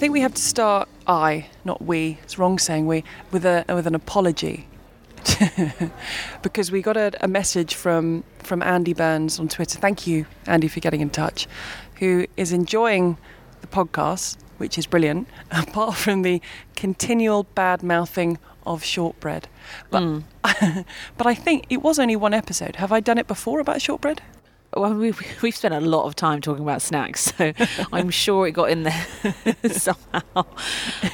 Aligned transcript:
think 0.00 0.12
we 0.14 0.22
have 0.22 0.34
to 0.34 0.42
start. 0.42 0.88
I, 1.06 1.46
not 1.64 1.82
we. 1.82 2.18
It's 2.22 2.38
wrong 2.38 2.58
saying 2.58 2.86
we. 2.86 3.04
With 3.30 3.44
a 3.44 3.64
with 3.68 3.86
an 3.86 3.94
apology, 3.94 4.66
because 6.42 6.72
we 6.72 6.80
got 6.80 6.96
a, 6.96 7.12
a 7.22 7.28
message 7.28 7.74
from 7.74 8.24
from 8.38 8.62
Andy 8.62 8.94
Burns 8.94 9.38
on 9.38 9.48
Twitter. 9.48 9.78
Thank 9.78 10.06
you, 10.06 10.24
Andy, 10.46 10.68
for 10.68 10.80
getting 10.80 11.02
in 11.02 11.10
touch. 11.10 11.46
Who 11.96 12.26
is 12.36 12.50
enjoying 12.52 13.18
the 13.60 13.66
podcast, 13.66 14.38
which 14.56 14.78
is 14.78 14.86
brilliant. 14.86 15.28
Apart 15.50 15.96
from 15.96 16.22
the 16.22 16.40
continual 16.76 17.44
bad 17.54 17.82
mouthing 17.82 18.38
of 18.66 18.82
shortbread, 18.82 19.48
but 19.90 20.02
Mm. 20.02 20.24
but 21.18 21.26
I 21.26 21.34
think 21.34 21.66
it 21.68 21.82
was 21.82 21.98
only 21.98 22.16
one 22.16 22.32
episode. 22.32 22.76
Have 22.76 22.90
I 22.90 23.00
done 23.00 23.18
it 23.18 23.26
before 23.26 23.60
about 23.60 23.82
shortbread? 23.82 24.22
Well, 24.76 24.94
we've, 24.94 25.20
we've 25.42 25.56
spent 25.56 25.74
a 25.74 25.80
lot 25.80 26.04
of 26.04 26.14
time 26.14 26.40
talking 26.40 26.62
about 26.62 26.80
snacks, 26.80 27.32
so 27.36 27.52
I'm 27.92 28.10
sure 28.10 28.46
it 28.46 28.52
got 28.52 28.70
in 28.70 28.84
there 28.84 29.06
somehow. 29.70 30.44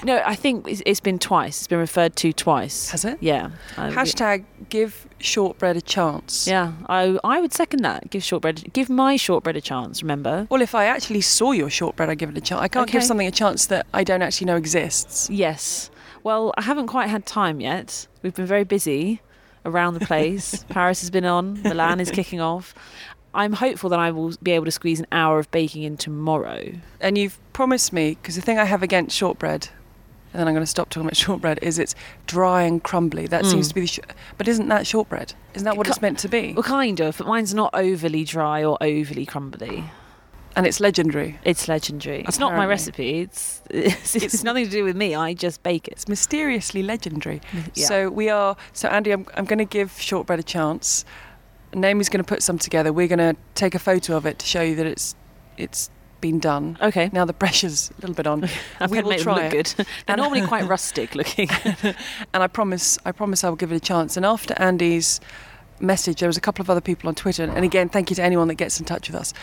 No, 0.05 0.23
I 0.24 0.34
think 0.34 0.69
it's, 0.69 0.82
it's 0.84 1.01
been 1.01 1.19
twice. 1.19 1.59
It's 1.60 1.66
been 1.66 1.79
referred 1.79 2.16
to 2.16 2.32
twice. 2.32 2.91
Has 2.91 3.05
it? 3.05 3.16
Yeah. 3.20 3.51
Uh, 3.77 3.91
Hashtag 3.91 4.45
give 4.69 5.06
shortbread 5.19 5.77
a 5.77 5.80
chance. 5.80 6.46
Yeah, 6.46 6.73
I 6.87 7.19
I 7.24 7.41
would 7.41 7.55
second 7.55 7.80
that. 7.82 8.10
Give 8.10 8.23
shortbread, 8.23 8.73
give 8.74 8.91
my 8.91 9.16
shortbread 9.16 9.57
a 9.57 9.62
chance. 9.62 10.02
Remember? 10.02 10.46
Well, 10.51 10.60
if 10.60 10.74
I 10.74 10.84
actually 10.84 11.23
saw 11.23 11.52
your 11.52 11.70
shortbread, 11.70 12.10
I'd 12.10 12.18
give 12.18 12.29
it 12.29 12.37
a 12.37 12.43
chance. 12.43 12.60
I 12.60 12.68
can't 12.68 12.91
give 12.91 13.04
something 13.04 13.27
a 13.27 13.30
chance 13.30 13.66
that 13.66 13.87
I 13.95 14.04
don't 14.04 14.20
actually 14.20 14.46
know 14.46 14.57
exists. 14.57 15.30
Yes. 15.30 15.91
Well, 16.23 16.52
I 16.59 16.62
haven't 16.62 16.88
quite 16.88 17.09
had 17.09 17.24
time 17.24 17.60
yet. 17.60 18.07
We've 18.23 18.34
been 18.34 18.46
very 18.46 18.65
busy 18.65 19.23
around 19.65 19.95
the 19.95 20.01
place. 20.01 20.65
Paris 20.68 21.01
has 21.01 21.10
been 21.10 21.24
on. 21.24 21.62
Milan 21.62 22.01
is 22.01 22.10
kicking 22.10 22.41
off. 22.41 22.74
I'm 23.36 23.52
hopeful 23.52 23.90
that 23.90 23.98
I 24.00 24.10
will 24.10 24.32
be 24.42 24.52
able 24.52 24.64
to 24.64 24.70
squeeze 24.72 24.98
an 24.98 25.06
hour 25.12 25.38
of 25.38 25.51
baking 25.51 25.82
in 25.84 25.96
tomorrow. 25.96 26.73
And 27.01 27.16
you've 27.18 27.38
promised 27.52 27.92
me, 27.92 28.10
because 28.20 28.34
the 28.34 28.40
thing 28.42 28.59
I 28.59 28.65
have 28.65 28.82
against 28.82 29.16
shortbread, 29.16 29.68
and 30.32 30.40
then 30.40 30.48
I'm 30.48 30.54
going 30.54 30.62
to 30.65 30.70
stop 30.70 30.88
talking 30.90 31.06
about 31.06 31.16
shortbread, 31.26 31.59
is 31.62 31.79
it's 31.79 31.95
dry 32.26 32.62
and 32.62 32.82
crumbly. 32.82 33.26
That 33.26 33.45
seems 33.46 33.66
Mm. 33.66 33.68
to 33.70 33.74
be 33.74 33.80
the. 33.82 33.87
Sh- 33.87 34.01
but 34.38 34.48
isn't 34.48 34.68
that 34.68 34.87
shortbread? 34.87 35.34
Isn't 35.54 35.64
that 35.64 35.76
what 35.76 35.87
It 35.87 35.90
it's 35.90 36.02
meant 36.02 36.18
to 36.20 36.29
be? 36.29 36.52
Well, 36.54 36.62
kind 36.62 36.98
of, 37.01 37.18
but 37.18 37.26
mine's 37.26 37.54
not 37.54 37.70
overly 37.74 38.24
dry 38.24 38.64
or 38.64 38.76
overly 38.82 39.24
crumbly. 39.26 39.84
And 40.57 40.66
it's 40.66 40.80
legendary. 40.80 41.38
It's 41.45 41.68
legendary. 41.68 42.24
It's 42.26 42.38
not 42.38 42.54
my 42.54 42.64
recipe. 42.66 43.20
It's, 43.24 43.60
it's 43.68 44.16
it's 44.16 44.42
nothing 44.42 44.64
to 44.64 44.70
do 44.70 44.84
with 44.84 44.96
me. 44.96 45.14
I 45.14 45.34
just 45.34 45.62
bake 45.62 45.87
it. 45.88 45.92
It's 45.92 46.09
mysteriously 46.09 46.82
legendary. 46.82 47.42
Yeah. 47.74 47.87
So 47.87 48.09
we 48.09 48.30
are. 48.30 48.57
So 48.73 48.88
Andy, 48.88 49.12
I'm, 49.12 49.26
I'm 49.37 49.45
going 49.45 49.59
to 49.59 49.66
give 49.66 50.01
shortbread 50.01 50.38
a 50.38 50.42
chance. 50.42 51.04
Naomi's 51.74 52.09
going 52.09 52.22
to 52.24 52.28
put 52.28 52.42
some 52.42 52.59
together. 52.59 52.92
We're 52.92 53.09
going 53.09 53.18
to 53.18 53.36
take 53.54 53.74
a 53.74 53.78
photo 53.78 54.16
of 54.16 54.26
it 54.26 54.38
to 54.38 54.46
show 54.46 54.62
you 54.62 54.74
that 54.76 54.86
it's 54.86 55.14
it's 55.56 55.90
been 56.20 56.38
done. 56.38 56.78
Okay. 56.80 57.10
Now 57.12 57.24
the 57.24 57.32
pressure's 57.34 57.90
a 57.90 58.00
little 58.00 58.14
bit 58.14 58.26
on. 58.26 58.48
I've 58.80 58.90
we 58.92 59.02
will 59.02 59.18
try 59.18 59.46
it. 59.46 59.50
good. 59.50 59.66
They're 59.76 59.86
And- 60.08 60.20
normally 60.20 60.46
quite 60.46 60.64
rustic 60.68 61.14
looking. 61.14 61.48
and 61.82 62.42
I 62.42 62.46
promise, 62.46 62.98
I 63.04 63.12
promise, 63.12 63.45
I 63.45 63.48
will 63.48 63.56
give 63.56 63.70
it 63.73 63.76
a 63.76 63.80
chance. 63.80 64.16
And 64.16 64.25
after 64.25 64.54
Andy's 64.58 65.20
message, 65.78 66.20
there 66.20 66.28
was 66.28 66.36
a 66.38 66.41
couple 66.41 66.62
of 66.62 66.70
other 66.70 66.81
people 66.81 67.08
on 67.08 67.14
Twitter, 67.14 67.44
and 67.44 67.64
again, 67.64 67.88
thank 67.91 68.08
you 68.10 68.16
to 68.16 68.22
anyone 68.22 68.48
that 68.48 68.54
gets 68.54 68.78
in 68.80 68.86
touch 68.86 69.08
with 69.10 69.14
us, 69.20 69.34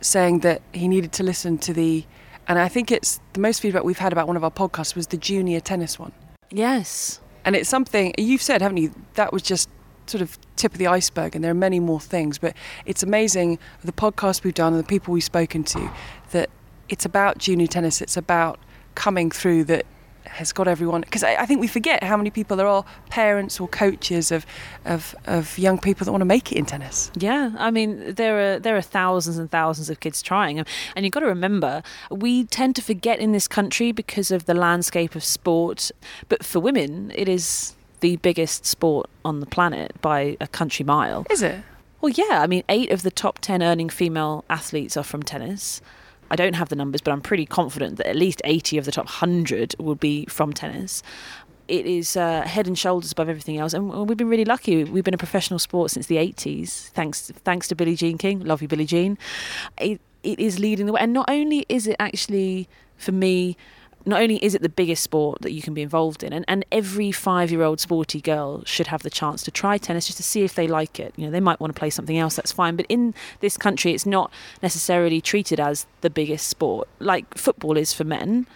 saying 0.00 0.38
that 0.40 0.62
he 0.72 0.86
needed 0.86 1.10
to 1.12 1.22
listen 1.24 1.58
to 1.58 1.72
the. 1.72 2.04
And 2.46 2.58
I 2.60 2.68
think 2.68 2.92
it's 2.92 3.20
the 3.32 3.40
most 3.40 3.60
feedback 3.60 3.82
we've 3.84 3.98
had 3.98 4.12
about 4.12 4.26
one 4.28 4.36
of 4.36 4.44
our 4.44 4.50
podcasts 4.52 4.94
was 4.94 5.08
the 5.08 5.16
junior 5.16 5.58
tennis 5.60 5.98
one, 5.98 6.12
yes. 6.50 7.20
and 7.44 7.56
it's 7.56 7.68
something 7.68 8.14
you've 8.18 8.42
said, 8.42 8.62
haven't 8.62 8.76
you? 8.78 8.94
That 9.14 9.32
was 9.32 9.42
just 9.42 9.68
sort 10.10 10.22
of 10.22 10.38
tip 10.56 10.72
of 10.72 10.78
the 10.78 10.86
iceberg, 10.86 11.34
and 11.34 11.42
there 11.44 11.50
are 11.50 11.62
many 11.68 11.80
more 11.80 12.00
things. 12.00 12.38
But 12.38 12.54
it's 12.86 13.02
amazing 13.02 13.58
the 13.84 13.92
podcast 13.92 14.44
we've 14.44 14.54
done 14.54 14.72
and 14.74 14.82
the 14.82 14.86
people 14.86 15.14
we've 15.14 15.24
spoken 15.24 15.64
to 15.64 15.90
that 16.32 16.50
it's 16.88 17.04
about 17.04 17.38
junior 17.38 17.66
tennis. 17.66 18.00
It's 18.00 18.16
about 18.16 18.58
coming 18.94 19.30
through 19.30 19.64
that 19.64 19.86
has 20.24 20.52
got 20.52 20.68
everyone 20.68 21.00
because 21.00 21.24
I, 21.24 21.34
I 21.36 21.46
think 21.46 21.60
we 21.60 21.66
forget 21.66 22.04
how 22.04 22.16
many 22.16 22.30
people 22.30 22.56
there 22.56 22.66
are 22.66 22.84
parents 23.08 23.58
or 23.58 23.66
coaches 23.66 24.30
of, 24.30 24.46
of 24.84 25.14
of 25.26 25.58
young 25.58 25.78
people 25.78 26.04
that 26.04 26.12
want 26.12 26.20
to 26.20 26.26
make 26.26 26.52
it 26.52 26.56
in 26.56 26.66
tennis 26.66 27.10
Yeah, 27.16 27.52
I 27.58 27.70
mean 27.70 28.14
there 28.14 28.54
are 28.54 28.58
there 28.58 28.76
are 28.76 28.82
thousands 28.82 29.38
and 29.38 29.50
thousands 29.50 29.90
of 29.90 30.00
kids 30.00 30.22
trying, 30.22 30.58
and 30.58 30.68
and 30.94 31.04
you've 31.04 31.12
got 31.12 31.20
to 31.20 31.26
remember 31.26 31.82
we 32.10 32.44
tend 32.44 32.76
to 32.76 32.82
forget 32.82 33.18
in 33.18 33.32
this 33.32 33.48
country 33.48 33.92
because 33.92 34.30
of 34.30 34.46
the 34.46 34.54
landscape 34.54 35.14
of 35.14 35.24
sport. 35.24 35.90
But 36.28 36.44
for 36.44 36.60
women, 36.60 37.12
it 37.14 37.28
is 37.28 37.74
the 38.00 38.16
biggest 38.16 38.66
sport 38.66 39.08
on 39.24 39.40
the 39.40 39.46
planet 39.46 40.00
by 40.00 40.36
a 40.40 40.46
country 40.46 40.84
mile. 40.84 41.26
is 41.30 41.42
it 41.42 41.62
Well, 42.00 42.12
yeah, 42.12 42.40
I 42.42 42.46
mean 42.46 42.64
eight 42.68 42.90
of 42.90 43.02
the 43.02 43.10
top 43.10 43.38
ten 43.40 43.62
earning 43.62 43.88
female 43.88 44.44
athletes 44.48 44.96
are 44.96 45.04
from 45.04 45.22
tennis. 45.22 45.80
I 46.30 46.36
don't 46.36 46.54
have 46.54 46.68
the 46.68 46.76
numbers, 46.76 47.00
but 47.00 47.10
I'm 47.10 47.20
pretty 47.20 47.44
confident 47.44 47.96
that 47.96 48.06
at 48.06 48.16
least 48.16 48.40
80 48.44 48.78
of 48.78 48.84
the 48.84 48.92
top 48.92 49.06
100 49.06 49.74
will 49.78 49.96
be 49.96 50.26
from 50.26 50.52
tennis. 50.52 51.02
It 51.66 51.86
is 51.86 52.16
uh, 52.16 52.42
head 52.42 52.66
and 52.66 52.78
shoulders 52.78 53.12
above 53.12 53.28
everything 53.28 53.58
else, 53.58 53.74
and 53.74 53.90
we've 54.08 54.16
been 54.16 54.28
really 54.28 54.44
lucky. 54.44 54.84
We've 54.84 55.04
been 55.04 55.14
a 55.14 55.18
professional 55.18 55.58
sport 55.58 55.90
since 55.90 56.06
the 56.06 56.16
80s, 56.16 56.88
thanks 56.90 57.32
thanks 57.44 57.68
to 57.68 57.74
Billie 57.74 57.94
Jean 57.94 58.18
King. 58.18 58.40
Love 58.40 58.62
you, 58.62 58.68
Billie 58.68 58.86
Jean. 58.86 59.18
It 59.78 60.00
it 60.22 60.38
is 60.38 60.58
leading 60.58 60.86
the 60.86 60.92
way, 60.92 61.00
and 61.00 61.12
not 61.12 61.30
only 61.30 61.64
is 61.68 61.86
it 61.86 61.96
actually 61.98 62.68
for 62.96 63.12
me. 63.12 63.56
Not 64.06 64.22
only 64.22 64.42
is 64.44 64.54
it 64.54 64.62
the 64.62 64.68
biggest 64.68 65.02
sport 65.02 65.42
that 65.42 65.52
you 65.52 65.62
can 65.62 65.74
be 65.74 65.82
involved 65.82 66.22
in, 66.22 66.32
and, 66.32 66.44
and 66.48 66.64
every 66.72 67.12
five 67.12 67.50
year 67.50 67.62
old 67.62 67.80
sporty 67.80 68.20
girl 68.20 68.64
should 68.64 68.86
have 68.88 69.02
the 69.02 69.10
chance 69.10 69.42
to 69.42 69.50
try 69.50 69.78
tennis 69.78 70.06
just 70.06 70.16
to 70.16 70.22
see 70.22 70.42
if 70.42 70.54
they 70.54 70.66
like 70.66 70.98
it. 70.98 71.12
You 71.16 71.26
know, 71.26 71.30
they 71.30 71.40
might 71.40 71.60
want 71.60 71.74
to 71.74 71.78
play 71.78 71.90
something 71.90 72.18
else, 72.18 72.36
that's 72.36 72.52
fine. 72.52 72.76
But 72.76 72.86
in 72.88 73.14
this 73.40 73.56
country, 73.56 73.92
it's 73.92 74.06
not 74.06 74.32
necessarily 74.62 75.20
treated 75.20 75.60
as 75.60 75.86
the 76.00 76.10
biggest 76.10 76.48
sport. 76.48 76.88
Like 76.98 77.36
football 77.36 77.76
is 77.76 77.92
for 77.92 78.04
men 78.04 78.46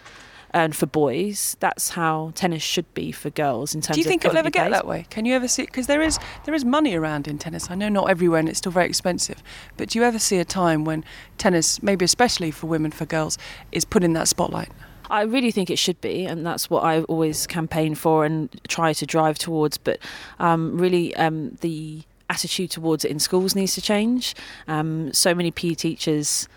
and 0.55 0.73
for 0.73 0.85
boys, 0.85 1.57
that's 1.59 1.89
how 1.89 2.31
tennis 2.33 2.63
should 2.63 2.91
be 2.93 3.11
for 3.11 3.29
girls 3.29 3.75
in 3.75 3.81
terms 3.81 3.95
do 3.95 3.99
you 3.99 4.05
think 4.05 4.23
it'll 4.23 4.37
ever 4.37 4.49
get 4.49 4.71
that 4.71 4.87
way 4.87 5.05
can 5.09 5.25
you 5.25 5.35
ever 5.35 5.49
see 5.49 5.63
because 5.63 5.87
there 5.87 6.01
is 6.01 6.17
there 6.45 6.55
is 6.55 6.63
money 6.63 6.95
around 6.95 7.27
in 7.27 7.37
tennis 7.37 7.69
i 7.69 7.75
know 7.75 7.89
not 7.89 8.09
everywhere 8.09 8.39
and 8.39 8.47
it's 8.47 8.59
still 8.59 8.71
very 8.71 8.85
expensive 8.85 9.43
but 9.75 9.89
do 9.89 9.99
you 9.99 10.05
ever 10.05 10.17
see 10.17 10.37
a 10.37 10.45
time 10.45 10.85
when 10.85 11.03
tennis 11.37 11.83
maybe 11.83 12.05
especially 12.05 12.51
for 12.51 12.67
women 12.67 12.89
for 12.89 13.05
girls 13.05 13.37
is 13.73 13.83
put 13.83 14.01
in 14.01 14.13
that 14.13 14.29
spotlight 14.29 14.69
I 15.09 15.23
really 15.23 15.51
think 15.51 15.69
it 15.69 15.77
should 15.77 15.99
be, 16.01 16.25
and 16.25 16.45
that's 16.45 16.69
what 16.69 16.83
I 16.83 17.01
always 17.03 17.47
campaign 17.47 17.95
for 17.95 18.25
and 18.25 18.49
try 18.67 18.93
to 18.93 19.05
drive 19.05 19.37
towards. 19.37 19.77
But 19.77 19.99
um, 20.39 20.77
really, 20.77 21.15
um, 21.15 21.57
the 21.61 22.03
attitude 22.29 22.71
towards 22.71 23.05
it 23.05 23.11
in 23.11 23.19
schools 23.19 23.55
needs 23.55 23.75
to 23.75 23.81
change. 23.81 24.35
Um, 24.67 25.13
so 25.13 25.33
many 25.33 25.51
PE 25.51 25.75
teachers. 25.75 26.47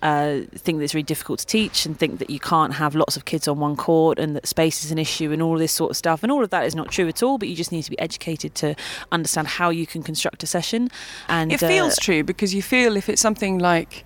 Uh, 0.00 0.40
think 0.56 0.78
that 0.78 0.84
it's 0.84 0.94
really 0.94 1.04
difficult 1.04 1.38
to 1.38 1.46
teach 1.46 1.86
and 1.86 1.96
think 1.96 2.18
that 2.18 2.28
you 2.28 2.40
can't 2.40 2.74
have 2.74 2.96
lots 2.96 3.16
of 3.16 3.24
kids 3.24 3.46
on 3.46 3.60
one 3.60 3.76
court 3.76 4.18
and 4.18 4.34
that 4.34 4.48
space 4.48 4.84
is 4.84 4.90
an 4.90 4.98
issue 4.98 5.30
and 5.30 5.40
all 5.40 5.56
this 5.56 5.70
sort 5.70 5.92
of 5.92 5.96
stuff. 5.96 6.24
And 6.24 6.32
all 6.32 6.42
of 6.42 6.50
that 6.50 6.66
is 6.66 6.74
not 6.74 6.90
true 6.90 7.06
at 7.06 7.22
all, 7.22 7.38
but 7.38 7.46
you 7.46 7.54
just 7.54 7.70
need 7.70 7.82
to 7.82 7.90
be 7.90 7.98
educated 8.00 8.52
to 8.56 8.74
understand 9.12 9.46
how 9.46 9.70
you 9.70 9.86
can 9.86 10.02
construct 10.02 10.42
a 10.42 10.46
session. 10.48 10.90
And 11.28 11.52
it 11.52 11.60
feels 11.60 11.92
uh, 11.92 12.00
true 12.00 12.24
because 12.24 12.52
you 12.52 12.62
feel 12.62 12.96
if 12.96 13.08
it's 13.08 13.22
something 13.22 13.60
like 13.60 14.04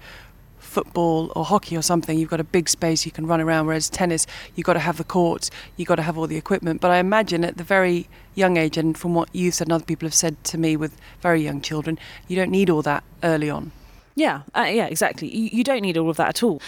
football 0.76 1.32
or 1.34 1.42
hockey 1.42 1.74
or 1.74 1.80
something, 1.80 2.18
you've 2.18 2.28
got 2.28 2.38
a 2.38 2.44
big 2.44 2.68
space 2.68 3.06
you 3.06 3.12
can 3.12 3.26
run 3.26 3.40
around. 3.40 3.66
Whereas 3.66 3.88
tennis, 3.88 4.26
you've 4.54 4.66
got 4.66 4.74
to 4.74 4.84
have 4.88 4.98
the 4.98 5.04
courts, 5.04 5.50
you've 5.76 5.88
got 5.88 5.96
to 5.96 6.02
have 6.02 6.18
all 6.18 6.26
the 6.26 6.36
equipment. 6.36 6.82
But 6.82 6.90
I 6.90 6.98
imagine 6.98 7.44
at 7.44 7.56
the 7.56 7.64
very 7.64 8.08
young 8.34 8.58
age, 8.58 8.76
and 8.76 8.98
from 8.98 9.14
what 9.14 9.30
you've 9.32 9.54
said 9.54 9.68
and 9.68 9.72
other 9.72 9.86
people 9.86 10.06
have 10.06 10.14
said 10.14 10.36
to 10.44 10.58
me 10.58 10.76
with 10.76 10.92
very 11.22 11.40
young 11.42 11.62
children, 11.62 11.98
you 12.28 12.36
don't 12.36 12.50
need 12.50 12.68
all 12.68 12.82
that 12.82 13.02
early 13.22 13.48
on. 13.48 13.72
Yeah, 14.16 14.42
uh, 14.54 14.68
yeah, 14.68 14.86
exactly. 14.86 15.34
You, 15.34 15.48
you 15.50 15.64
don't 15.64 15.80
need 15.80 15.96
all 15.96 16.10
of 16.10 16.18
that 16.18 16.28
at 16.28 16.42
all. 16.42 16.60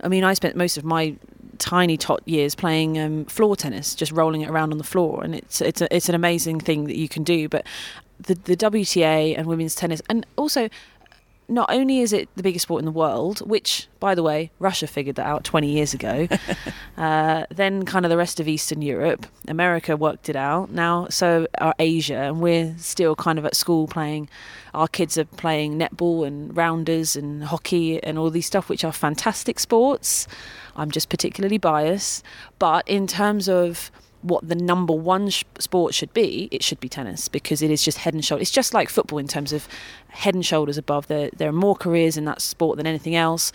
I 0.00 0.06
mean, 0.06 0.22
I 0.22 0.34
spent 0.34 0.54
most 0.54 0.76
of 0.76 0.84
my 0.84 1.16
tiny 1.58 1.96
tot 1.96 2.20
years 2.24 2.54
playing 2.54 3.00
um, 3.00 3.24
floor 3.24 3.56
tennis, 3.56 3.96
just 3.96 4.12
rolling 4.12 4.42
it 4.42 4.48
around 4.48 4.70
on 4.70 4.78
the 4.78 4.84
floor, 4.84 5.24
and 5.24 5.34
it's 5.34 5.60
it's 5.60 5.80
a, 5.80 5.94
it's 5.94 6.08
an 6.08 6.14
amazing 6.14 6.60
thing 6.60 6.84
that 6.84 6.96
you 6.96 7.08
can 7.08 7.24
do. 7.24 7.48
But 7.48 7.66
the 8.20 8.34
the 8.34 8.56
WTA 8.56 9.36
and 9.36 9.48
women's 9.48 9.74
tennis, 9.74 10.00
and 10.08 10.24
also. 10.36 10.68
Not 11.48 11.70
only 11.70 12.00
is 12.00 12.12
it 12.12 12.28
the 12.36 12.42
biggest 12.42 12.64
sport 12.64 12.80
in 12.80 12.84
the 12.84 12.90
world, 12.90 13.40
which, 13.48 13.88
by 14.00 14.14
the 14.14 14.22
way, 14.22 14.50
Russia 14.58 14.86
figured 14.86 15.16
that 15.16 15.26
out 15.26 15.44
20 15.44 15.68
years 15.68 15.94
ago, 15.94 16.26
uh, 16.96 17.44
then 17.50 17.84
kind 17.84 18.04
of 18.04 18.10
the 18.10 18.16
rest 18.16 18.40
of 18.40 18.48
Eastern 18.48 18.82
Europe, 18.82 19.26
America 19.46 19.96
worked 19.96 20.28
it 20.28 20.36
out. 20.36 20.70
Now, 20.70 21.06
so 21.08 21.46
are 21.58 21.74
Asia, 21.78 22.16
and 22.16 22.40
we're 22.40 22.74
still 22.78 23.14
kind 23.14 23.38
of 23.38 23.44
at 23.44 23.54
school 23.54 23.86
playing 23.86 24.28
our 24.76 24.86
kids 24.86 25.16
are 25.16 25.24
playing 25.24 25.78
netball 25.78 26.26
and 26.26 26.54
rounders 26.54 27.16
and 27.16 27.42
hockey 27.44 28.02
and 28.02 28.18
all 28.18 28.28
these 28.28 28.44
stuff, 28.44 28.68
which 28.68 28.84
are 28.84 28.92
fantastic 28.92 29.58
sports. 29.58 30.28
I'm 30.76 30.90
just 30.90 31.08
particularly 31.08 31.56
biased. 31.56 32.22
But 32.58 32.86
in 32.86 33.06
terms 33.06 33.48
of 33.48 33.90
what 34.26 34.48
the 34.48 34.54
number 34.54 34.92
one 34.92 35.28
sh- 35.30 35.44
sport 35.58 35.94
should 35.94 36.12
be, 36.12 36.48
it 36.50 36.62
should 36.62 36.80
be 36.80 36.88
tennis 36.88 37.28
because 37.28 37.62
it 37.62 37.70
is 37.70 37.82
just 37.84 37.98
head 37.98 38.14
and 38.14 38.24
shoulders. 38.24 38.42
It's 38.48 38.50
just 38.50 38.74
like 38.74 38.88
football 38.88 39.18
in 39.18 39.28
terms 39.28 39.52
of 39.52 39.68
head 40.08 40.34
and 40.34 40.44
shoulders 40.44 40.76
above. 40.78 41.06
There, 41.06 41.30
there 41.36 41.48
are 41.48 41.52
more 41.52 41.74
careers 41.76 42.16
in 42.16 42.24
that 42.26 42.40
sport 42.42 42.76
than 42.76 42.86
anything 42.86 43.14
else. 43.14 43.52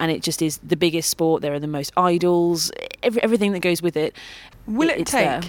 And 0.00 0.10
it 0.10 0.22
just 0.22 0.42
is 0.42 0.58
the 0.58 0.76
biggest 0.76 1.08
sport. 1.10 1.42
There 1.42 1.52
are 1.54 1.60
the 1.60 1.66
most 1.68 1.92
idols, 1.96 2.72
every, 3.04 3.22
everything 3.22 3.52
that 3.52 3.60
goes 3.60 3.80
with 3.82 3.96
it. 3.96 4.16
Will 4.66 4.90
It- 4.90 5.00
it 5.00 5.06
take 5.06 5.26
there. 5.26 5.42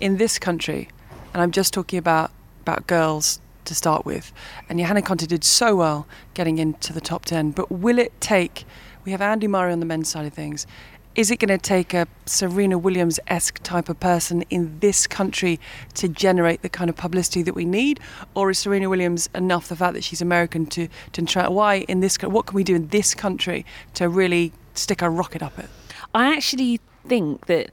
in 0.00 0.16
this 0.16 0.38
country, 0.40 0.88
and 1.32 1.42
I'm 1.42 1.52
just 1.52 1.72
talking 1.72 1.98
about 1.98 2.30
about 2.62 2.86
girls 2.88 3.40
to 3.64 3.74
start 3.74 4.04
with, 4.04 4.32
and 4.68 4.78
Johanna 4.80 5.02
Konta 5.02 5.26
did 5.26 5.44
so 5.44 5.76
well 5.76 6.06
getting 6.34 6.58
into 6.58 6.92
the 6.92 7.00
top 7.00 7.24
ten, 7.24 7.50
but 7.52 7.70
will 7.70 7.98
it 7.98 8.12
take? 8.20 8.64
We 9.04 9.10
have 9.12 9.20
Andy 9.20 9.46
Murray 9.48 9.72
on 9.72 9.78
the 9.80 9.86
men's 9.86 10.08
side 10.08 10.26
of 10.26 10.32
things. 10.32 10.66
Is 11.14 11.30
it 11.30 11.36
going 11.36 11.48
to 11.48 11.58
take 11.58 11.92
a 11.92 12.06
Serena 12.24 12.78
Williams 12.78 13.20
esque 13.26 13.62
type 13.62 13.88
of 13.88 14.00
person 14.00 14.42
in 14.48 14.78
this 14.80 15.06
country 15.06 15.60
to 15.94 16.08
generate 16.08 16.62
the 16.62 16.68
kind 16.68 16.88
of 16.88 16.96
publicity 16.96 17.42
that 17.42 17.54
we 17.54 17.64
need? 17.64 18.00
Or 18.34 18.50
is 18.50 18.58
Serena 18.58 18.88
Williams 18.88 19.28
enough 19.34 19.68
the 19.68 19.76
fact 19.76 19.94
that 19.94 20.04
she's 20.04 20.22
American 20.22 20.66
to, 20.66 20.88
to 21.12 21.22
try? 21.22 21.48
Why 21.48 21.80
in 21.88 22.00
this, 22.00 22.16
what 22.16 22.46
can 22.46 22.56
we 22.56 22.64
do 22.64 22.74
in 22.74 22.88
this 22.88 23.14
country 23.14 23.66
to 23.94 24.08
really 24.08 24.52
stick 24.74 25.02
a 25.02 25.10
rocket 25.10 25.42
up 25.42 25.58
it? 25.58 25.68
I 26.14 26.34
actually 26.34 26.80
think 27.06 27.46
that 27.46 27.70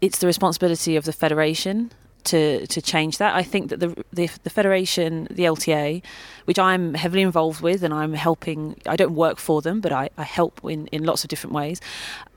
it's 0.00 0.18
the 0.18 0.26
responsibility 0.26 0.96
of 0.96 1.04
the 1.04 1.12
federation 1.12 1.90
to 2.26 2.66
to 2.66 2.82
change 2.82 3.18
that. 3.18 3.34
I 3.34 3.42
think 3.42 3.70
that 3.70 3.80
the, 3.80 3.88
the 4.12 4.28
the, 4.42 4.50
federation, 4.50 5.26
the 5.30 5.44
LTA, 5.44 6.02
which 6.44 6.58
I'm 6.58 6.94
heavily 6.94 7.22
involved 7.22 7.60
with, 7.60 7.82
and 7.82 7.92
I'm 7.92 8.14
helping. 8.14 8.80
I 8.86 8.96
don't 8.96 9.14
work 9.14 9.38
for 9.38 9.62
them, 9.62 9.80
but 9.80 9.92
I, 9.92 10.10
I 10.18 10.24
help 10.24 10.60
in 10.64 10.86
in 10.88 11.04
lots 11.04 11.24
of 11.24 11.28
different 11.28 11.54
ways. 11.54 11.80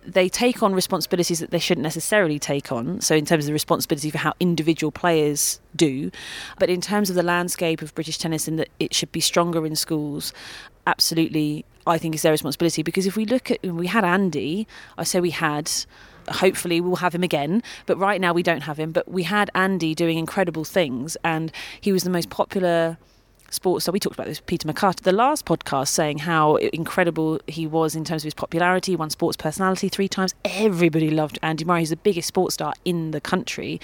They 0.05 0.29
take 0.29 0.63
on 0.63 0.73
responsibilities 0.73 1.39
that 1.39 1.51
they 1.51 1.59
shouldn't 1.59 1.83
necessarily 1.83 2.39
take 2.39 2.71
on. 2.71 3.01
So 3.01 3.15
in 3.15 3.25
terms 3.25 3.43
of 3.43 3.47
the 3.47 3.53
responsibility 3.53 4.09
for 4.09 4.17
how 4.17 4.33
individual 4.39 4.91
players 4.91 5.59
do, 5.75 6.09
but 6.57 6.69
in 6.69 6.81
terms 6.81 7.09
of 7.09 7.15
the 7.15 7.23
landscape 7.23 7.81
of 7.81 7.93
British 7.93 8.17
tennis 8.17 8.47
and 8.47 8.57
that 8.59 8.69
it 8.79 8.93
should 8.95 9.11
be 9.11 9.19
stronger 9.19 9.65
in 9.65 9.75
schools, 9.75 10.33
absolutely. 10.87 11.65
I 11.87 11.97
think 11.97 12.13
is 12.13 12.21
their 12.21 12.31
responsibility 12.31 12.83
because 12.83 13.07
if 13.07 13.15
we 13.15 13.25
look 13.25 13.49
at, 13.49 13.63
we 13.63 13.87
had 13.87 14.03
Andy, 14.03 14.67
I 14.99 15.03
say 15.03 15.19
we 15.19 15.31
had, 15.31 15.71
hopefully 16.31 16.81
we'll 16.81 16.97
have 16.97 17.13
him 17.13 17.23
again. 17.23 17.63
But 17.85 17.97
right 17.97 18.19
now 18.19 18.33
we 18.33 18.43
don't 18.43 18.61
have 18.61 18.77
him. 18.77 18.91
But 18.91 19.09
we 19.09 19.23
had 19.23 19.49
Andy 19.55 19.95
doing 19.95 20.17
incredible 20.17 20.63
things, 20.63 21.17
and 21.23 21.51
he 21.79 21.91
was 21.91 22.03
the 22.03 22.09
most 22.09 22.29
popular 22.29 22.97
sports. 23.51 23.85
So 23.85 23.91
we 23.91 23.99
talked 23.99 24.15
about 24.15 24.27
this, 24.27 24.41
Peter 24.41 24.67
McCarthy, 24.67 25.01
the 25.03 25.11
last 25.11 25.45
podcast, 25.45 25.87
saying 25.89 26.19
how 26.19 26.57
incredible 26.57 27.39
he 27.47 27.65
was 27.67 27.95
in 27.95 28.03
terms 28.03 28.23
of 28.23 28.25
his 28.25 28.33
popularity. 28.33 28.95
Won 28.95 29.09
sports 29.09 29.37
personality 29.37 29.89
three 29.89 30.07
times. 30.07 30.33
Everybody 30.45 31.09
loved 31.09 31.39
Andy 31.41 31.65
Murray. 31.65 31.81
He's 31.81 31.89
the 31.89 31.97
biggest 31.97 32.27
sports 32.27 32.55
star 32.55 32.73
in 32.85 33.11
the 33.11 33.21
country, 33.21 33.79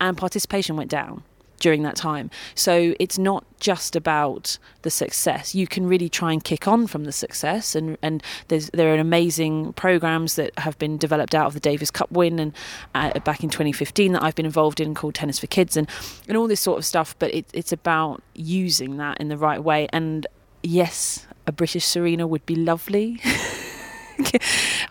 and 0.00 0.16
participation 0.16 0.76
went 0.76 0.90
down 0.90 1.22
during 1.60 1.82
that 1.82 1.96
time. 1.96 2.30
So 2.54 2.94
it's 2.98 3.18
not 3.18 3.44
just 3.60 3.96
about 3.96 4.58
the 4.82 4.90
success. 4.90 5.54
You 5.54 5.66
can 5.66 5.86
really 5.86 6.08
try 6.08 6.32
and 6.32 6.42
kick 6.42 6.68
on 6.68 6.86
from 6.86 7.04
the 7.04 7.12
success, 7.12 7.74
and 7.74 7.98
and 8.02 8.22
there's 8.48 8.70
there 8.70 8.94
are 8.94 8.98
amazing 8.98 9.72
programs 9.74 10.36
that 10.36 10.56
have 10.58 10.78
been 10.78 10.96
developed 10.96 11.34
out 11.34 11.46
of 11.46 11.54
the 11.54 11.60
Davis 11.60 11.90
Cup 11.90 12.10
win 12.10 12.38
and 12.38 12.52
uh, 12.94 13.18
back 13.20 13.42
in 13.42 13.50
2015 13.50 14.12
that 14.12 14.22
I've 14.22 14.34
been 14.34 14.46
involved 14.46 14.80
in 14.80 14.94
called 14.94 15.14
Tennis 15.14 15.38
for 15.38 15.46
Kids 15.46 15.76
and 15.76 15.88
and 16.28 16.36
all 16.36 16.46
this 16.46 16.60
sort 16.60 16.78
of 16.78 16.84
stuff. 16.84 17.14
But 17.18 17.34
it, 17.34 17.46
it's 17.52 17.72
about 17.72 18.22
using 18.34 18.96
that 18.98 19.18
in 19.18 19.28
the 19.28 19.36
right 19.36 19.62
way. 19.62 19.88
And 19.92 20.26
yes, 20.62 21.26
a 21.46 21.52
British 21.52 21.84
Serena 21.84 22.26
would 22.26 22.46
be 22.46 22.54
lovely. 22.54 23.20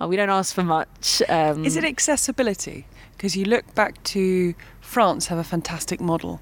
we 0.07 0.15
don't 0.15 0.29
ask 0.29 0.53
for 0.55 0.63
much. 0.63 1.21
Um, 1.29 1.65
Is 1.65 1.75
it 1.75 1.83
accessibility? 1.83 2.87
Because 3.15 3.35
you 3.35 3.45
look 3.45 3.73
back 3.75 4.01
to 4.05 4.53
France, 4.79 5.27
have 5.27 5.39
a 5.39 5.43
fantastic 5.43 5.99
model 5.99 6.41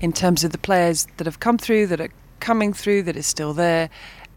in 0.00 0.12
terms 0.12 0.44
of 0.44 0.52
the 0.52 0.58
players 0.58 1.06
that 1.16 1.26
have 1.26 1.40
come 1.40 1.58
through, 1.58 1.86
that 1.88 2.00
are 2.00 2.10
coming 2.40 2.72
through, 2.72 3.02
that 3.04 3.16
is 3.16 3.26
still 3.26 3.52
there. 3.52 3.90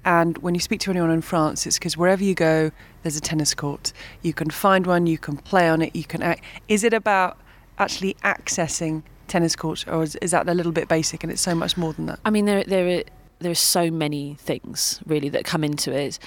And 0.05 0.37
when 0.37 0.55
you 0.55 0.61
speak 0.61 0.79
to 0.81 0.91
anyone 0.91 1.11
in 1.11 1.21
France, 1.21 1.65
it's 1.65 1.77
because 1.77 1.97
wherever 1.97 2.23
you 2.23 2.33
go, 2.33 2.71
there's 3.03 3.17
a 3.17 3.21
tennis 3.21 3.53
court. 3.53 3.91
You 4.21 4.33
can 4.33 4.49
find 4.49 4.87
one, 4.87 5.05
you 5.05 5.17
can 5.17 5.37
play 5.37 5.67
on 5.67 5.81
it, 5.81 5.95
you 5.95 6.05
can 6.05 6.21
act. 6.21 6.43
Is 6.67 6.83
it 6.83 6.93
about 6.93 7.37
actually 7.77 8.15
accessing 8.23 9.03
tennis 9.27 9.55
courts, 9.55 9.85
or 9.87 10.03
is, 10.03 10.15
is 10.17 10.31
that 10.31 10.47
a 10.47 10.53
little 10.53 10.71
bit 10.71 10.87
basic 10.87 11.23
and 11.23 11.31
it's 11.31 11.41
so 11.41 11.53
much 11.53 11.75
more 11.75 11.93
than 11.93 12.05
that? 12.05 12.19
I 12.23 12.29
mean, 12.29 12.45
there 12.45 12.63
there 12.63 12.99
are 12.99 13.03
there 13.39 13.51
are 13.51 13.55
so 13.55 13.91
many 13.91 14.35
things 14.39 14.99
really 15.05 15.29
that 15.29 15.43
come 15.43 15.63
into 15.63 15.91
it. 15.91 16.19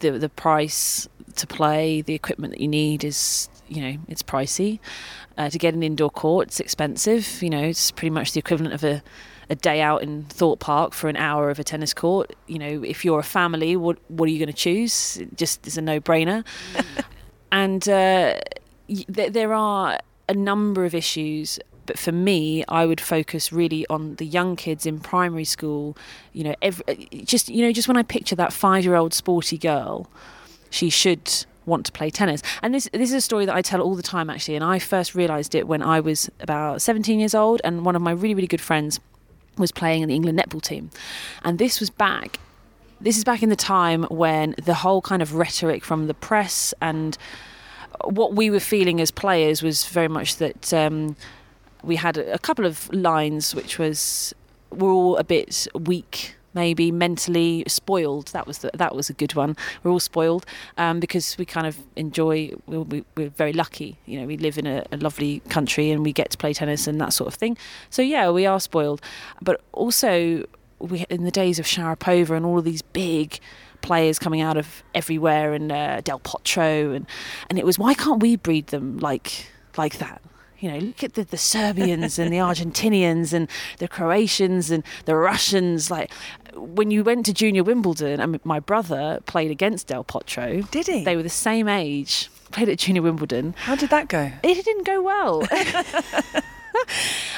The 0.00 0.10
the 0.10 0.28
price 0.28 1.08
to 1.36 1.46
play, 1.46 2.02
the 2.02 2.14
equipment 2.14 2.52
that 2.52 2.60
you 2.60 2.68
need 2.68 3.04
is 3.04 3.48
you 3.68 3.82
know 3.82 3.98
it's 4.08 4.22
pricey. 4.22 4.78
Uh, 5.38 5.48
to 5.48 5.58
get 5.58 5.74
an 5.74 5.82
indoor 5.82 6.10
court, 6.10 6.48
it's 6.48 6.60
expensive. 6.60 7.42
You 7.42 7.50
know, 7.50 7.62
it's 7.62 7.90
pretty 7.90 8.10
much 8.10 8.32
the 8.32 8.38
equivalent 8.38 8.74
of 8.74 8.84
a, 8.84 9.02
a 9.48 9.54
day 9.54 9.80
out 9.80 10.02
in 10.02 10.24
Thorpe 10.24 10.60
Park 10.60 10.92
for 10.92 11.08
an 11.08 11.16
hour 11.16 11.48
of 11.48 11.58
a 11.58 11.64
tennis 11.64 11.94
court. 11.94 12.34
You 12.46 12.58
know, 12.58 12.82
if 12.82 13.04
you're 13.04 13.20
a 13.20 13.24
family, 13.24 13.76
what 13.76 13.98
what 14.08 14.28
are 14.28 14.32
you 14.32 14.38
going 14.38 14.52
to 14.52 14.52
choose? 14.52 15.16
It 15.18 15.36
just 15.36 15.66
is 15.66 15.78
a 15.78 15.82
no 15.82 16.00
brainer. 16.00 16.44
and 17.52 17.88
uh, 17.88 18.38
th- 18.88 19.32
there 19.32 19.52
are 19.52 19.98
a 20.28 20.34
number 20.34 20.84
of 20.84 20.94
issues 20.94 21.58
but 21.84 21.98
for 21.98 22.12
me 22.12 22.64
i 22.68 22.86
would 22.86 23.00
focus 23.00 23.52
really 23.52 23.86
on 23.88 24.14
the 24.16 24.24
young 24.24 24.56
kids 24.56 24.86
in 24.86 25.00
primary 25.00 25.44
school 25.44 25.96
you 26.32 26.44
know 26.44 26.54
every, 26.62 27.08
just 27.24 27.48
you 27.48 27.64
know 27.64 27.72
just 27.72 27.88
when 27.88 27.96
i 27.96 28.02
picture 28.02 28.36
that 28.36 28.52
5 28.52 28.84
year 28.84 28.94
old 28.94 29.12
sporty 29.12 29.58
girl 29.58 30.08
she 30.70 30.88
should 30.90 31.44
want 31.66 31.86
to 31.86 31.92
play 31.92 32.10
tennis. 32.10 32.42
And 32.62 32.74
this 32.74 32.88
this 32.92 33.10
is 33.10 33.14
a 33.14 33.20
story 33.20 33.46
that 33.46 33.54
I 33.54 33.62
tell 33.62 33.80
all 33.80 33.94
the 33.94 34.02
time 34.02 34.30
actually. 34.30 34.56
And 34.56 34.64
I 34.64 34.78
first 34.78 35.14
realised 35.14 35.54
it 35.54 35.66
when 35.66 35.82
I 35.82 36.00
was 36.00 36.30
about 36.40 36.82
17 36.82 37.18
years 37.18 37.34
old, 37.34 37.60
and 37.64 37.84
one 37.84 37.96
of 37.96 38.02
my 38.02 38.12
really 38.12 38.34
really 38.34 38.46
good 38.46 38.60
friends 38.60 39.00
was 39.58 39.70
playing 39.70 40.02
in 40.02 40.08
the 40.08 40.14
England 40.14 40.38
netball 40.38 40.62
team, 40.62 40.90
and 41.44 41.58
this 41.58 41.80
was 41.80 41.90
back. 41.90 42.38
This 43.00 43.18
is 43.18 43.24
back 43.24 43.42
in 43.42 43.48
the 43.48 43.56
time 43.56 44.04
when 44.04 44.54
the 44.62 44.74
whole 44.74 45.02
kind 45.02 45.22
of 45.22 45.34
rhetoric 45.34 45.84
from 45.84 46.06
the 46.06 46.14
press 46.14 46.72
and 46.80 47.18
what 48.04 48.34
we 48.34 48.48
were 48.48 48.60
feeling 48.60 49.00
as 49.00 49.10
players 49.10 49.62
was 49.62 49.84
very 49.86 50.08
much 50.08 50.36
that 50.36 50.72
um, 50.72 51.16
we 51.82 51.96
had 51.96 52.16
a 52.16 52.38
couple 52.38 52.64
of 52.64 52.92
lines 52.92 53.54
which 53.54 53.78
was 53.78 54.34
we're 54.70 54.90
all 54.90 55.16
a 55.16 55.24
bit 55.24 55.66
weak 55.74 56.36
maybe 56.54 56.90
mentally 56.90 57.64
spoiled. 57.66 58.28
That 58.28 58.46
was 58.46 58.58
the, 58.58 58.70
that 58.74 58.94
was 58.94 59.10
a 59.10 59.12
good 59.12 59.34
one. 59.34 59.56
We're 59.82 59.90
all 59.90 60.00
spoiled 60.00 60.46
um, 60.78 61.00
because 61.00 61.36
we 61.38 61.44
kind 61.44 61.66
of 61.66 61.78
enjoy. 61.96 62.52
We're, 62.66 63.02
we're, 63.16 63.30
very 63.30 63.52
lucky, 63.52 63.98
you 64.06 64.20
know. 64.20 64.26
We 64.26 64.36
live 64.36 64.58
in 64.58 64.66
a, 64.66 64.84
a, 64.92 64.96
lovely 64.96 65.40
country 65.48 65.90
and 65.90 66.04
we 66.04 66.12
get 66.12 66.30
to 66.30 66.38
play 66.38 66.52
tennis 66.52 66.86
and 66.86 67.00
that 67.00 67.12
sort 67.12 67.28
of 67.28 67.34
thing. 67.34 67.56
So 67.90 68.02
yeah, 68.02 68.30
we 68.30 68.46
are 68.46 68.60
spoiled. 68.60 69.00
But 69.40 69.60
also, 69.72 70.44
we 70.78 71.06
in 71.08 71.24
the 71.24 71.30
days 71.30 71.58
of 71.58 71.66
Sharapova 71.66 72.36
and 72.36 72.44
all 72.44 72.58
of 72.58 72.64
these 72.64 72.82
big 72.82 73.38
players 73.80 74.18
coming 74.18 74.40
out 74.40 74.56
of 74.56 74.82
everywhere 74.94 75.54
and 75.54 75.72
uh, 75.72 76.00
Del 76.02 76.20
Potro 76.20 76.94
and 76.94 77.06
and 77.48 77.58
it 77.58 77.66
was 77.66 77.78
why 77.78 77.94
can't 77.94 78.20
we 78.20 78.36
breed 78.36 78.68
them 78.68 78.98
like 78.98 79.46
like 79.76 79.98
that 79.98 80.22
you 80.62 80.70
know, 80.70 80.78
look 80.78 81.02
at 81.02 81.14
the, 81.14 81.24
the 81.24 81.36
Serbians 81.36 82.18
and 82.18 82.32
the 82.32 82.36
Argentinians 82.36 83.32
and 83.32 83.48
the 83.78 83.88
Croatians 83.88 84.70
and 84.70 84.84
the 85.06 85.16
Russians. 85.16 85.90
Like 85.90 86.12
when 86.54 86.92
you 86.92 87.02
went 87.02 87.26
to 87.26 87.34
Junior 87.34 87.64
Wimbledon, 87.64 88.20
I 88.20 88.26
mean, 88.26 88.40
my 88.44 88.60
brother 88.60 89.18
played 89.26 89.50
against 89.50 89.88
Del 89.88 90.04
Potro. 90.04 90.70
Did 90.70 90.86
he? 90.86 91.04
They 91.04 91.16
were 91.16 91.24
the 91.24 91.28
same 91.28 91.68
age. 91.68 92.30
Played 92.52 92.68
at 92.68 92.78
Junior 92.80 93.00
Wimbledon. 93.00 93.54
How 93.56 93.74
did 93.76 93.88
that 93.88 94.08
go? 94.08 94.30
It 94.42 94.62
didn't 94.62 94.84
go 94.84 95.00
well. 95.00 95.42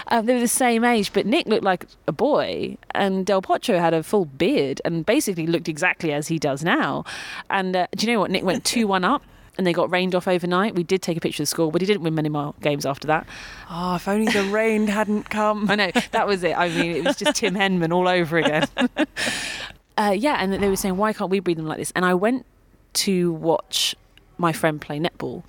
um, 0.08 0.26
they 0.26 0.34
were 0.34 0.40
the 0.40 0.48
same 0.48 0.82
age, 0.82 1.12
but 1.12 1.24
Nick 1.24 1.46
looked 1.46 1.62
like 1.62 1.86
a 2.08 2.12
boy, 2.12 2.76
and 2.90 3.24
Del 3.24 3.40
Potro 3.40 3.78
had 3.78 3.94
a 3.94 4.02
full 4.02 4.24
beard 4.24 4.80
and 4.84 5.06
basically 5.06 5.46
looked 5.46 5.68
exactly 5.68 6.12
as 6.12 6.26
he 6.26 6.40
does 6.40 6.64
now. 6.64 7.04
And 7.48 7.76
uh, 7.76 7.86
do 7.94 8.04
you 8.04 8.12
know 8.12 8.18
what? 8.18 8.32
Nick 8.32 8.42
went 8.42 8.64
2 8.64 8.88
1 8.88 9.04
up 9.04 9.22
and 9.56 9.66
they 9.66 9.72
got 9.72 9.90
rained 9.90 10.14
off 10.14 10.26
overnight. 10.26 10.74
We 10.74 10.82
did 10.82 11.02
take 11.02 11.16
a 11.16 11.20
picture 11.20 11.42
of 11.42 11.44
the 11.44 11.50
score, 11.50 11.70
but 11.70 11.80
he 11.80 11.86
didn't 11.86 12.02
win 12.02 12.14
many 12.14 12.28
more 12.28 12.54
games 12.60 12.84
after 12.84 13.06
that. 13.08 13.26
Oh, 13.70 13.96
if 13.96 14.08
only 14.08 14.30
the 14.32 14.44
rain 14.44 14.86
hadn't 14.86 15.30
come. 15.30 15.70
I 15.70 15.74
know, 15.76 15.90
that 16.12 16.26
was 16.26 16.42
it. 16.42 16.56
I 16.56 16.68
mean, 16.68 16.96
it 16.96 17.04
was 17.04 17.16
just 17.16 17.36
Tim 17.36 17.54
Henman 17.54 17.92
all 17.92 18.08
over 18.08 18.38
again. 18.38 18.66
uh, 19.96 20.14
yeah, 20.16 20.36
and 20.40 20.52
they 20.52 20.68
were 20.68 20.76
saying, 20.76 20.96
why 20.96 21.12
can't 21.12 21.30
we 21.30 21.40
breed 21.40 21.58
them 21.58 21.66
like 21.66 21.78
this? 21.78 21.92
And 21.94 22.04
I 22.04 22.14
went 22.14 22.46
to 22.94 23.32
watch 23.32 23.94
my 24.38 24.52
friend 24.52 24.80
play 24.80 24.98
netball 24.98 25.44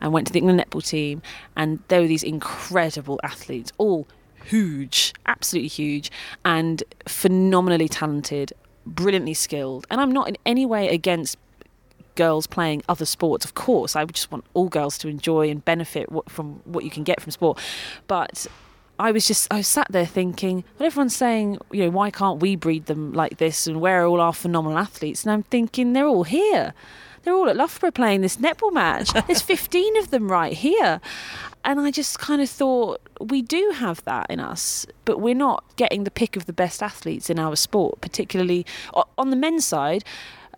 and 0.00 0.12
went 0.12 0.26
to 0.28 0.32
the 0.32 0.38
England 0.38 0.60
netball 0.60 0.86
team, 0.86 1.22
and 1.56 1.80
there 1.88 2.00
were 2.00 2.06
these 2.06 2.22
incredible 2.22 3.18
athletes, 3.22 3.72
all 3.78 4.06
huge, 4.44 5.12
absolutely 5.26 5.68
huge, 5.68 6.10
and 6.44 6.82
phenomenally 7.06 7.88
talented, 7.88 8.52
brilliantly 8.86 9.34
skilled. 9.34 9.86
And 9.90 10.00
I'm 10.00 10.12
not 10.12 10.28
in 10.28 10.36
any 10.46 10.64
way 10.64 10.88
against 10.88 11.36
girls 12.18 12.48
playing 12.48 12.82
other 12.88 13.06
sports. 13.06 13.44
Of 13.44 13.54
course, 13.54 13.94
I 13.94 14.04
just 14.04 14.30
want 14.32 14.44
all 14.52 14.68
girls 14.68 14.98
to 14.98 15.08
enjoy 15.08 15.48
and 15.48 15.64
benefit 15.64 16.08
from 16.28 16.60
what 16.64 16.82
you 16.84 16.90
can 16.90 17.04
get 17.04 17.20
from 17.22 17.30
sport. 17.30 17.58
But 18.08 18.46
I 18.98 19.12
was 19.12 19.24
just 19.26 19.46
I 19.52 19.58
was 19.58 19.68
sat 19.68 19.86
there 19.88 20.04
thinking, 20.04 20.64
well, 20.78 20.88
everyone's 20.88 21.14
saying, 21.14 21.58
you 21.70 21.84
know, 21.84 21.90
why 21.90 22.10
can't 22.10 22.40
we 22.40 22.56
breed 22.56 22.86
them 22.86 23.12
like 23.12 23.38
this? 23.38 23.68
And 23.68 23.80
where 23.80 24.02
are 24.02 24.06
all 24.06 24.20
our 24.20 24.32
phenomenal 24.32 24.76
athletes? 24.76 25.22
And 25.22 25.32
I'm 25.32 25.44
thinking 25.44 25.92
they're 25.92 26.06
all 26.06 26.24
here. 26.24 26.74
They're 27.22 27.34
all 27.34 27.48
at 27.48 27.56
Loughborough 27.56 27.92
playing 27.92 28.22
this 28.22 28.38
netball 28.38 28.72
match. 28.72 29.12
There's 29.26 29.42
15 29.42 29.96
of 29.98 30.10
them 30.10 30.30
right 30.30 30.52
here. 30.52 31.00
And 31.64 31.78
I 31.80 31.90
just 31.90 32.18
kind 32.18 32.40
of 32.40 32.48
thought 32.48 33.00
we 33.20 33.42
do 33.42 33.72
have 33.76 34.02
that 34.04 34.26
in 34.30 34.40
us, 34.40 34.86
but 35.04 35.20
we're 35.20 35.34
not 35.34 35.64
getting 35.76 36.04
the 36.04 36.10
pick 36.10 36.36
of 36.36 36.46
the 36.46 36.52
best 36.52 36.82
athletes 36.82 37.28
in 37.30 37.38
our 37.38 37.56
sport, 37.56 38.00
particularly 38.00 38.64
on 39.16 39.30
the 39.30 39.36
men's 39.36 39.66
side 39.66 40.04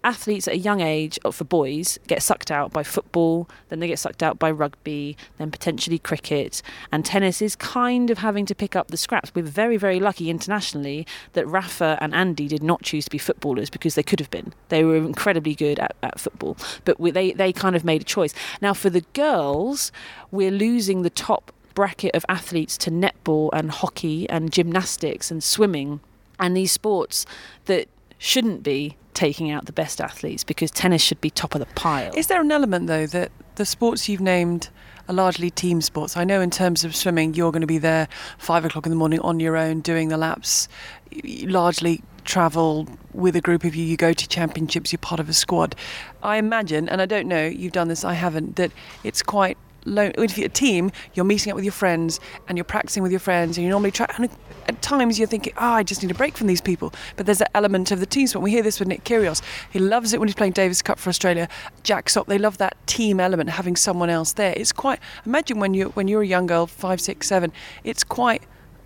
athletes 0.05 0.49
at 0.49 0.55
a 0.55 0.59
young 0.59 0.81
age 0.81 1.19
uh, 1.25 1.31
for 1.31 1.45
boys 1.45 1.99
get 2.07 2.23
sucked 2.23 2.51
out 2.51 2.73
by 2.73 2.83
football, 2.83 3.49
then 3.69 3.81
they 3.81 3.89
get 3.89 3.99
sucked 3.99 4.23
out 4.23 4.39
by 4.39 4.51
rugby, 4.51 5.17
then 5.39 5.51
potentially 5.51 5.99
cricket, 5.99 6.63
and 6.91 7.05
tennis 7.05 7.43
is 7.43 7.57
kind 7.57 8.11
of 8.11 8.19
having 8.19 8.47
to 8.47 8.55
pick 8.55 8.75
up 8.77 8.89
the 8.89 8.97
scraps. 8.97 9.33
We're 9.35 9.43
very, 9.43 9.77
very 9.77 10.01
lucky 10.01 10.31
internationally 10.31 11.07
that 11.33 11.47
Rafa 11.47 11.99
and 12.01 12.15
Andy 12.15 12.49
did 12.49 12.63
not 12.63 12.83
choose 12.83 13.05
to 13.05 13.11
be 13.11 13.19
footballers 13.19 13.71
because 13.71 13.95
they 13.95 14.03
could 14.03 14.21
have 14.21 14.31
been. 14.31 14.53
They 14.69 14.85
were 14.85 14.97
incredibly 14.97 15.55
good 15.55 15.79
at, 15.79 15.95
at 16.03 16.21
football, 16.21 16.57
but 16.85 16.99
we, 16.99 17.11
they, 17.11 17.33
they 17.33 17.53
kind 17.53 17.77
of 17.77 17.85
made 17.85 18.03
a 18.03 18.05
choice. 18.05 18.35
Now, 18.61 18.75
for 18.75 18.91
the 18.91 19.05
girls, 19.13 19.93
we're 20.31 20.51
losing 20.51 21.03
the 21.03 21.11
top 21.11 21.53
bracket 21.75 22.15
of 22.15 22.25
athletes 22.29 22.77
to 22.77 22.91
netball 22.91 23.51
and 23.53 23.71
hockey 23.71 24.29
and 24.29 24.53
gymnastics 24.53 25.31
and 25.31 25.43
swimming 25.43 26.01
and 26.39 26.57
these 26.57 26.73
sports 26.73 27.27
that 27.67 27.89
shouldn't 28.21 28.63
be 28.63 28.97
taking 29.15 29.51
out 29.51 29.65
the 29.65 29.73
best 29.73 30.01
athletes 30.01 30.45
because 30.45 30.71
tennis 30.71 31.03
should 31.03 31.21
be 31.21 31.31
top 31.31 31.55
of 31.55 31.59
the 31.59 31.67
pile. 31.75 32.13
Is 32.15 32.29
there 32.29 32.41
an 32.41 32.53
element 32.53 32.87
though 32.87 33.07
that 33.07 33.33
the 33.57 33.65
sports 33.65 34.09
you've 34.09 34.21
named 34.21 34.69
are 35.09 35.15
largely 35.15 35.51
team 35.51 35.81
sports? 35.81 36.17
I 36.17 36.25
know 36.25 36.41
in 36.41 36.51
terms 36.51 36.85
of 36.85 36.95
swimming, 36.95 37.35
you're 37.35 37.51
going 37.51 37.63
to 37.63 37.67
be 37.67 37.79
there 37.79 38.09
five 38.39 38.65
o'clock 38.65 38.87
in 38.87 38.91
the 38.91 38.97
morning 38.97 39.21
on 39.21 39.41
your 39.41 39.57
own 39.57 39.81
doing 39.81 40.09
the 40.09 40.19
laps. 40.19 40.69
You 41.11 41.49
largely 41.49 42.03
travel 42.25 42.87
with 43.15 43.35
a 43.35 43.41
group 43.41 43.65
of 43.65 43.75
you. 43.75 43.85
You 43.85 43.97
go 43.97 44.13
to 44.13 44.29
championships. 44.29 44.93
You're 44.93 44.99
part 44.99 45.19
of 45.19 45.29
a 45.29 45.33
squad. 45.33 45.75
I 46.23 46.37
imagine, 46.37 46.89
and 46.89 47.01
I 47.01 47.07
don't 47.07 47.27
know, 47.27 47.47
you've 47.47 47.73
done 47.73 47.89
this. 47.89 48.05
I 48.05 48.13
haven't. 48.13 48.57
That 48.57 48.71
it's 49.03 49.23
quite 49.23 49.57
lone, 49.85 50.13
if 50.17 50.37
you're 50.37 50.47
a 50.47 50.51
team, 50.51 50.91
you're 51.15 51.25
meeting 51.25 51.51
up 51.51 51.57
with 51.57 51.65
your 51.65 51.73
friends 51.73 52.21
and 52.49 52.57
you're 52.57 52.65
practicing 52.65 53.03
with 53.03 53.13
your 53.13 53.21
friends, 53.21 53.57
and 53.57 53.65
you 53.65 53.71
normally 53.71 53.91
try. 53.91 54.07
And 54.17 54.29
at 54.67 54.83
times 54.83 55.19
you're 55.19 55.29
thinking, 55.29 55.53
oh, 55.57 55.73
I 55.73 55.83
just 55.83 56.03
need 56.03 56.11
a 56.11 56.15
break 56.15 56.37
from 56.37 56.47
these 56.47 56.61
people. 56.61 56.93
But 57.17 57.27
there's 57.27 57.39
that 57.39 57.51
element 57.55 57.91
of 57.91 58.01
the 58.01 58.07
team 58.07 58.27
sport. 58.27 58.43
We 58.43 58.51
hear 58.51 58.63
this 58.63 58.79
with 58.79 58.89
Nick 58.89 59.05
Kyrgios. 59.05 59.43
He 59.71 59.79
loves 59.79 60.13
it 60.13 60.21
when 60.21 60.29
he's 60.29 60.35
playing 60.35 60.53
Davis 60.53 60.83
Cup 60.83 60.99
for 60.99 61.09
Australia. 61.09 61.49
Jack 61.83 62.09
Sock, 62.09 62.27
they 62.27 62.39
love 62.39 62.59
that 62.59 62.77
team 62.87 63.21
element, 63.21 63.51
having 63.51 63.77
someone 63.77 64.11
else 64.11 64.33
there. 64.35 64.55
It's 64.57 64.73
quite. 64.73 65.01
Imagine 65.27 65.59
when 65.59 65.75
you're 65.75 65.89
when 65.91 66.09
you're 66.09 66.23
a 66.23 66.27
young 66.27 66.47
girl, 66.47 66.67
five, 66.67 67.01
six, 67.01 67.27
seven. 67.27 67.53
It's 67.85 68.05
quite 68.05 68.43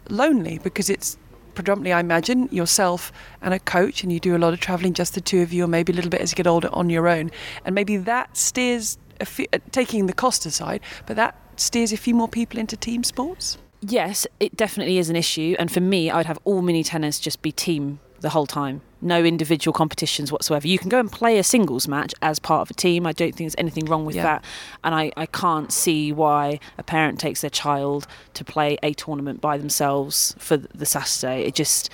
lonely 0.09 0.59
because 0.59 0.91
it's 0.91 1.19
predominantly, 1.55 1.93
I 1.93 2.01
imagine, 2.01 2.49
yourself 2.51 3.13
and 3.41 3.55
a 3.55 3.59
coach, 3.59 4.03
and 4.03 4.13
you 4.13 4.21
do 4.21 4.37
a 4.37 4.39
lot 4.39 4.53
of 4.53 4.61
travelling, 4.61 4.93
just 4.93 5.15
the 5.15 5.21
two 5.21 5.41
of 5.41 5.53
you, 5.53 5.65
or 5.65 5.67
maybe 5.69 5.93
a 5.93 5.97
little 5.97 6.11
bit 6.11 6.21
as 6.21 6.33
you 6.33 6.37
get 6.37 6.47
older 6.47 6.69
on 6.73 6.91
your 6.91 7.09
own. 7.09 7.31
And 7.65 7.75
maybe 7.75 7.97
that 7.97 8.37
steers 8.37 8.99
few, 9.25 9.47
uh, 9.53 9.59
taking 9.71 10.07
the 10.07 10.13
cost 10.13 10.47
aside, 10.47 10.81
but 11.07 11.17
that 11.17 11.37
steers 11.57 11.93
a 11.93 11.97
few 11.97 12.15
more 12.15 12.29
people 12.29 12.59
into 12.59 12.77
team 12.77 13.05
sports? 13.05 13.59
Yes, 13.81 14.27
it 14.41 14.57
definitely 14.57 14.99
is 14.99 15.11
an 15.11 15.17
issue. 15.17 15.57
And 15.59 15.71
for 15.71 15.81
me, 15.81 16.11
I'd 16.11 16.27
have 16.27 16.39
all 16.45 16.63
mini 16.63 16.83
tennis 16.83 17.19
just 17.19 17.43
be 17.43 17.53
team 17.53 18.01
the 18.21 18.31
whole 18.31 18.47
time. 18.47 18.81
No 19.03 19.23
individual 19.23 19.75
competitions 19.75 20.33
whatsoever. 20.33 20.67
You 20.67 20.79
can 20.79 20.89
go 20.89 20.99
and 20.99 21.13
play 21.13 21.39
a 21.39 21.45
singles 21.45 21.87
match 21.87 22.15
as 22.23 22.39
part 22.39 22.63
of 22.63 22.71
a 22.71 22.75
team. 22.75 23.07
I 23.07 23.13
don't 23.13 23.35
think 23.35 23.47
there's 23.47 23.55
anything 23.59 23.85
wrong 23.85 24.07
with 24.07 24.17
yeah. 24.17 24.23
that. 24.23 24.45
And 24.83 24.95
I, 24.95 25.13
I 25.19 25.27
can't 25.27 25.71
see 25.71 26.11
why 26.11 26.59
a 26.79 26.83
parent 26.83 27.21
takes 27.21 27.43
their 27.43 27.51
child 27.51 28.07
to 28.33 28.45
play 28.45 28.79
a 28.83 28.95
tournament 28.95 29.43
by 29.43 29.59
themselves 29.59 30.35
for 30.39 30.57
the 30.57 30.87
Saturday. 30.87 31.43
It 31.43 31.55
just 31.55 31.91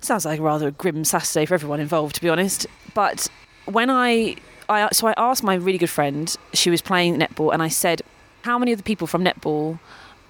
sounds 0.00 0.26
like 0.26 0.38
rather 0.38 0.68
a 0.68 0.72
grim 0.72 1.04
Saturday 1.04 1.46
for 1.46 1.54
everyone 1.54 1.80
involved, 1.80 2.16
to 2.16 2.20
be 2.20 2.28
honest. 2.28 2.66
But 2.92 3.28
when 3.64 3.88
I 3.88 4.36
I 4.68 4.88
so 4.92 5.06
I 5.08 5.14
asked 5.16 5.42
my 5.42 5.54
really 5.54 5.78
good 5.78 5.90
friend. 5.90 6.34
She 6.52 6.70
was 6.70 6.82
playing 6.82 7.18
netball, 7.18 7.52
and 7.52 7.62
I 7.62 7.68
said, 7.68 8.02
"How 8.42 8.58
many 8.58 8.72
of 8.72 8.78
the 8.78 8.84
people 8.84 9.06
from 9.06 9.24
netball 9.24 9.78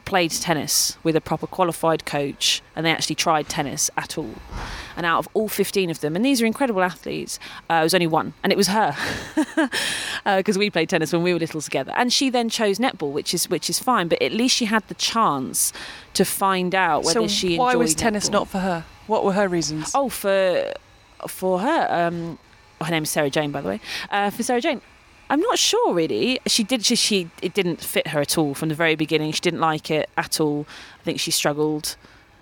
played 0.04 0.32
tennis 0.32 0.98
with 1.04 1.14
a 1.14 1.20
proper 1.20 1.46
qualified 1.46 2.04
coach, 2.04 2.60
and 2.74 2.84
they 2.84 2.90
actually 2.90 3.14
tried 3.16 3.48
tennis 3.48 3.90
at 3.96 4.18
all?" 4.18 4.34
And 4.96 5.06
out 5.06 5.18
of 5.18 5.28
all 5.32 5.48
15 5.48 5.90
of 5.90 6.00
them, 6.00 6.16
and 6.16 6.24
these 6.24 6.42
are 6.42 6.46
incredible 6.46 6.82
athletes, 6.82 7.38
uh, 7.70 7.74
it 7.74 7.82
was 7.82 7.94
only 7.94 8.06
one, 8.06 8.34
and 8.42 8.52
it 8.52 8.56
was 8.56 8.68
her, 8.68 8.94
because 10.26 10.56
uh, 10.56 10.60
we 10.60 10.68
played 10.68 10.90
tennis 10.90 11.12
when 11.12 11.22
we 11.22 11.32
were 11.32 11.38
little 11.38 11.62
together. 11.62 11.92
And 11.96 12.12
she 12.12 12.28
then 12.28 12.48
chose 12.48 12.78
netball, 12.78 13.12
which 13.12 13.32
is 13.32 13.48
which 13.48 13.70
is 13.70 13.78
fine, 13.78 14.08
but 14.08 14.20
at 14.20 14.32
least 14.32 14.56
she 14.56 14.66
had 14.66 14.86
the 14.88 14.94
chance 14.94 15.72
to 16.14 16.24
find 16.24 16.74
out 16.74 17.04
whether 17.04 17.20
so 17.20 17.28
she. 17.28 17.56
why 17.56 17.74
was 17.74 17.94
netball. 17.94 17.98
tennis 17.98 18.30
not 18.30 18.48
for 18.48 18.58
her? 18.58 18.84
What 19.06 19.24
were 19.24 19.32
her 19.32 19.48
reasons? 19.48 19.92
Oh, 19.94 20.08
for 20.08 20.72
for 21.26 21.60
her. 21.60 21.86
Um, 21.90 22.38
her 22.84 22.90
name 22.90 23.04
is 23.04 23.10
Sarah 23.10 23.30
Jane, 23.30 23.52
by 23.52 23.60
the 23.60 23.68
way. 23.68 23.80
Uh, 24.10 24.30
for 24.30 24.42
Sarah 24.42 24.60
Jane, 24.60 24.80
I'm 25.30 25.40
not 25.40 25.58
sure 25.58 25.94
really. 25.94 26.40
She 26.46 26.62
did. 26.62 26.84
She, 26.84 26.96
she 26.96 27.30
it 27.40 27.54
didn't 27.54 27.80
fit 27.80 28.08
her 28.08 28.20
at 28.20 28.36
all 28.36 28.54
from 28.54 28.68
the 28.68 28.74
very 28.74 28.94
beginning. 28.94 29.32
She 29.32 29.40
didn't 29.40 29.60
like 29.60 29.90
it 29.90 30.10
at 30.16 30.40
all. 30.40 30.66
I 31.00 31.04
think 31.04 31.20
she 31.20 31.30
struggled 31.30 31.96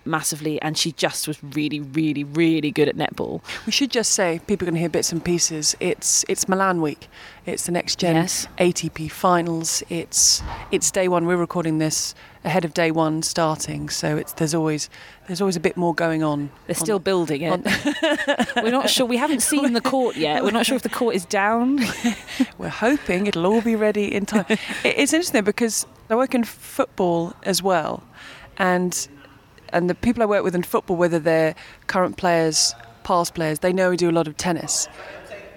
massively 0.05 0.61
and 0.63 0.79
she 0.79 0.93
just 0.93 1.29
was 1.29 1.43
really 1.43 1.81
really 1.81 2.25
really 2.25 2.71
good 2.71 2.89
at 2.89 2.97
netball 2.97 3.43
we 3.67 3.73
should 3.73 3.91
just 3.91 4.13
say 4.13 4.41
people 4.47 4.65
are 4.65 4.71
going 4.71 4.75
to 4.75 4.81
hear 4.81 4.89
bits 4.89 5.13
and 5.13 5.25
pieces 5.25 5.77
it's 5.79 6.25
it's 6.29 6.49
milan 6.49 6.81
week 6.81 7.09
it's 7.47 7.67
the 7.67 7.73
next 7.73 7.99
gen 7.99 8.17
yes. 8.17 8.47
atp 8.59 9.11
finals 9.11 9.83
it's 9.89 10.43
it's 10.71 10.91
day 10.91 11.07
one 11.07 11.27
we're 11.27 11.37
recording 11.37 11.79
this 11.79 12.15
ahead 12.45 12.65
of 12.65 12.75
day 12.75 12.91
one 12.91 13.23
starting. 13.23 13.89
So 13.89 14.17
it's 14.17 14.33
there's 14.35 14.55
always 14.55 14.89
there's 15.27 15.41
always 15.41 15.57
a 15.57 15.61
bit 15.61 15.77
more 15.77 15.95
going 15.95 16.23
on. 16.23 16.51
They're 16.67 16.77
on, 16.77 16.85
still 16.85 16.99
building 16.99 17.43
it. 17.43 17.65
We're 18.57 18.71
not 18.71 18.91
sure. 18.91 19.07
We 19.07 19.17
haven't 19.17 19.41
seen 19.41 19.73
the 19.73 19.81
court 19.81 20.17
yet. 20.17 20.43
We're 20.43 20.51
not 20.51 20.67
sure 20.67 20.77
if 20.77 20.83
the 20.83 20.89
court 20.89 21.15
is 21.15 21.25
down. 21.25 21.81
We're 22.59 22.69
hoping 22.69 23.27
it'll 23.27 23.47
all 23.47 23.61
be 23.61 23.77
ready 23.77 24.13
in 24.15 24.27
time. 24.27 24.47
It's 24.85 25.13
interesting 25.13 25.45
because 25.45 25.87
I 26.09 26.17
work 26.17 26.35
in 26.35 26.45
football 26.45 27.35
as 27.43 27.63
well, 27.63 28.03
and 28.59 29.09
and 29.73 29.89
the 29.89 29.95
people 29.95 30.23
I 30.23 30.27
work 30.27 30.45
with 30.45 30.55
in 30.55 30.63
football, 30.63 30.97
whether 30.97 31.19
they're 31.19 31.55
current 31.87 32.17
players, 32.17 32.75
past 33.05 33.35
players, 33.35 33.61
they 33.61 33.73
know 33.73 33.91
we 33.91 33.97
do 33.97 34.11
a 34.11 34.13
lot 34.13 34.27
of 34.27 34.37
tennis 34.37 34.89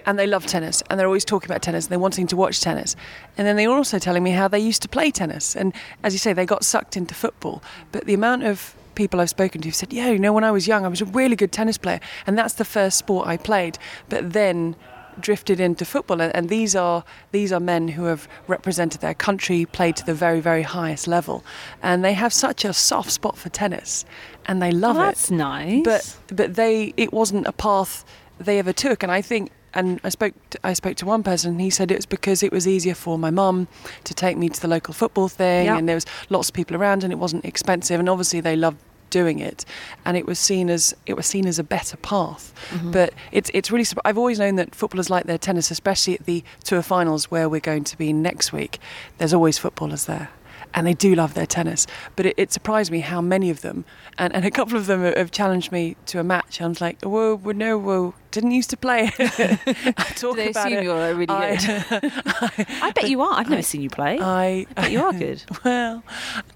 and 0.06 0.18
they 0.18 0.26
love 0.26 0.46
tennis 0.46 0.82
and 0.88 0.98
they're 0.98 1.06
always 1.06 1.24
talking 1.24 1.50
about 1.50 1.62
tennis 1.62 1.86
and 1.86 1.92
they're 1.92 1.98
wanting 1.98 2.26
to 2.28 2.36
watch 2.36 2.60
tennis. 2.60 2.96
And 3.36 3.46
then 3.46 3.56
they're 3.56 3.70
also 3.70 3.98
telling 3.98 4.22
me 4.22 4.30
how 4.30 4.48
they 4.48 4.58
used 4.58 4.82
to 4.82 4.88
play 4.88 5.10
tennis. 5.10 5.56
And 5.56 5.74
as 6.02 6.12
you 6.12 6.18
say, 6.18 6.32
they 6.32 6.46
got 6.46 6.64
sucked 6.64 6.96
into 6.96 7.14
football. 7.14 7.62
But 7.92 8.06
the 8.06 8.14
amount 8.14 8.44
of 8.44 8.74
people 8.94 9.20
I've 9.20 9.30
spoken 9.30 9.60
to 9.62 9.68
have 9.68 9.74
said, 9.74 9.92
yeah, 9.92 10.10
you 10.10 10.18
know, 10.18 10.32
when 10.32 10.44
I 10.44 10.50
was 10.50 10.66
young, 10.66 10.84
I 10.84 10.88
was 10.88 11.00
a 11.00 11.06
really 11.06 11.36
good 11.36 11.52
tennis 11.52 11.78
player. 11.78 12.00
And 12.26 12.38
that's 12.38 12.54
the 12.54 12.64
first 12.64 12.98
sport 12.98 13.26
I 13.26 13.36
played. 13.36 13.78
But 14.08 14.32
then 14.32 14.76
drifted 15.20 15.60
into 15.60 15.84
football 15.84 16.20
and 16.20 16.48
these 16.48 16.74
are 16.74 17.04
these 17.30 17.52
are 17.52 17.60
men 17.60 17.86
who 17.86 18.04
have 18.06 18.26
represented 18.48 19.00
their 19.00 19.14
country 19.14 19.64
played 19.64 19.94
to 19.94 20.04
the 20.04 20.12
very 20.12 20.40
very 20.40 20.62
highest 20.62 21.06
level 21.06 21.44
and 21.82 22.04
they 22.04 22.14
have 22.14 22.32
such 22.32 22.64
a 22.64 22.72
soft 22.72 23.12
spot 23.12 23.36
for 23.36 23.48
tennis 23.48 24.04
and 24.46 24.60
they 24.60 24.72
love 24.72 24.96
oh, 24.96 25.02
that's 25.02 25.30
it 25.30 25.36
that's 25.36 25.84
nice 25.84 25.84
but 25.84 26.36
but 26.36 26.54
they 26.56 26.92
it 26.96 27.12
wasn't 27.12 27.46
a 27.46 27.52
path 27.52 28.04
they 28.38 28.58
ever 28.58 28.72
took 28.72 29.04
and 29.04 29.12
i 29.12 29.22
think 29.22 29.52
and 29.74 30.00
I 30.04 30.08
spoke 30.08 30.34
to, 30.50 30.58
I 30.64 30.72
spoke 30.72 30.96
to 30.98 31.06
one 31.06 31.22
person 31.22 31.52
and 31.52 31.60
he 31.60 31.70
said 31.70 31.90
it 31.90 31.96
was 31.96 32.06
because 32.06 32.42
it 32.42 32.52
was 32.52 32.66
easier 32.66 32.94
for 32.94 33.18
my 33.18 33.30
mum 33.30 33.68
to 34.04 34.14
take 34.14 34.36
me 34.36 34.48
to 34.48 34.60
the 34.60 34.68
local 34.68 34.94
football 34.94 35.28
thing 35.28 35.66
yep. 35.66 35.78
and 35.78 35.88
there 35.88 35.96
was 35.96 36.06
lots 36.30 36.48
of 36.48 36.54
people 36.54 36.76
around 36.76 37.04
and 37.04 37.12
it 37.12 37.16
wasn't 37.16 37.44
expensive 37.44 37.98
and 38.00 38.08
obviously 38.08 38.40
they 38.40 38.56
loved 38.56 38.78
doing 39.10 39.38
it 39.38 39.64
and 40.04 40.16
it 40.16 40.26
was 40.26 40.40
seen 40.40 40.68
as 40.68 40.92
it 41.06 41.14
was 41.14 41.24
seen 41.24 41.46
as 41.46 41.58
a 41.58 41.62
better 41.62 41.96
path 41.98 42.52
mm-hmm. 42.70 42.90
but 42.90 43.14
it's 43.30 43.48
it's 43.54 43.70
really 43.70 43.84
I've 44.04 44.18
always 44.18 44.40
known 44.40 44.56
that 44.56 44.74
footballers 44.74 45.08
like 45.08 45.26
their 45.26 45.38
tennis 45.38 45.70
especially 45.70 46.14
at 46.14 46.26
the 46.26 46.42
tour 46.64 46.82
finals 46.82 47.30
where 47.30 47.48
we're 47.48 47.60
going 47.60 47.84
to 47.84 47.96
be 47.96 48.12
next 48.12 48.52
week 48.52 48.80
there's 49.18 49.32
always 49.32 49.56
footballers 49.56 50.06
there 50.06 50.30
and 50.74 50.86
they 50.86 50.94
do 50.94 51.14
love 51.14 51.34
their 51.34 51.46
tennis. 51.46 51.86
But 52.16 52.26
it, 52.26 52.34
it 52.36 52.52
surprised 52.52 52.90
me 52.90 53.00
how 53.00 53.20
many 53.20 53.50
of 53.50 53.62
them, 53.62 53.84
and, 54.18 54.34
and 54.34 54.44
a 54.44 54.50
couple 54.50 54.76
of 54.76 54.86
them 54.86 55.02
have 55.02 55.30
challenged 55.30 55.72
me 55.72 55.96
to 56.06 56.20
a 56.20 56.24
match. 56.24 56.60
I 56.60 56.66
was 56.66 56.80
like, 56.80 57.02
whoa, 57.02 57.36
whoa 57.36 57.52
no, 57.52 57.78
whoa, 57.78 58.14
didn't 58.30 58.50
used 58.50 58.70
to 58.70 58.76
play. 58.76 59.10
I 59.18 60.12
talk 60.16 60.36
they 60.36 60.50
about 60.50 60.66
assume 60.66 60.78
it. 60.78 60.84
you're 60.84 61.14
really 61.14 61.28
I, 61.28 61.56
good. 61.56 62.12
I, 62.26 62.66
I, 62.82 62.90
bet 62.90 63.08
you 63.08 63.20
are. 63.22 63.32
I've 63.32 63.48
never 63.48 63.58
I, 63.58 63.62
seen 63.62 63.80
you 63.80 63.90
play. 63.90 64.18
I, 64.20 64.66
I 64.76 64.82
bet 64.82 64.92
you 64.92 65.02
are 65.02 65.12
good. 65.12 65.42
Well, 65.64 66.02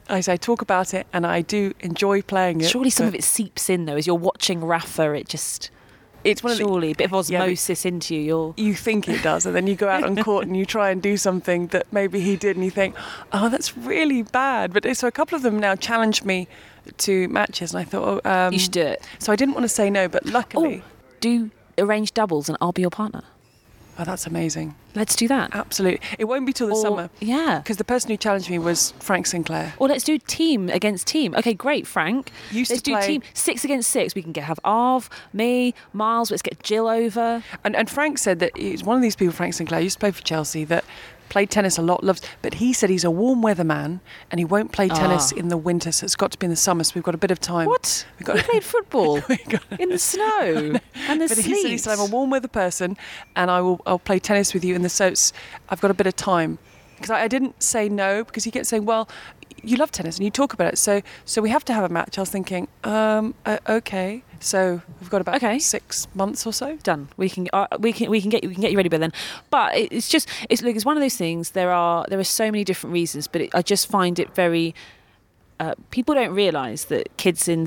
I 0.09 0.21
say 0.21 0.37
talk 0.37 0.63
about 0.63 0.93
it, 0.95 1.07
and 1.13 1.27
I 1.27 1.43
do 1.43 1.73
enjoy 1.81 2.23
playing 2.23 2.61
it. 2.61 2.69
Surely 2.69 2.91
some 2.91 3.07
of 3.07 3.15
it 3.15 3.25
seeps 3.25 3.71
in 3.71 3.85
though. 3.85 3.97
As 3.97 4.07
you're 4.07 4.17
watching 4.17 4.65
Rafa, 4.65 5.13
it 5.13 5.29
just 5.29 5.71
it's 6.25 6.43
one 6.43 6.57
surely 6.57 6.91
of 6.91 6.97
the, 6.97 7.05
a 7.05 7.09
bit 7.09 7.13
of 7.13 7.15
osmosis 7.15 7.85
yeah, 7.85 7.89
into 7.89 8.15
you. 8.15 8.21
You're... 8.21 8.55
You 8.57 8.75
think 8.75 9.09
it 9.09 9.23
does, 9.23 9.47
and 9.47 9.55
then 9.55 9.67
you 9.67 9.77
go 9.77 9.89
out 9.89 10.05
on 10.05 10.17
court 10.17 10.47
and 10.47 10.57
you 10.57 10.67
try 10.67 10.91
and 10.91 11.01
do 11.01 11.17
something 11.17 11.69
that 11.69 11.93
maybe 11.93 12.21
he 12.21 12.37
did, 12.37 12.57
and 12.57 12.65
you 12.65 12.71
think, 12.71 12.95
oh, 13.33 13.49
that's 13.49 13.77
really 13.77 14.23
bad. 14.23 14.73
But 14.73 14.97
so 14.97 15.07
a 15.07 15.13
couple 15.13 15.37
of 15.37 15.43
them 15.43 15.59
now 15.59 15.75
challenged 15.75 16.25
me 16.25 16.49
to 16.99 17.29
matches, 17.29 17.73
and 17.73 17.81
I 17.81 17.85
thought, 17.85 18.23
oh, 18.25 18.31
um, 18.31 18.53
you 18.53 18.59
should 18.59 18.73
do 18.73 18.83
it. 18.83 19.03
So 19.19 19.33
I 19.33 19.37
didn't 19.37 19.55
want 19.55 19.65
to 19.65 19.69
say 19.69 19.91
no, 19.91 20.09
but 20.09 20.27
luckily, 20.27 20.83
oh, 20.85 20.91
do 21.21 21.51
arrange 21.79 22.13
doubles, 22.15 22.49
and 22.49 22.59
I'll 22.61 22.73
be 22.73 22.83
your 22.83 22.91
partner. 22.91 23.23
Oh, 24.01 24.05
that's 24.05 24.27
amazing. 24.29 24.77
Let's 24.95 25.17
do 25.17 25.27
that. 25.27 25.55
Absolutely. 25.55 26.01
It 26.21 26.27
won't 26.27 26.47
be 26.47 26.53
till 26.53 26.69
the 26.69 26.75
Or- 26.75 26.81
summer 26.83 27.11
Yeah. 27.19 27.59
because 27.63 27.79
the 27.79 27.85
person 27.85 28.11
who 28.11 28.17
challenged 28.17 28.49
me 28.49 28.59
was 28.59 28.93
Frank 29.01 29.27
Sinclair. 29.27 29.75
Or 29.79 29.89
let's 29.89 30.05
do 30.05 30.19
team 30.19 30.69
against 30.69 31.09
team. 31.09 31.35
Okay, 31.35 31.53
great, 31.53 31.85
Frank. 31.87 32.31
Used 32.53 32.71
let's 32.71 32.83
to 32.83 32.91
do 32.91 32.97
play- 32.97 33.07
team 33.07 33.23
six 33.35 33.65
against 33.65 33.91
six. 33.91 34.15
We 34.15 34.23
can 34.23 34.31
get 34.33 34.45
have 34.45 34.61
Arv, 34.65 35.11
me, 35.33 35.75
Miles. 35.93 36.31
Let's 36.31 36.43
get 36.43 36.63
Jill 36.63 36.87
over. 36.87 37.43
And, 37.65 37.75
and 37.75 37.91
Frank 37.91 38.19
said 38.19 38.39
that 38.39 38.57
he's 38.57 38.85
one 38.85 38.95
of 38.97 39.03
these 39.03 39.17
people, 39.17 39.33
Frank 39.35 39.55
Sinclair, 39.55 39.81
used 39.81 39.97
to 39.97 40.01
play 40.01 40.13
for 40.13 40.23
Chelsea, 40.23 40.65
that 40.67 40.85
played 41.29 41.51
tennis 41.51 41.79
a 41.79 41.83
lot, 41.83 42.03
loves, 42.05 42.21
but 42.43 42.55
he 42.55 42.73
said 42.73 42.91
he's 42.91 43.05
a 43.05 43.11
warm 43.11 43.43
weather 43.43 43.65
man 43.65 44.01
and 44.31 44.39
he 44.39 44.45
won't 44.45 44.73
play 44.73 44.89
tennis 44.89 45.33
Ah. 45.33 45.39
in 45.39 45.49
the 45.49 45.57
winter, 45.57 45.93
so 45.93 46.05
it's 46.05 46.17
got 46.17 46.31
to 46.33 46.39
be 46.39 46.45
in 46.47 46.51
the 46.51 46.57
summer, 46.57 46.85
so 46.85 46.93
we've 46.95 47.05
got 47.05 47.15
a 47.15 47.19
bit 47.19 47.31
of 47.31 47.41
time. 47.41 47.67
What? 47.67 48.07
We've 48.19 48.27
got 48.27 48.37
we 48.37 48.43
played 48.43 48.65
football 48.65 49.17
in 49.79 49.89
the 49.91 49.99
snow 49.99 50.79
and 51.09 51.21
the 51.21 51.29
but 51.29 51.37
sleet. 51.39 51.47
he 51.47 51.63
said 51.63 51.71
he 51.71 51.79
said 51.79 51.93
I'm 51.99 52.01
a 52.01 52.11
warm 52.11 52.31
weather 52.31 52.49
person, 52.49 52.97
and 53.37 53.51
I 53.51 53.61
will 53.61 53.81
I'll 53.87 53.99
play 53.99 54.19
tennis 54.19 54.55
with 54.55 54.65
you 54.65 54.75
in 54.75 54.83
the 54.83 54.89
so 54.89 55.07
it's, 55.09 55.33
I've 55.69 55.81
got 55.81 55.91
a 55.91 55.95
bit 55.95 56.07
of 56.07 56.17
time 56.17 56.59
because 56.97 57.11
I, 57.11 57.23
I 57.23 57.29
didn't 57.29 57.63
say 57.63 57.89
no 57.89 58.25
because 58.25 58.45
he 58.45 58.51
kept 58.51 58.67
saying 58.67 58.85
well 58.85 59.09
you 59.63 59.77
love 59.77 59.91
tennis 59.91 60.17
and 60.17 60.25
you 60.25 60.31
talk 60.31 60.53
about 60.53 60.73
it 60.73 60.79
so 60.79 61.03
so 61.25 61.43
we 61.43 61.51
have 61.51 61.65
to 61.65 61.73
have 61.73 61.85
a 61.85 61.89
match. 61.89 62.19
I 62.19 62.23
was 62.23 62.31
thinking 62.31 62.69
um 62.85 63.35
uh, 63.47 63.59
okay 63.69 64.23
so 64.41 64.81
we've 65.01 65.11
got 65.11 65.21
about 65.21 65.37
Okay. 65.37 65.59
six 65.59 66.07
months 66.15 66.47
or 66.47 66.53
so. 66.53 66.77
done. 66.83 67.09
We 67.17 67.29
can 67.29 67.49
uh, 67.53 67.67
we 67.81 67.93
can 67.93 68.09
we 68.11 68.21
can 68.21 68.31
get 68.31 68.45
we 68.47 68.55
can 68.55 68.63
get 68.63 68.71
you 68.71 68.77
ready 68.77 68.89
by 68.89 68.99
then. 68.99 69.13
But 69.51 69.77
it's 69.77 70.09
just 70.09 70.29
it's 70.49 70.63
look 70.63 70.77
it's 70.77 70.85
one 70.85 70.97
of 70.97 71.03
those 71.03 71.17
things. 71.17 71.51
There 71.51 71.73
are 71.73 72.05
there 72.09 72.19
are 72.21 72.25
so 72.25 72.45
many 72.45 72.63
different 72.65 72.93
reasons, 72.93 73.27
but 73.27 73.41
it, 73.43 73.51
I 73.55 73.63
just 73.63 73.89
find 73.89 74.19
it 74.19 74.35
very. 74.35 74.75
Uh, 75.61 75.75
people 75.91 76.15
don't 76.15 76.33
realise 76.33 76.85
that 76.85 77.17
kids 77.17 77.49
in 77.49 77.67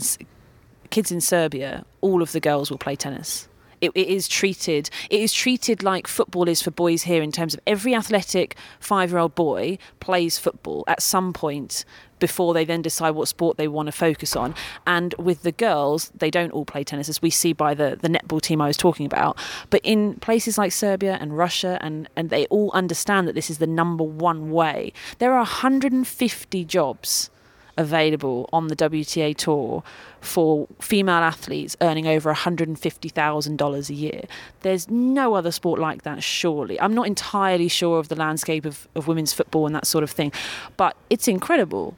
kids 0.91 1.11
in 1.11 1.19
Serbia, 1.19 1.85
all 1.99 2.21
of 2.21 2.31
the 2.31 2.39
girls 2.39 2.69
will 2.71 2.77
play 2.77 2.95
tennis. 2.95 3.49
It, 3.81 3.91
it 3.95 4.07
is 4.07 4.27
treated 4.27 4.89
it 5.09 5.19
is 5.19 5.33
treated 5.33 5.83
like 5.83 6.07
football 6.07 6.47
is 6.47 6.61
for 6.61 6.71
boys 6.71 7.03
here 7.03 7.21
in 7.21 7.31
terms 7.31 7.53
of 7.53 7.59
every 7.67 7.93
athletic 7.95 8.55
five 8.79 9.11
year 9.11 9.19
old 9.19 9.35
boy 9.35 9.77
plays 9.99 10.37
football 10.37 10.83
at 10.87 11.01
some 11.01 11.33
point 11.33 11.83
before 12.21 12.53
they 12.53 12.63
then 12.63 12.81
decide 12.81 13.11
what 13.11 13.27
sport 13.27 13.57
they 13.57 13.67
want 13.67 13.87
to 13.87 13.91
focus 13.91 14.37
on. 14.37 14.55
And 14.87 15.13
with 15.17 15.41
the 15.41 15.51
girls, 15.51 16.09
they 16.15 16.31
don't 16.31 16.51
all 16.51 16.63
play 16.63 16.85
tennis, 16.85 17.09
as 17.09 17.21
we 17.21 17.29
see 17.29 17.51
by 17.51 17.73
the, 17.73 17.97
the 17.99 18.07
netball 18.07 18.39
team 18.39 18.61
I 18.61 18.67
was 18.67 18.77
talking 18.77 19.05
about. 19.05 19.37
But 19.69 19.81
in 19.83 20.13
places 20.15 20.57
like 20.57 20.71
Serbia 20.71 21.17
and 21.19 21.37
Russia, 21.37 21.77
and, 21.81 22.07
and 22.15 22.29
they 22.29 22.45
all 22.45 22.71
understand 22.73 23.27
that 23.27 23.35
this 23.35 23.49
is 23.49 23.57
the 23.57 23.67
number 23.67 24.05
one 24.05 24.51
way. 24.51 24.93
There 25.17 25.33
are 25.33 25.39
150 25.39 26.63
jobs 26.65 27.30
available 27.77 28.49
on 28.53 28.67
the 28.67 28.75
WTA 28.75 29.35
tour 29.35 29.83
for 30.19 30.67
female 30.79 31.15
athletes 31.15 31.75
earning 31.81 32.07
over 32.07 32.33
$150,000 32.33 33.89
a 33.89 33.93
year. 33.93 34.21
There's 34.61 34.89
no 34.89 35.33
other 35.33 35.51
sport 35.51 35.79
like 35.79 36.03
that, 36.03 36.23
surely. 36.23 36.79
I'm 36.79 36.93
not 36.93 37.07
entirely 37.07 37.67
sure 37.67 37.99
of 37.99 38.07
the 38.07 38.15
landscape 38.15 38.65
of, 38.65 38.87
of 38.95 39.07
women's 39.07 39.33
football 39.33 39.65
and 39.65 39.75
that 39.75 39.87
sort 39.87 40.03
of 40.03 40.11
thing, 40.11 40.31
but 40.77 40.95
it's 41.09 41.27
incredible. 41.27 41.95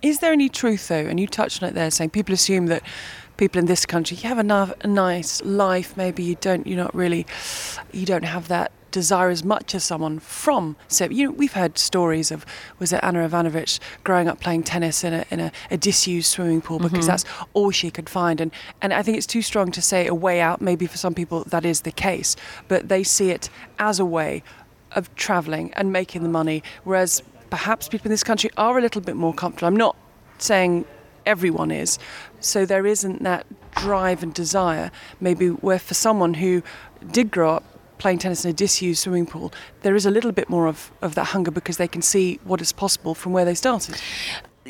Is 0.00 0.20
there 0.20 0.32
any 0.32 0.48
truth 0.48 0.88
though? 0.88 1.06
And 1.06 1.18
you 1.18 1.26
touched 1.26 1.62
on 1.62 1.68
it 1.68 1.74
there, 1.74 1.90
saying 1.90 2.10
people 2.10 2.32
assume 2.32 2.66
that 2.66 2.82
people 3.36 3.58
in 3.58 3.66
this 3.66 3.86
country 3.86 4.16
you 4.16 4.28
have 4.28 4.38
enough 4.38 4.72
a 4.82 4.86
nice 4.86 5.42
life. 5.44 5.96
Maybe 5.96 6.22
you 6.22 6.36
don't. 6.40 6.66
You're 6.66 6.76
not 6.76 6.94
really. 6.94 7.26
You 7.92 8.06
don't 8.06 8.24
have 8.24 8.48
that 8.48 8.70
desire 8.90 9.28
as 9.28 9.44
much 9.44 9.74
as 9.74 9.84
someone 9.84 10.18
from. 10.18 10.76
So 10.88 11.06
you 11.06 11.26
know, 11.26 11.32
we've 11.32 11.52
heard 11.52 11.78
stories 11.78 12.30
of 12.30 12.44
was 12.78 12.92
it 12.92 13.02
Ana 13.02 13.28
Ivanovic 13.28 13.78
growing 14.04 14.28
up 14.28 14.40
playing 14.40 14.62
tennis 14.64 15.04
in 15.04 15.12
a 15.12 15.24
in 15.30 15.40
a, 15.40 15.52
a 15.70 15.76
disused 15.76 16.30
swimming 16.30 16.60
pool 16.60 16.78
because 16.78 17.00
mm-hmm. 17.00 17.08
that's 17.08 17.24
all 17.52 17.70
she 17.70 17.90
could 17.90 18.08
find. 18.08 18.40
And 18.40 18.52
and 18.80 18.92
I 18.92 19.02
think 19.02 19.16
it's 19.16 19.26
too 19.26 19.42
strong 19.42 19.70
to 19.72 19.82
say 19.82 20.06
a 20.06 20.14
way 20.14 20.40
out. 20.40 20.60
Maybe 20.60 20.86
for 20.86 20.96
some 20.96 21.14
people 21.14 21.44
that 21.44 21.64
is 21.64 21.82
the 21.82 21.92
case, 21.92 22.36
but 22.68 22.88
they 22.88 23.02
see 23.02 23.30
it 23.30 23.50
as 23.78 24.00
a 24.00 24.04
way 24.04 24.42
of 24.92 25.14
travelling 25.14 25.72
and 25.74 25.92
making 25.92 26.22
the 26.22 26.28
money, 26.28 26.62
whereas 26.84 27.22
perhaps 27.50 27.88
people 27.88 28.06
in 28.06 28.10
this 28.10 28.24
country 28.24 28.50
are 28.56 28.78
a 28.78 28.80
little 28.80 29.00
bit 29.00 29.16
more 29.16 29.34
comfortable. 29.34 29.68
I'm 29.68 29.76
not 29.76 29.96
saying 30.38 30.84
everyone 31.26 31.70
is, 31.70 31.98
so 32.40 32.64
there 32.64 32.86
isn't 32.86 33.22
that 33.22 33.46
drive 33.76 34.22
and 34.22 34.32
desire. 34.32 34.90
Maybe 35.20 35.48
where 35.48 35.78
for 35.78 35.94
someone 35.94 36.34
who 36.34 36.62
did 37.12 37.30
grow 37.30 37.56
up 37.56 37.64
playing 37.98 38.18
tennis 38.18 38.44
in 38.44 38.50
a 38.50 38.54
disused 38.54 39.02
swimming 39.02 39.26
pool, 39.26 39.52
there 39.82 39.94
is 39.94 40.06
a 40.06 40.10
little 40.10 40.32
bit 40.32 40.48
more 40.48 40.66
of, 40.66 40.90
of 41.02 41.14
that 41.14 41.24
hunger 41.24 41.50
because 41.50 41.76
they 41.76 41.88
can 41.88 42.02
see 42.02 42.38
what 42.44 42.60
is 42.60 42.72
possible 42.72 43.14
from 43.14 43.32
where 43.32 43.44
they 43.44 43.54
started. 43.54 44.00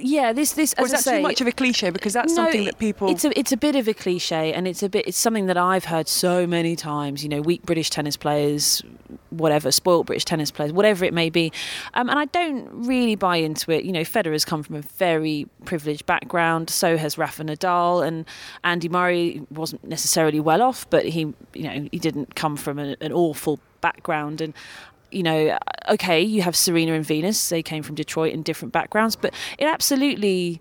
Yeah, 0.00 0.32
this 0.32 0.52
this 0.52 0.74
Or 0.78 0.84
as 0.84 0.86
is 0.86 0.92
I 0.92 0.96
that 0.96 1.02
say, 1.04 1.16
too 1.16 1.22
much 1.22 1.40
of 1.40 1.46
a 1.46 1.52
cliche? 1.52 1.90
Because 1.90 2.12
that's 2.12 2.32
No, 2.32 2.44
something 2.44 2.64
that 2.64 2.78
people. 2.78 3.10
It's 3.10 3.24
a 3.24 3.38
it's 3.38 3.52
a 3.52 3.56
bit 3.56 3.76
of 3.76 3.88
a 3.88 3.94
cliche, 3.94 4.52
and 4.52 4.66
it's 4.66 4.82
a 4.82 4.88
bit 4.88 5.06
it's 5.06 5.18
something 5.18 5.46
that 5.46 5.56
I've 5.56 5.86
heard 5.86 6.08
so 6.08 6.46
many 6.46 6.76
times. 6.76 7.22
You 7.22 7.28
know, 7.28 7.40
weak 7.40 7.62
British 7.62 7.90
tennis 7.90 8.16
players, 8.16 8.82
whatever, 9.30 9.70
spoiled 9.70 10.06
British 10.06 10.24
tennis 10.24 10.50
players, 10.50 10.72
whatever 10.72 11.04
it 11.04 11.12
may 11.14 11.30
be, 11.30 11.52
um, 11.94 12.08
and 12.08 12.18
I 12.18 12.26
don't 12.26 12.68
really 12.86 13.14
buy 13.16 13.36
into 13.36 13.70
it. 13.70 13.84
You 13.84 13.92
know, 13.92 14.04
Federer's 14.04 14.44
come 14.44 14.62
from 14.62 14.76
a 14.76 14.82
very 14.82 15.46
privileged 15.64 16.06
background. 16.06 16.70
So 16.70 16.96
has 16.96 17.18
Rafa 17.18 17.44
Nadal, 17.44 18.06
and 18.06 18.24
Andy 18.64 18.88
Murray 18.88 19.42
wasn't 19.50 19.84
necessarily 19.84 20.40
well 20.40 20.62
off, 20.62 20.88
but 20.90 21.06
he 21.06 21.20
you 21.54 21.62
know 21.62 21.88
he 21.90 21.98
didn't 21.98 22.34
come 22.34 22.56
from 22.56 22.78
a, 22.78 22.96
an 23.00 23.12
awful 23.12 23.60
background 23.80 24.40
and 24.40 24.54
you 25.10 25.22
know, 25.22 25.58
okay, 25.88 26.20
you 26.20 26.42
have 26.42 26.54
Serena 26.54 26.92
and 26.92 27.04
Venus. 27.04 27.48
They 27.48 27.62
came 27.62 27.82
from 27.82 27.94
Detroit 27.94 28.32
in 28.32 28.42
different 28.42 28.72
backgrounds, 28.72 29.16
but 29.16 29.32
it 29.58 29.66
absolutely 29.66 30.60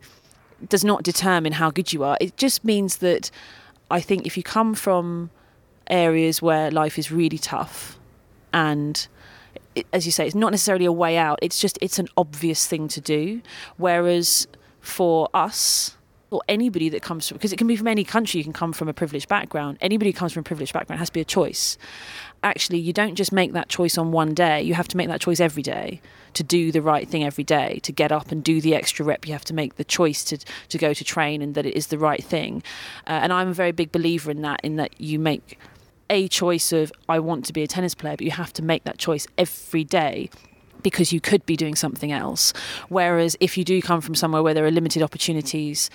does 0.70 0.84
not 0.84 1.04
determine 1.04 1.54
how 1.54 1.70
good 1.70 1.94
you 1.94 2.04
are. 2.04 2.18
It 2.20 2.38
just 2.38 2.64
means 2.64 2.98
that 2.98 3.30
I 3.92 4.00
think 4.00 4.26
if 4.26 4.38
you 4.38 4.44
come 4.44 4.74
from 4.74 5.30
areas 5.90 6.42
where 6.42 6.72
life 6.72 6.98
is 6.98 7.12
really 7.12 7.38
tough 7.38 7.98
and 8.54 9.08
as 9.94 10.06
you 10.06 10.12
say, 10.12 10.26
it's 10.26 10.36
not 10.36 10.52
necessarily 10.52 10.86
a 10.86 10.92
way 10.92 11.18
out. 11.18 11.40
It's 11.42 11.60
just 11.60 11.78
it's 11.82 12.00
an 12.00 12.08
obvious 12.18 12.66
thing 12.66 12.88
to 12.90 13.02
do. 13.02 13.42
Whereas 13.78 14.48
for 14.82 15.30
us 15.34 15.97
or 16.30 16.42
anybody 16.48 16.90
that 16.90 17.02
comes 17.02 17.28
from, 17.28 17.38
because 17.38 17.54
it 17.54 17.58
can 17.58 17.68
be 17.68 17.76
from 17.76 17.88
any 17.88 18.04
country, 18.04 18.40
you 18.40 18.44
can 18.44 18.54
come 18.54 18.74
from 18.74 18.90
a 18.90 18.94
privileged 18.94 19.30
background. 19.30 19.78
Anybody 19.80 20.12
who 20.12 20.18
comes 20.18 20.34
from 20.34 20.42
a 20.42 20.44
privileged 20.44 20.74
background 20.74 21.00
has 21.00 21.10
to 21.10 21.14
be 21.14 21.22
a 21.22 21.26
choice. 21.26 21.78
Actually, 22.44 22.80
you 22.80 22.92
don't 22.92 23.16
just 23.16 23.32
make 23.32 23.54
that 23.54 23.70
choice 23.70 23.98
on 23.98 24.12
one 24.12 24.34
day. 24.34 24.62
You 24.62 24.74
have 24.74 24.88
to 24.90 24.98
make 24.98 25.08
that 25.08 25.22
choice 25.22 25.40
every 25.40 25.64
day 25.64 26.02
to 26.34 26.44
do 26.44 26.72
the 26.72 26.82
right 26.82 27.08
thing 27.08 27.24
every 27.24 27.44
day, 27.44 27.80
to 27.84 27.92
get 27.92 28.12
up 28.12 28.32
and 28.32 28.44
do 28.44 28.62
the 28.62 28.76
extra 28.76 29.06
rep. 29.06 29.26
You 29.26 29.34
have 29.34 29.46
to 29.46 29.54
make 29.54 29.76
the 29.76 29.84
choice 29.84 30.24
to 30.26 30.38
to 30.70 30.78
go 30.78 30.94
to 30.94 31.04
train 31.04 31.42
and 31.42 31.56
that 31.56 31.66
it 31.66 31.76
is 31.76 31.88
the 31.88 31.98
right 31.98 32.24
thing. 32.24 32.62
Uh, 33.08 33.20
and 33.24 33.34
I'm 33.34 33.48
a 33.48 33.54
very 33.54 33.72
big 33.72 33.92
believer 33.92 34.30
in 34.30 34.42
that. 34.42 34.60
In 34.64 34.76
that 34.76 35.00
you 35.00 35.20
make 35.20 35.58
a 36.10 36.28
choice 36.28 36.72
of 36.72 36.92
I 37.10 37.20
want 37.20 37.46
to 37.46 37.54
be 37.54 37.64
a 37.64 37.68
tennis 37.68 37.96
player, 37.96 38.18
but 38.18 38.26
you 38.26 38.32
have 38.32 38.54
to 38.54 38.62
make 38.62 38.84
that 38.84 38.98
choice 38.98 39.28
every 39.38 39.84
day 39.84 40.30
because 40.84 41.12
you 41.12 41.20
could 41.20 41.46
be 41.46 41.56
doing 41.56 41.76
something 41.76 42.12
else. 42.12 42.54
Whereas 42.90 43.36
if 43.40 43.58
you 43.58 43.64
do 43.64 43.82
come 43.82 44.02
from 44.02 44.16
somewhere 44.16 44.44
where 44.44 44.54
there 44.54 44.66
are 44.66 44.72
limited 44.72 45.02
opportunities, 45.02 45.90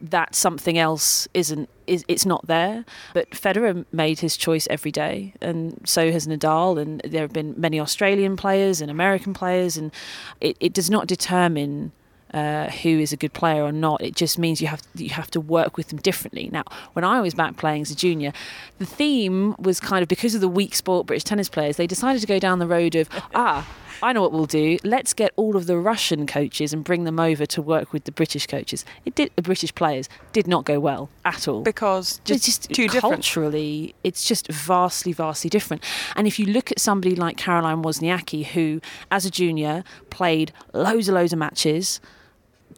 that 0.00 0.34
something 0.34 0.78
else 0.78 1.28
isn't 1.34 1.68
is 1.86 2.04
it's 2.08 2.26
not 2.26 2.46
there. 2.46 2.84
But 3.12 3.30
Federer 3.30 3.84
made 3.92 4.20
his 4.20 4.36
choice 4.36 4.66
every 4.70 4.90
day, 4.90 5.34
and 5.40 5.80
so 5.84 6.10
has 6.12 6.26
Nadal, 6.26 6.80
and 6.80 7.00
there 7.04 7.22
have 7.22 7.32
been 7.32 7.54
many 7.56 7.80
Australian 7.80 8.36
players 8.36 8.80
and 8.80 8.90
American 8.90 9.34
players, 9.34 9.76
and 9.76 9.92
it, 10.40 10.56
it 10.60 10.72
does 10.72 10.90
not 10.90 11.06
determine 11.06 11.92
uh, 12.34 12.68
who 12.68 12.98
is 12.98 13.12
a 13.12 13.16
good 13.16 13.32
player 13.32 13.62
or 13.62 13.72
not. 13.72 14.02
It 14.02 14.16
just 14.16 14.38
means 14.38 14.60
you 14.60 14.66
have 14.66 14.82
you 14.94 15.10
have 15.10 15.30
to 15.30 15.40
work 15.40 15.76
with 15.76 15.88
them 15.88 15.98
differently. 16.00 16.50
Now, 16.52 16.64
when 16.92 17.04
I 17.04 17.20
was 17.20 17.34
back 17.34 17.56
playing 17.56 17.82
as 17.82 17.90
a 17.90 17.96
junior, 17.96 18.32
the 18.78 18.86
theme 18.86 19.54
was 19.58 19.80
kind 19.80 20.02
of 20.02 20.08
because 20.08 20.34
of 20.34 20.40
the 20.40 20.48
weak 20.48 20.74
sport 20.74 21.06
British 21.06 21.24
tennis 21.24 21.48
players, 21.48 21.76
they 21.76 21.86
decided 21.86 22.20
to 22.20 22.26
go 22.26 22.38
down 22.38 22.58
the 22.58 22.66
road 22.66 22.94
of 22.94 23.08
ah. 23.34 23.66
I 24.02 24.12
know 24.12 24.22
what 24.22 24.32
we'll 24.32 24.46
do. 24.46 24.78
Let's 24.84 25.14
get 25.14 25.32
all 25.36 25.56
of 25.56 25.66
the 25.66 25.78
Russian 25.78 26.26
coaches 26.26 26.72
and 26.72 26.84
bring 26.84 27.04
them 27.04 27.18
over 27.18 27.46
to 27.46 27.62
work 27.62 27.92
with 27.92 28.04
the 28.04 28.12
British 28.12 28.46
coaches. 28.46 28.84
It 29.04 29.14
did. 29.14 29.30
The 29.36 29.42
British 29.42 29.74
players 29.74 30.08
did 30.32 30.46
not 30.46 30.64
go 30.64 30.80
well 30.80 31.08
at 31.24 31.48
all 31.48 31.62
because 31.62 32.20
just, 32.24 32.44
just 32.44 32.62
too 32.70 32.88
different. 32.88 33.14
culturally 33.14 33.94
it's 34.04 34.24
just 34.24 34.48
vastly 34.48 35.12
vastly 35.12 35.48
different 35.48 35.82
and 36.16 36.26
if 36.26 36.38
you 36.38 36.46
look 36.46 36.70
at 36.70 36.78
somebody 36.78 37.14
like 37.16 37.36
caroline 37.36 37.82
wozniacki 37.82 38.44
who 38.46 38.80
as 39.10 39.24
a 39.24 39.30
junior 39.30 39.84
played 40.10 40.52
loads 40.72 41.08
and 41.08 41.14
loads 41.14 41.32
of 41.32 41.38
matches 41.38 42.00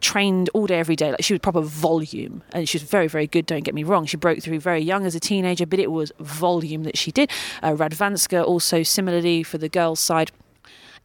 trained 0.00 0.50
all 0.52 0.66
day 0.66 0.78
every 0.78 0.96
day 0.96 1.10
like 1.10 1.22
she 1.22 1.32
was 1.32 1.40
proper 1.40 1.60
volume 1.60 2.42
and 2.52 2.68
she 2.68 2.76
was 2.76 2.82
very 2.82 3.08
very 3.08 3.26
good 3.26 3.46
don't 3.46 3.64
get 3.64 3.74
me 3.74 3.82
wrong 3.82 4.04
she 4.04 4.16
broke 4.16 4.40
through 4.42 4.60
very 4.60 4.80
young 4.80 5.06
as 5.06 5.14
a 5.14 5.20
teenager 5.20 5.66
but 5.66 5.78
it 5.78 5.90
was 5.90 6.12
volume 6.20 6.84
that 6.84 6.96
she 6.96 7.10
did 7.10 7.30
uh, 7.62 7.70
radwanska 7.72 8.44
also 8.44 8.82
similarly 8.82 9.42
for 9.42 9.58
the 9.58 9.68
girls 9.68 9.98
side 9.98 10.30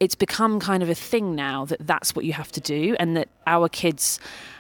it's 0.02 0.16
become 0.16 0.60
kind 0.60 0.82
of 0.84 0.90
a 0.90 0.96
thing 0.96 1.36
now 1.36 1.64
that 1.66 1.78
that's 1.86 2.16
what 2.16 2.26
you 2.26 2.34
have 2.34 2.52
to 2.52 2.60
do 2.60 2.96
and 3.00 3.16
that 3.16 3.30
our 3.46 3.70
kids 3.70 4.20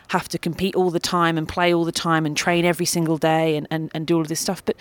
have 0.09 0.29
to 0.29 0.37
compete 0.37 0.75
all 0.75 0.91
the 0.91 0.99
time 0.99 1.35
and 1.37 1.47
play 1.47 1.73
all 1.73 1.83
the 1.83 1.91
time 1.91 2.27
and 2.27 2.37
train 2.37 2.63
every 2.63 2.85
single 2.85 3.17
day 3.17 3.57
and, 3.57 3.65
and, 3.71 3.89
and 3.95 4.05
do 4.05 4.15
all 4.15 4.21
of 4.21 4.27
this 4.27 4.39
stuff 4.39 4.63
but 4.63 4.75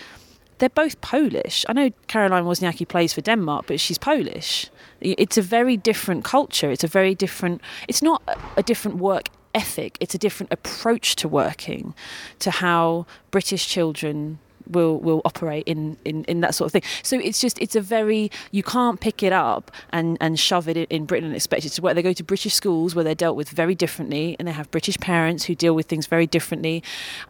they're 0.59 0.69
both 0.69 1.01
Polish. 1.01 1.65
I 1.67 1.73
know 1.73 1.89
Caroline 2.05 2.43
Wozniacki 2.43 2.87
plays 2.87 3.13
for 3.13 3.21
Denmark, 3.21 3.65
but 3.65 3.79
she's 3.79 3.97
Polish. 3.97 4.69
It's 5.01 5.35
a 5.35 5.41
very 5.41 5.75
different 5.75 6.23
culture. 6.23 6.69
It's 6.69 6.83
a 6.83 6.87
very 6.87 7.15
different. 7.15 7.61
It's 7.87 8.03
not 8.03 8.21
a- 8.27 8.37
a 8.57 8.61
different 8.61 8.97
work 8.97 9.29
ethic. 9.55 9.97
It's 9.99 10.13
a 10.13 10.19
different 10.19 10.53
approach 10.53 11.15
to 11.15 11.27
working, 11.27 11.95
to 12.37 12.51
how 12.51 13.07
British 13.31 13.67
children 13.67 14.37
will 14.71 14.99
will 14.99 15.21
operate 15.25 15.67
in, 15.67 15.97
in 16.05 16.23
in 16.25 16.41
that 16.41 16.55
sort 16.55 16.67
of 16.67 16.71
thing. 16.71 16.83
So 17.03 17.17
it's 17.17 17.39
just 17.39 17.59
it's 17.59 17.75
a 17.75 17.81
very 17.81 18.31
you 18.51 18.63
can't 18.63 18.99
pick 18.99 19.23
it 19.23 19.33
up 19.33 19.71
and 19.91 20.17
and 20.19 20.39
shove 20.39 20.67
it 20.67 20.77
in, 20.77 20.85
in 20.89 21.05
Britain 21.05 21.27
and 21.27 21.35
expect 21.35 21.65
it 21.65 21.69
to 21.69 21.81
work. 21.81 21.95
They 21.95 22.01
go 22.01 22.13
to 22.13 22.23
British 22.23 22.53
schools 22.53 22.95
where 22.95 23.03
they're 23.03 23.15
dealt 23.15 23.35
with 23.35 23.49
very 23.49 23.75
differently, 23.75 24.35
and 24.39 24.47
they 24.47 24.53
have 24.53 24.69
British 24.71 24.97
parents 24.97 25.45
who 25.45 25.55
deal 25.55 25.73
with 25.73 25.87
things 25.87 26.07
very 26.07 26.27
differently, 26.27 26.83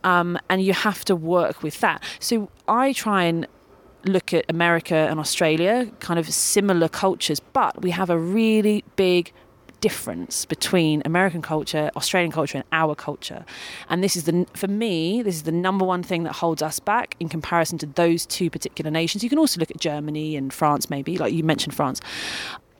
um, 0.03 0.37
and 0.49 0.61
you 0.63 0.73
have 0.73 1.03
to 1.05 1.15
work 1.15 1.63
with 1.63 1.79
that. 1.81 2.03
So 2.19 2.49
I 2.67 2.93
try 2.93 3.23
and 3.23 3.47
look 4.05 4.33
at 4.33 4.45
America 4.49 4.95
and 4.95 5.19
Australia, 5.19 5.91
kind 5.99 6.19
of 6.19 6.31
similar 6.31 6.89
cultures, 6.89 7.39
but 7.39 7.81
we 7.81 7.91
have 7.91 8.09
a 8.09 8.17
really 8.17 8.83
big 8.95 9.31
difference 9.81 10.45
between 10.45 11.01
American 11.03 11.41
culture, 11.41 11.91
Australian 11.95 12.31
culture, 12.31 12.59
and 12.59 12.65
our 12.71 12.95
culture. 12.95 13.43
And 13.89 14.03
this 14.03 14.15
is 14.15 14.23
the, 14.23 14.47
for 14.53 14.67
me, 14.67 15.21
this 15.21 15.35
is 15.35 15.43
the 15.43 15.51
number 15.51 15.83
one 15.83 16.03
thing 16.03 16.23
that 16.23 16.33
holds 16.33 16.61
us 16.61 16.79
back 16.79 17.15
in 17.19 17.27
comparison 17.27 17.77
to 17.79 17.87
those 17.87 18.25
two 18.25 18.49
particular 18.49 18.89
nations. 18.89 19.23
You 19.23 19.29
can 19.29 19.39
also 19.39 19.59
look 19.59 19.71
at 19.71 19.79
Germany 19.79 20.37
and 20.37 20.53
France, 20.53 20.89
maybe, 20.89 21.17
like 21.17 21.33
you 21.33 21.43
mentioned 21.43 21.73
France. 21.73 21.99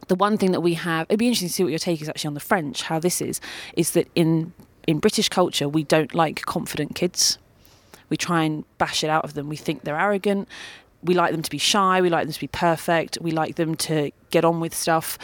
The 0.08 0.16
one 0.16 0.38
thing 0.38 0.52
that 0.52 0.62
we 0.62 0.76
have, 0.76 1.08
it'd 1.10 1.20
be 1.20 1.28
interesting 1.28 1.50
to 1.50 1.54
see 1.54 1.64
what 1.64 1.70
your 1.70 1.80
take 1.80 2.02
is 2.02 2.08
actually 2.08 2.30
on 2.30 2.34
the 2.36 2.40
French, 2.40 2.84
how 2.84 3.00
this 3.00 3.22
is, 3.22 3.42
is 3.76 3.92
that 3.92 4.08
in 4.16 4.54
in 4.88 4.98
British 4.98 5.30
culture, 5.30 5.70
we 5.70 5.84
don't 5.84 6.16
like 6.16 6.42
confident 6.42 6.96
kids. 6.96 7.38
We 8.10 8.18
try 8.18 8.44
and 8.44 8.66
bash 8.80 9.04
it 9.04 9.12
out 9.12 9.24
of 9.24 9.36
them. 9.36 9.48
We 9.48 9.56
think 9.56 9.84
they're 9.84 10.00
arrogant 10.00 10.48
we 11.04 11.14
like 11.16 11.32
them 11.32 11.42
to 11.42 11.50
be 11.50 11.58
shy 11.58 12.02
we 12.02 12.10
like 12.10 12.26
them 12.26 12.34
to 12.34 12.40
be 12.40 12.48
perfect 12.48 13.18
we 13.22 13.32
like 13.32 13.56
them 13.56 13.76
to 13.76 14.12
get 14.30 14.46
on 14.46 14.60
with 14.60 14.74
stuff 14.74 15.18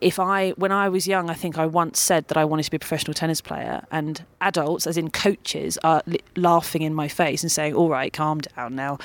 if 0.00 0.18
I, 0.18 0.50
when 0.50 0.72
I 0.72 0.88
was 0.88 1.06
young, 1.06 1.28
I 1.28 1.34
think 1.34 1.58
I 1.58 1.66
once 1.66 2.00
said 2.00 2.28
that 2.28 2.36
I 2.36 2.44
wanted 2.44 2.64
to 2.64 2.70
be 2.70 2.76
a 2.76 2.80
professional 2.80 3.14
tennis 3.14 3.40
player, 3.40 3.84
and 3.90 4.24
adults, 4.40 4.86
as 4.86 4.96
in 4.96 5.10
coaches, 5.10 5.78
are 5.84 6.02
li- 6.06 6.20
laughing 6.36 6.82
in 6.82 6.94
my 6.94 7.08
face 7.08 7.42
and 7.42 7.52
saying, 7.52 7.74
"All 7.74 7.88
right, 7.88 8.12
calm 8.12 8.40
down 8.40 8.74
now. 8.74 8.98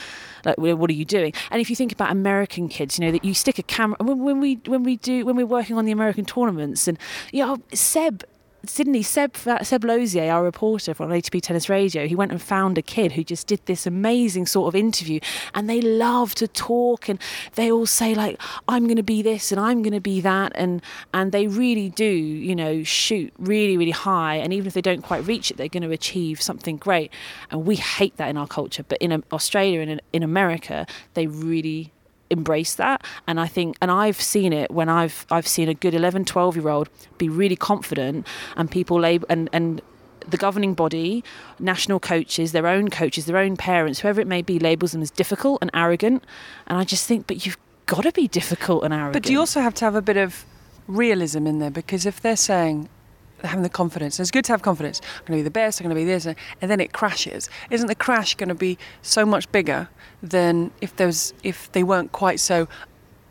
Like, 0.46 0.58
what 0.58 0.90
are 0.90 0.94
you 0.94 1.06
doing?" 1.06 1.34
And 1.52 1.62
if 1.62 1.70
you 1.70 1.76
think 1.76 1.92
about 1.92 2.12
American 2.12 2.70
kids, 2.70 2.98
you 2.98 3.06
know 3.06 3.12
that 3.12 3.26
you 3.26 3.34
stick 3.34 3.60
a 3.60 3.64
camera 3.64 3.98
when, 4.00 4.20
when 4.20 4.40
we 4.40 4.56
when 4.66 4.84
we 4.84 4.98
do 4.98 5.26
when 5.26 5.36
we're 5.36 5.46
working 5.46 5.78
on 5.78 5.86
the 5.86 5.92
American 5.92 6.26
tournaments, 6.26 6.88
and 6.88 6.98
you 7.32 7.46
know 7.46 7.58
Seb 7.74 8.24
Sydney, 8.70 9.04
Seb, 9.04 9.36
Seb 9.38 9.84
Lozier, 9.84 10.32
our 10.32 10.44
reporter 10.44 10.94
from 10.94 11.10
ATP 11.10 11.42
Tennis 11.42 11.70
Radio, 11.70 12.08
he 12.08 12.16
went 12.16 12.32
and 12.32 12.42
found 12.42 12.78
a 12.78 12.82
kid 12.82 13.14
who 13.14 13.24
just 13.24 13.48
did 13.48 13.60
this 13.66 13.86
amazing 13.86 14.46
sort 14.46 14.68
of 14.68 14.76
interview. 14.76 15.20
And 15.54 15.70
they 15.70 15.82
love 15.82 16.36
to 16.36 16.48
talk 16.48 17.10
and 17.10 17.20
they 17.56 17.72
all 17.72 17.86
say, 17.86 18.16
like, 18.16 18.42
I'm 18.68 18.86
going 18.86 18.98
to 18.98 19.04
be 19.04 19.22
this 19.22 19.52
and 19.52 19.60
I'm 19.60 19.82
going 19.82 19.94
to 19.94 20.02
be 20.02 20.22
that. 20.22 20.52
And, 20.56 20.82
and 21.14 21.32
they 21.32 21.48
really 21.48 21.90
do, 21.90 22.06
you 22.06 22.56
know, 22.56 22.84
shoot 22.84 23.34
really, 23.38 23.78
really 23.78 23.92
high. 23.92 24.36
And 24.36 24.54
even 24.54 24.68
if 24.68 24.74
they 24.74 24.82
don't 24.82 25.02
quite 25.02 25.26
reach 25.26 25.52
it, 25.52 25.58
they're 25.58 25.68
going 25.68 25.84
to 25.84 25.92
achieve 25.92 26.42
something 26.42 26.78
great. 26.78 27.12
And 27.52 27.66
we 27.66 27.76
hate 27.76 28.18
that 28.18 28.30
in 28.30 28.38
our 28.38 28.48
culture. 28.48 28.84
But 28.84 29.00
in 29.00 29.24
Australia 29.32 29.82
and 29.82 30.02
in, 30.14 30.24
America, 30.24 30.88
they 31.14 31.28
really 31.28 31.92
embrace 32.30 32.76
that. 32.76 33.04
And 33.28 33.40
i 33.40 33.48
think 33.48 33.78
and 33.82 33.92
i've 33.92 34.22
seen 34.22 34.54
it 34.54 34.72
when 34.72 34.90
i've 34.90 35.26
i've 35.32 35.48
seen 35.48 35.70
a 35.70 35.74
good 35.74 35.94
11 35.94 36.26
12 36.26 36.56
year 36.56 36.70
old 36.70 36.90
be 37.18 37.30
really 37.30 37.56
confident 37.56 38.28
and 38.56 38.70
people 38.70 39.00
label 39.00 39.26
and 39.30 39.50
and 39.54 39.82
the 40.28 40.38
governing 40.38 40.74
body 40.74 41.24
national 41.60 42.00
coaches 42.00 42.52
their 42.52 42.68
own 42.68 42.90
coaches 42.90 43.26
their 43.26 43.38
own 43.38 43.56
parents 43.56 44.00
whoever 44.00 44.20
it 44.22 44.28
may 44.28 44.42
be 44.42 44.58
labels 44.60 44.92
them 44.94 45.02
as 45.02 45.12
difficult 45.12 45.60
and 45.62 45.70
arrogant. 45.74 46.24
And 46.68 46.78
i 46.78 46.84
just 46.84 47.08
think 47.08 47.28
but 47.28 47.46
you've 47.46 47.58
got 47.86 48.02
to 48.02 48.12
be 48.12 48.28
difficult 48.28 48.84
and 48.84 48.94
arrogant 48.94 49.14
but 49.14 49.30
you 49.30 49.40
also 49.40 49.62
have 49.62 49.76
to 49.76 49.86
have 49.86 49.96
a 49.96 50.02
bit 50.02 50.18
of 50.18 50.46
realism 50.88 51.48
in 51.48 51.60
there? 51.60 51.72
Because 51.72 52.06
if 52.06 52.22
they're 52.22 52.36
saying 52.36 52.90
having 53.46 53.64
the 53.64 53.70
confidence. 53.70 54.20
It's 54.20 54.32
good 54.32 54.46
to 54.46 54.54
have 54.54 54.62
confidence. 54.62 55.02
I'm 55.04 55.26
going 55.28 55.40
to 55.40 55.44
be 55.44 55.44
the 55.44 55.52
best. 55.52 55.80
I'm 55.80 55.86
going 55.86 55.96
to 55.96 56.02
be 56.02 56.06
this, 56.06 56.26
and 56.26 56.36
then 56.62 56.80
it 56.80 56.94
crashes. 56.94 57.50
Isn't 57.70 57.88
the 57.88 57.96
crash 57.96 58.36
going 58.36 58.50
to 58.50 58.56
be 58.56 58.78
so 59.02 59.26
much 59.26 59.52
bigger 59.52 59.90
than 60.22 60.72
if 60.82 60.96
there's 60.96 61.34
if 61.44 61.72
they 61.72 61.84
weren't 61.84 62.12
quite 62.12 62.40
so? 62.40 62.68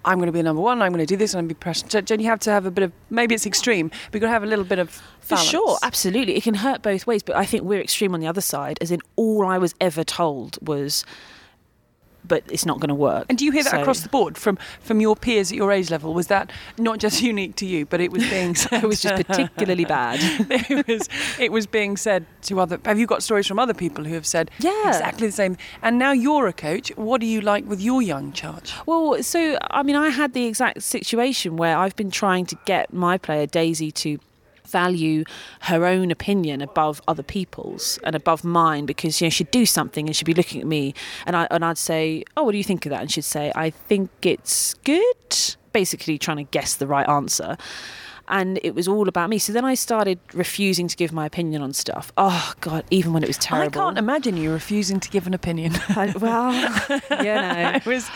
I'm 0.07 0.19
going 0.19 0.27
to 0.27 0.33
be 0.33 0.43
number 0.43 0.61
one. 0.61 0.83
I'm 0.83 0.93
going 0.93 1.01
to 1.01 1.07
do 1.07 1.17
this, 1.17 1.33
and 1.33 1.39
I'm 1.39 1.45
going 1.45 1.51
to 1.51 1.55
be 1.55 1.61
pressured. 1.61 2.05
Don't 2.07 2.21
you 2.21 2.27
have 2.27 2.41
to 2.41 2.51
have 2.51 2.67
a 2.67 2.71
bit 2.71 2.85
of 2.85 2.93
maybe 3.09 3.35
it's 3.35 3.47
extreme, 3.47 3.89
but 3.89 4.15
you've 4.15 4.21
got 4.21 4.27
to 4.27 4.33
have 4.33 4.43
a 4.43 4.47
little 4.47 4.65
bit 4.65 4.79
of 4.79 5.03
for 5.21 5.37
sure, 5.39 5.79
absolutely. 5.83 6.37
It 6.37 6.43
can 6.43 6.55
hurt 6.55 6.83
both 6.83 7.07
ways, 7.07 7.23
but 7.23 7.35
I 7.35 7.47
think 7.47 7.65
we're 7.65 7.81
extreme 7.81 8.13
on 8.13 8.21
the 8.21 8.27
other 8.27 8.43
side. 8.43 8.77
As 8.83 8.91
in, 8.91 9.01
all 9.17 9.47
I 9.47 9.57
was 9.57 9.75
ever 9.81 10.05
told 10.05 10.59
was 10.67 11.07
but 12.27 12.43
it's 12.49 12.67
not 12.67 12.81
going 12.81 12.89
to 12.89 12.95
work. 12.95 13.27
And 13.29 13.39
do 13.39 13.45
you 13.45 13.53
hear 13.53 13.63
that 13.65 13.73
so, 13.73 13.81
across 13.81 14.01
the 14.01 14.09
board 14.09 14.37
from 14.39 14.59
from 14.81 15.01
your 15.01 15.17
peers 15.17 15.53
at 15.53 15.57
your 15.57 15.71
age 15.71 15.91
level? 15.91 16.15
Was 16.15 16.29
that 16.29 16.51
not 16.79 16.99
just 16.99 17.23
unique 17.33 17.57
to 17.57 17.67
you, 17.67 17.87
but 17.87 18.01
it 18.01 18.11
was 18.11 18.29
being 18.29 18.55
said? 18.55 18.85
it 18.85 18.87
was 18.87 19.03
just 19.03 19.27
particularly 19.27 19.85
bad. 19.85 20.19
it 20.51 20.87
was 20.87 21.09
it 21.39 21.53
was 21.53 21.67
being 21.67 21.97
said 21.97 22.27
to 22.43 22.61
other. 22.61 22.81
Have 22.85 22.99
you 22.99 23.07
got 23.07 23.23
stories 23.23 23.47
from 23.47 23.59
other 23.59 23.75
people 23.75 24.05
who 24.05 24.15
have 24.15 24.27
said 24.27 24.51
yeah. 24.59 24.89
exactly 24.89 25.27
the 25.27 25.33
same? 25.33 25.57
And 25.83 25.99
now 25.99 26.13
you're 26.13 26.47
a 26.47 26.53
coach. 26.53 26.91
What 26.97 27.21
do 27.21 27.27
you 27.27 27.41
like 27.41 27.67
with 27.67 27.81
your 27.81 28.03
young 28.03 28.33
charge? 28.33 28.75
Well, 28.87 29.23
so 29.23 29.59
I 29.71 29.83
mean, 29.83 29.97
I 29.97 30.09
had 30.09 30.33
the 30.33 30.47
exact 30.47 30.83
situation 30.83 31.57
where 31.57 31.77
I've 31.77 31.97
been 31.97 32.11
trying 32.11 32.47
to 32.47 32.57
get 32.65 32.93
my 32.93 33.19
player 33.19 33.47
Daisy 33.47 33.91
to 33.93 34.19
value 34.67 35.25
her 35.61 35.85
own 35.85 36.11
opinion 36.11 36.61
above 36.61 37.01
other 37.07 37.23
people's 37.23 37.99
and 38.03 38.15
above 38.15 38.45
mine 38.45 38.87
because 38.87 39.21
you 39.21 39.27
know 39.27 39.31
she'd 39.31 39.51
do 39.51 39.67
something 39.67 40.07
and 40.07 40.17
she'd 40.17 40.25
be 40.25 40.35
looking 40.35 40.61
at 40.61 40.67
me 40.67 40.95
and 41.27 41.37
I 41.37 41.47
and 41.51 41.65
I'd 41.65 41.79
say, 41.79 42.25
"Oh, 42.37 42.45
what 42.45 42.53
do 42.53 42.59
you 42.59 42.65
think 42.65 42.87
of 42.87 42.91
that?" 42.91 43.01
and 43.01 43.11
she'd 43.11 43.25
say, 43.25 43.53
"I 43.55 43.71
think 43.71 44.11
it's 44.23 44.75
good." 44.75 45.57
Basically, 45.73 46.19
trying 46.19 46.37
to 46.37 46.45
guess 46.45 46.77
the 46.77 46.87
right 46.87 47.09
answer 47.09 47.57
and 48.29 48.59
it 48.63 48.75
was 48.75 48.89
all 48.89 49.09
about 49.09 49.29
me. 49.31 49.39
So 49.39 49.53
then 49.53 49.65
I 49.65 49.75
started 49.75 50.19
refusing 50.33 50.89
to 50.89 50.97
give 50.97 51.13
my 51.13 51.27
opinion 51.27 51.63
on 51.63 51.73
stuff. 51.73 52.13
Oh 52.17 52.53
God, 52.61 52.85
even 52.91 53.13
when 53.13 53.23
it 53.23 53.27
was 53.29 53.39
terrible. 53.39 53.81
I 53.81 53.85
can't 53.85 53.99
imagine 53.99 54.37
you 54.37 54.53
refusing 54.53 55.01
to 55.01 55.11
give 55.11 55.27
an 55.27 55.35
opinion. 55.35 55.75
I, 55.91 56.15
well, 56.19 56.53
you 57.11 57.25
know, 57.25 57.73
it 57.75 57.87
was. 57.87 58.09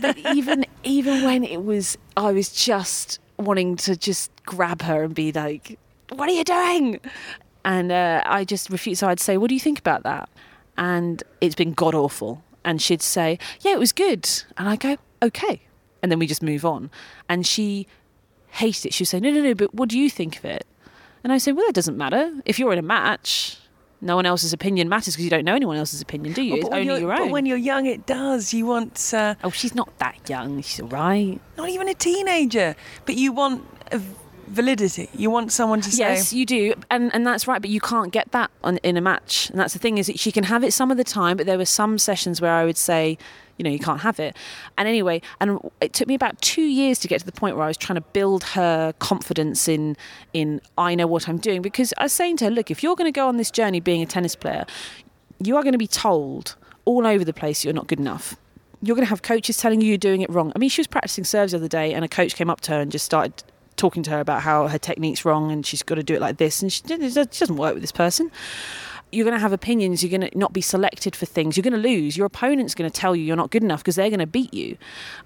but 0.00 0.18
even 0.34 0.66
even 0.84 1.24
when 1.24 1.44
it 1.44 1.64
was, 1.64 1.96
I 2.16 2.32
was 2.32 2.50
just 2.50 3.19
wanting 3.40 3.76
to 3.76 3.96
just 3.96 4.30
grab 4.44 4.82
her 4.82 5.02
and 5.02 5.14
be 5.14 5.32
like, 5.32 5.78
"What 6.10 6.28
are 6.28 6.32
you 6.32 6.44
doing?" 6.44 7.00
And 7.64 7.92
uh, 7.92 8.22
I 8.24 8.44
just 8.44 8.70
refused. 8.70 9.00
So 9.00 9.08
I'd 9.08 9.20
say, 9.20 9.36
"What 9.36 9.48
do 9.48 9.54
you 9.54 9.60
think 9.60 9.78
about 9.78 10.02
that?" 10.02 10.28
And 10.76 11.22
it's 11.40 11.54
been 11.54 11.72
god 11.72 11.94
awful. 11.94 12.42
And 12.64 12.80
she'd 12.80 13.02
say, 13.02 13.38
"Yeah, 13.60 13.72
it 13.72 13.78
was 13.78 13.92
good." 13.92 14.28
And 14.56 14.68
I 14.68 14.76
go, 14.76 14.96
"Okay," 15.22 15.62
and 16.02 16.10
then 16.10 16.18
we 16.18 16.26
just 16.26 16.42
move 16.42 16.64
on. 16.64 16.90
And 17.28 17.46
she 17.46 17.86
hated 18.50 18.86
it. 18.86 18.94
She'd 18.94 19.06
say, 19.06 19.20
"No, 19.20 19.30
no, 19.30 19.42
no, 19.42 19.54
but 19.54 19.74
what 19.74 19.88
do 19.88 19.98
you 19.98 20.10
think 20.10 20.38
of 20.38 20.44
it?" 20.44 20.66
And 21.22 21.32
I 21.32 21.38
say, 21.38 21.52
"Well, 21.52 21.66
it 21.66 21.74
doesn't 21.74 21.96
matter. 21.96 22.32
If 22.44 22.58
you're 22.58 22.72
in 22.72 22.78
a 22.78 22.82
match, 22.82 23.59
no 24.00 24.16
one 24.16 24.26
else's 24.26 24.52
opinion 24.52 24.88
matters 24.88 25.14
because 25.14 25.24
you 25.24 25.30
don't 25.30 25.44
know 25.44 25.54
anyone 25.54 25.76
else's 25.76 26.00
opinion, 26.00 26.32
do 26.34 26.42
you? 26.42 26.56
it's 26.56 26.68
only 26.68 27.00
your 27.00 27.12
own. 27.12 27.18
But 27.18 27.30
when 27.30 27.46
you're 27.46 27.58
young, 27.58 27.86
it 27.86 28.06
does. 28.06 28.54
You 28.54 28.66
want. 28.66 29.12
Uh, 29.12 29.34
oh, 29.44 29.50
she's 29.50 29.74
not 29.74 29.96
that 29.98 30.28
young. 30.28 30.62
She's 30.62 30.80
all 30.80 30.88
right. 30.88 31.40
Not 31.56 31.68
even 31.68 31.88
a 31.88 31.94
teenager. 31.94 32.74
But 33.04 33.16
you 33.16 33.32
want 33.32 33.64
validity. 34.50 35.08
You 35.14 35.30
want 35.30 35.52
someone 35.52 35.80
to 35.82 35.90
say. 35.90 35.98
Yes, 35.98 36.32
you 36.32 36.44
do, 36.44 36.74
and 36.90 37.14
and 37.14 37.26
that's 37.26 37.46
right. 37.46 37.60
But 37.60 37.70
you 37.70 37.80
can't 37.80 38.12
get 38.12 38.32
that 38.32 38.50
on, 38.62 38.78
in 38.78 38.96
a 38.96 39.00
match. 39.00 39.50
And 39.50 39.58
that's 39.58 39.72
the 39.72 39.78
thing 39.78 39.98
is 39.98 40.06
that 40.06 40.18
she 40.18 40.32
can 40.32 40.44
have 40.44 40.64
it 40.64 40.72
some 40.72 40.90
of 40.90 40.96
the 40.96 41.04
time, 41.04 41.36
but 41.36 41.46
there 41.46 41.58
were 41.58 41.64
some 41.64 41.98
sessions 41.98 42.40
where 42.40 42.52
I 42.52 42.64
would 42.64 42.76
say, 42.76 43.16
you 43.60 43.64
know, 43.64 43.70
you 43.70 43.78
can't 43.78 44.00
have 44.00 44.18
it. 44.18 44.34
And 44.78 44.88
anyway, 44.88 45.20
and 45.38 45.60
it 45.82 45.92
took 45.92 46.08
me 46.08 46.14
about 46.14 46.40
two 46.40 46.62
years 46.62 46.98
to 47.00 47.08
get 47.08 47.20
to 47.20 47.26
the 47.26 47.32
point 47.32 47.56
where 47.56 47.64
I 47.66 47.68
was 47.68 47.76
trying 47.76 47.96
to 47.96 48.06
build 48.12 48.42
her 48.44 48.94
confidence 48.98 49.68
in 49.68 49.98
in 50.32 50.62
I 50.78 50.94
know 50.94 51.06
what 51.06 51.28
I'm 51.28 51.36
doing 51.36 51.60
because 51.60 51.92
I 51.98 52.04
was 52.04 52.14
saying 52.14 52.38
to 52.38 52.46
her, 52.46 52.50
look, 52.50 52.70
if 52.70 52.82
you're 52.82 52.96
going 52.96 53.12
to 53.12 53.16
go 53.16 53.28
on 53.28 53.36
this 53.36 53.50
journey 53.50 53.80
being 53.80 54.00
a 54.00 54.06
tennis 54.06 54.34
player, 54.34 54.64
you 55.44 55.58
are 55.58 55.62
going 55.62 55.72
to 55.72 55.78
be 55.78 55.86
told 55.86 56.56
all 56.86 57.06
over 57.06 57.22
the 57.22 57.34
place 57.34 57.64
you're 57.64 57.74
not 57.74 57.86
good 57.86 58.00
enough 58.00 58.34
you're 58.82 58.96
going 58.96 59.04
to 59.04 59.10
have 59.10 59.20
coaches 59.20 59.58
telling 59.58 59.82
you 59.82 59.88
you're 59.88 59.98
doing 59.98 60.22
it 60.22 60.30
wrong. 60.30 60.52
I 60.56 60.58
mean, 60.58 60.70
she 60.70 60.80
was 60.80 60.86
practicing 60.86 61.24
serves 61.24 61.52
the 61.52 61.58
other 61.58 61.68
day, 61.68 61.92
and 61.92 62.02
a 62.02 62.08
coach 62.08 62.34
came 62.34 62.48
up 62.48 62.62
to 62.62 62.72
her 62.72 62.80
and 62.80 62.90
just 62.90 63.04
started 63.04 63.44
talking 63.76 64.02
to 64.02 64.10
her 64.10 64.20
about 64.20 64.40
how 64.42 64.68
her 64.68 64.78
technique's 64.78 65.24
wrong 65.24 65.50
and 65.50 65.64
she's 65.64 65.82
got 65.82 65.96
to 65.96 66.02
do 66.02 66.14
it 66.14 66.20
like 66.20 66.38
this, 66.38 66.62
and 66.62 66.72
she, 66.72 66.82
it 66.88 67.14
doesn't 67.14 67.56
work 67.56 67.74
with 67.74 67.82
this 67.82 67.92
person. 67.92 68.30
You're 69.12 69.24
going 69.24 69.36
to 69.36 69.40
have 69.40 69.52
opinions. 69.52 70.02
You're 70.02 70.16
going 70.16 70.30
to 70.30 70.38
not 70.38 70.52
be 70.52 70.60
selected 70.60 71.16
for 71.16 71.26
things. 71.26 71.56
You're 71.56 71.62
going 71.62 71.80
to 71.80 71.88
lose. 71.88 72.16
Your 72.16 72.26
opponent's 72.26 72.74
going 72.74 72.90
to 72.90 73.00
tell 73.00 73.16
you 73.16 73.24
you're 73.24 73.36
not 73.36 73.50
good 73.50 73.64
enough 73.64 73.80
because 73.80 73.96
they're 73.96 74.10
going 74.10 74.20
to 74.20 74.26
beat 74.26 74.54
you. 74.54 74.76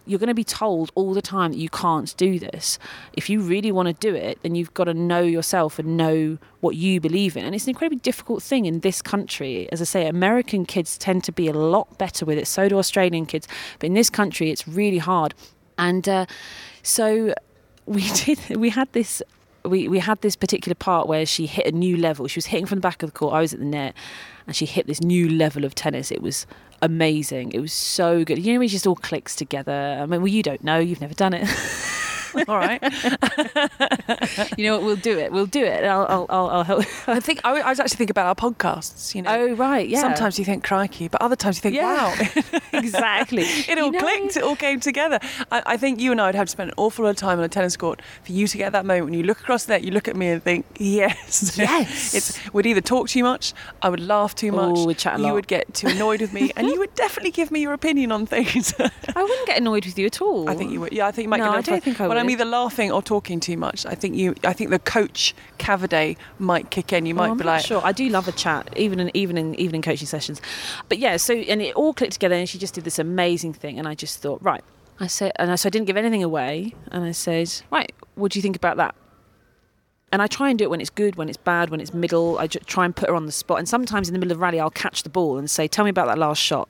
You're 0.06 0.18
going 0.18 0.28
to 0.28 0.34
be 0.34 0.44
told 0.44 0.90
all 0.94 1.14
the 1.14 1.22
time 1.22 1.52
that 1.52 1.58
you 1.58 1.68
can't 1.68 2.16
do 2.16 2.38
this. 2.38 2.78
If 3.12 3.28
you 3.28 3.40
really 3.40 3.72
want 3.72 3.88
to 3.88 3.94
do 3.94 4.14
it, 4.14 4.38
then 4.42 4.54
you've 4.54 4.74
got 4.74 4.84
to 4.84 4.94
know 4.94 5.22
yourself 5.22 5.78
and 5.78 5.96
know 5.96 6.38
what 6.60 6.76
you 6.76 7.00
believe 7.00 7.36
in. 7.36 7.44
And 7.44 7.54
it's 7.54 7.64
an 7.64 7.70
incredibly 7.70 7.98
difficult 7.98 8.42
thing 8.42 8.64
in 8.66 8.80
this 8.80 9.02
country. 9.02 9.68
As 9.70 9.80
I 9.80 9.84
say, 9.84 10.06
American 10.06 10.64
kids 10.64 10.96
tend 10.96 11.24
to 11.24 11.32
be 11.32 11.48
a 11.48 11.52
lot 11.52 11.98
better 11.98 12.24
with 12.24 12.38
it. 12.38 12.46
So 12.46 12.68
do 12.68 12.78
Australian 12.78 13.26
kids. 13.26 13.46
But 13.78 13.88
in 13.88 13.94
this 13.94 14.10
country, 14.10 14.50
it's 14.50 14.66
really 14.66 14.98
hard. 14.98 15.34
And 15.76 16.08
uh, 16.08 16.26
so 16.82 17.34
we 17.86 18.10
did. 18.12 18.56
We 18.56 18.70
had 18.70 18.92
this. 18.92 19.22
We, 19.64 19.88
we 19.88 19.98
had 19.98 20.20
this 20.20 20.36
particular 20.36 20.74
part 20.74 21.08
where 21.08 21.24
she 21.24 21.46
hit 21.46 21.66
a 21.66 21.72
new 21.72 21.96
level. 21.96 22.26
She 22.26 22.38
was 22.38 22.46
hitting 22.46 22.66
from 22.66 22.78
the 22.78 22.82
back 22.82 23.02
of 23.02 23.10
the 23.10 23.18
court. 23.18 23.34
I 23.34 23.40
was 23.40 23.54
at 23.54 23.60
the 23.60 23.64
net, 23.64 23.94
and 24.46 24.54
she 24.54 24.66
hit 24.66 24.86
this 24.86 25.00
new 25.00 25.28
level 25.28 25.64
of 25.64 25.74
tennis. 25.74 26.10
It 26.10 26.20
was 26.20 26.46
amazing. 26.82 27.52
It 27.52 27.60
was 27.60 27.72
so 27.72 28.24
good. 28.24 28.44
You 28.44 28.54
know, 28.54 28.60
it 28.60 28.68
just 28.68 28.86
all 28.86 28.96
clicks 28.96 29.34
together. 29.34 29.98
I 30.00 30.06
mean, 30.06 30.20
well, 30.20 30.28
you 30.28 30.42
don't 30.42 30.62
know. 30.62 30.78
You've 30.78 31.00
never 31.00 31.14
done 31.14 31.32
it. 31.32 31.48
All 32.48 32.56
right. 32.58 32.82
you 34.56 34.64
know 34.64 34.74
what? 34.76 34.82
We'll 34.84 34.96
do 34.96 35.18
it. 35.18 35.32
We'll 35.32 35.46
do 35.46 35.62
it. 35.64 35.84
I'll, 35.84 36.06
I'll, 36.08 36.26
I'll, 36.28 36.50
I'll 36.50 36.64
help. 36.64 36.84
I 37.08 37.20
think 37.20 37.40
I, 37.44 37.60
I 37.60 37.70
was 37.70 37.80
actually 37.80 37.96
thinking 37.96 38.12
about 38.12 38.26
our 38.26 38.34
podcasts. 38.50 39.14
You 39.14 39.22
know, 39.22 39.30
Oh 39.34 39.54
right, 39.54 39.88
yeah. 39.88 40.00
sometimes 40.00 40.38
you 40.38 40.44
think 40.44 40.64
crikey, 40.64 41.08
but 41.08 41.20
other 41.22 41.36
times 41.36 41.56
you 41.58 41.62
think, 41.62 41.74
Yeah. 41.76 41.92
wow, 41.94 42.58
exactly. 42.72 43.42
it 43.42 43.78
all 43.78 43.86
You 43.86 43.92
know- 43.92 43.98
clicked. 44.00 44.36
It 44.36 44.42
all 44.42 44.56
came 44.56 44.80
together. 44.80 45.18
I, 45.52 45.62
I 45.66 45.76
think 45.76 46.00
you 46.00 46.12
and 46.12 46.20
I 46.20 46.26
would 46.26 46.34
have 46.34 46.46
to 46.46 46.50
spend 46.50 46.70
an 46.70 46.74
awful 46.76 47.04
lot 47.04 47.10
of 47.10 47.16
time 47.16 47.38
on 47.38 47.44
a 47.44 47.48
tennis 47.48 47.76
court 47.76 48.00
for 48.24 48.32
you 48.32 48.46
to 48.46 48.58
get 48.58 48.72
that 48.72 48.84
moment 48.86 49.06
when 49.06 49.14
you 49.14 49.22
look 49.22 49.40
across 49.40 49.64
there, 49.66 49.78
you 49.78 49.90
look 49.90 50.08
at 50.08 50.16
me 50.16 50.28
and 50.28 50.42
think, 50.42 50.66
yes, 50.78 51.56
Yes. 51.58 52.14
it's 52.14 52.52
would 52.52 52.66
either 52.66 52.80
talk 52.80 53.08
too 53.08 53.22
much, 53.22 53.52
I 53.82 53.88
would 53.88 54.00
laugh 54.00 54.34
too 54.34 54.52
much, 54.52 54.76
Oh, 54.78 54.86
we'd 54.86 54.98
chat 54.98 55.16
a 55.16 55.18
lot. 55.18 55.28
you 55.28 55.34
would 55.34 55.46
get 55.46 55.72
too 55.74 55.88
annoyed 55.88 56.20
with 56.20 56.32
me, 56.32 56.50
and 56.56 56.66
you 56.68 56.78
would 56.78 56.94
definitely 56.94 57.30
give 57.32 57.50
me 57.50 57.60
your 57.60 57.72
opinion 57.72 58.12
on 58.12 58.26
things. 58.26 58.74
I 58.78 59.22
wouldn't 59.22 59.46
get 59.46 59.58
annoyed 59.58 59.84
with 59.86 59.98
you 59.98 60.06
at 60.06 60.20
all. 60.20 60.48
I 60.48 60.54
think 60.54 60.72
you 60.72 60.80
would. 60.80 60.92
Yeah, 60.92 61.06
I 61.06 61.12
think 61.12 61.24
you 61.24 61.28
might 61.30 61.38
No, 61.38 61.44
get 61.46 61.54
I 61.54 61.60
don't 61.60 61.82
think 61.84 62.00
I 62.00 62.08
When 62.08 62.16
I'm 62.24 62.30
either 62.30 62.44
laughing 62.44 62.90
or 62.90 63.02
talking 63.02 63.38
too 63.40 63.56
much, 63.56 63.86
I 63.86 63.94
think 63.94 64.16
you. 64.16 64.34
I 64.44 64.52
think 64.52 64.70
the 64.70 64.78
coach 64.78 65.34
Cavaday 65.58 66.16
might 66.38 66.70
kick 66.70 66.92
in. 66.92 67.06
You 67.06 67.14
Oh, 67.14 67.18
might 67.18 67.30
I'm 67.30 67.36
be 67.36 67.44
like, 67.44 67.64
sure. 67.64 67.80
I 67.84 67.92
do 67.92 68.08
love 68.08 68.26
a 68.28 68.32
chat, 68.32 68.68
even 68.76 68.98
in 69.00 69.10
even 69.14 69.38
in 69.38 69.54
evening 69.56 69.82
coaching 69.82 70.06
sessions. 70.06 70.40
But 70.88 70.98
yeah, 70.98 71.16
so 71.16 71.34
and 71.34 71.62
it 71.62 71.74
all 71.74 71.94
clicked 71.94 72.14
together, 72.14 72.34
and 72.34 72.48
she 72.48 72.58
just 72.58 72.74
did 72.74 72.84
this 72.84 72.98
amazing 72.98 73.52
thing, 73.54 73.78
and 73.78 73.86
I 73.86 73.94
just 73.94 74.20
thought, 74.20 74.42
right. 74.42 74.64
I 75.00 75.06
said, 75.08 75.32
and 75.36 75.50
I, 75.50 75.56
so 75.56 75.66
I 75.68 75.70
didn't 75.70 75.86
give 75.86 75.96
anything 75.96 76.22
away, 76.22 76.74
and 76.92 77.02
I 77.04 77.10
said, 77.12 77.52
right, 77.72 77.92
what 78.14 78.30
do 78.32 78.38
you 78.38 78.42
think 78.42 78.54
about 78.56 78.76
that? 78.76 78.94
And 80.12 80.22
I 80.22 80.28
try 80.28 80.48
and 80.48 80.56
do 80.56 80.64
it 80.64 80.70
when 80.70 80.80
it's 80.80 80.90
good, 80.90 81.16
when 81.16 81.28
it's 81.28 81.36
bad, 81.36 81.70
when 81.70 81.80
it's 81.80 81.92
middle. 81.92 82.38
I 82.38 82.46
try 82.46 82.84
and 82.84 82.94
put 82.94 83.08
her 83.08 83.14
on 83.16 83.26
the 83.26 83.32
spot, 83.32 83.58
and 83.58 83.68
sometimes 83.68 84.08
in 84.08 84.12
the 84.12 84.18
middle 84.20 84.30
of 84.30 84.38
the 84.38 84.42
rally, 84.42 84.60
I'll 84.60 84.70
catch 84.70 85.02
the 85.02 85.10
ball 85.10 85.36
and 85.38 85.50
say, 85.50 85.66
"Tell 85.66 85.84
me 85.84 85.90
about 85.90 86.06
that 86.06 86.18
last 86.18 86.38
shot. 86.38 86.68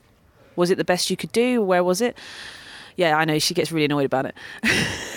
Was 0.56 0.70
it 0.70 0.78
the 0.78 0.84
best 0.84 1.10
you 1.10 1.16
could 1.18 1.32
do? 1.32 1.60
Where 1.60 1.84
was 1.84 2.00
it?" 2.00 2.16
Yeah, 2.96 3.16
I 3.18 3.24
know 3.26 3.38
she 3.38 3.52
gets 3.54 3.70
really 3.72 3.84
annoyed 3.86 4.06
about 4.06 4.24
it. 4.26 4.34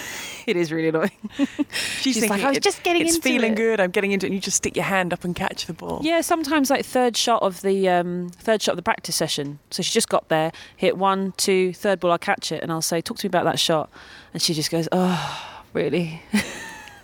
it 0.52 0.56
is 0.56 0.72
really 0.72 0.88
annoying. 0.90 1.12
she's, 1.72 2.16
She's 2.16 2.30
like, 2.30 2.42
"I 2.44 2.50
was 2.50 2.58
"It- 2.58 2.64
just 2.64 2.82
getting 2.84 3.02
into 3.02 3.14
it. 3.14 3.18
It's 3.18 3.24
feeling 3.24 3.54
it." 3.54 3.56
good. 3.58 3.80
I'm 3.80 3.92
getting 3.92 4.12
into 4.12 4.26
it, 4.26 4.30
and 4.30 4.36
you 4.36 4.42
just 4.42 4.58
stick 4.58 4.76
your 4.76 4.86
hand 4.86 5.14
up 5.14 5.24
and 5.24 5.36
catch 5.36 5.66
the 5.66 5.74
ball. 5.74 6.00
Yeah, 6.04 6.22
sometimes 6.22 6.70
like 6.70 6.86
third 6.86 7.16
shot 7.18 7.44
of 7.44 7.62
the 7.62 7.88
um, 7.90 8.30
third 8.30 8.62
shot 8.62 8.72
of 8.72 8.78
the 8.78 8.82
practice 8.84 9.16
session. 9.16 9.60
So 9.72 9.84
she 9.84 9.92
just 9.92 10.10
got 10.10 10.30
there, 10.30 10.52
hit 10.76 10.98
one, 10.98 11.34
two, 11.38 11.74
third 11.74 12.00
ball. 12.00 12.12
I'll 12.12 12.18
catch 12.18 12.52
it, 12.52 12.64
and 12.64 12.72
I'll 12.72 12.82
say, 12.82 13.02
"Talk 13.02 13.18
to 13.20 13.26
me 13.26 13.30
about 13.30 13.44
that 13.46 13.60
shot," 13.60 13.90
and 14.34 14.42
she 14.42 14.54
just 14.54 14.72
goes, 14.72 14.88
"Oh, 14.92 15.60
really?" 15.74 16.22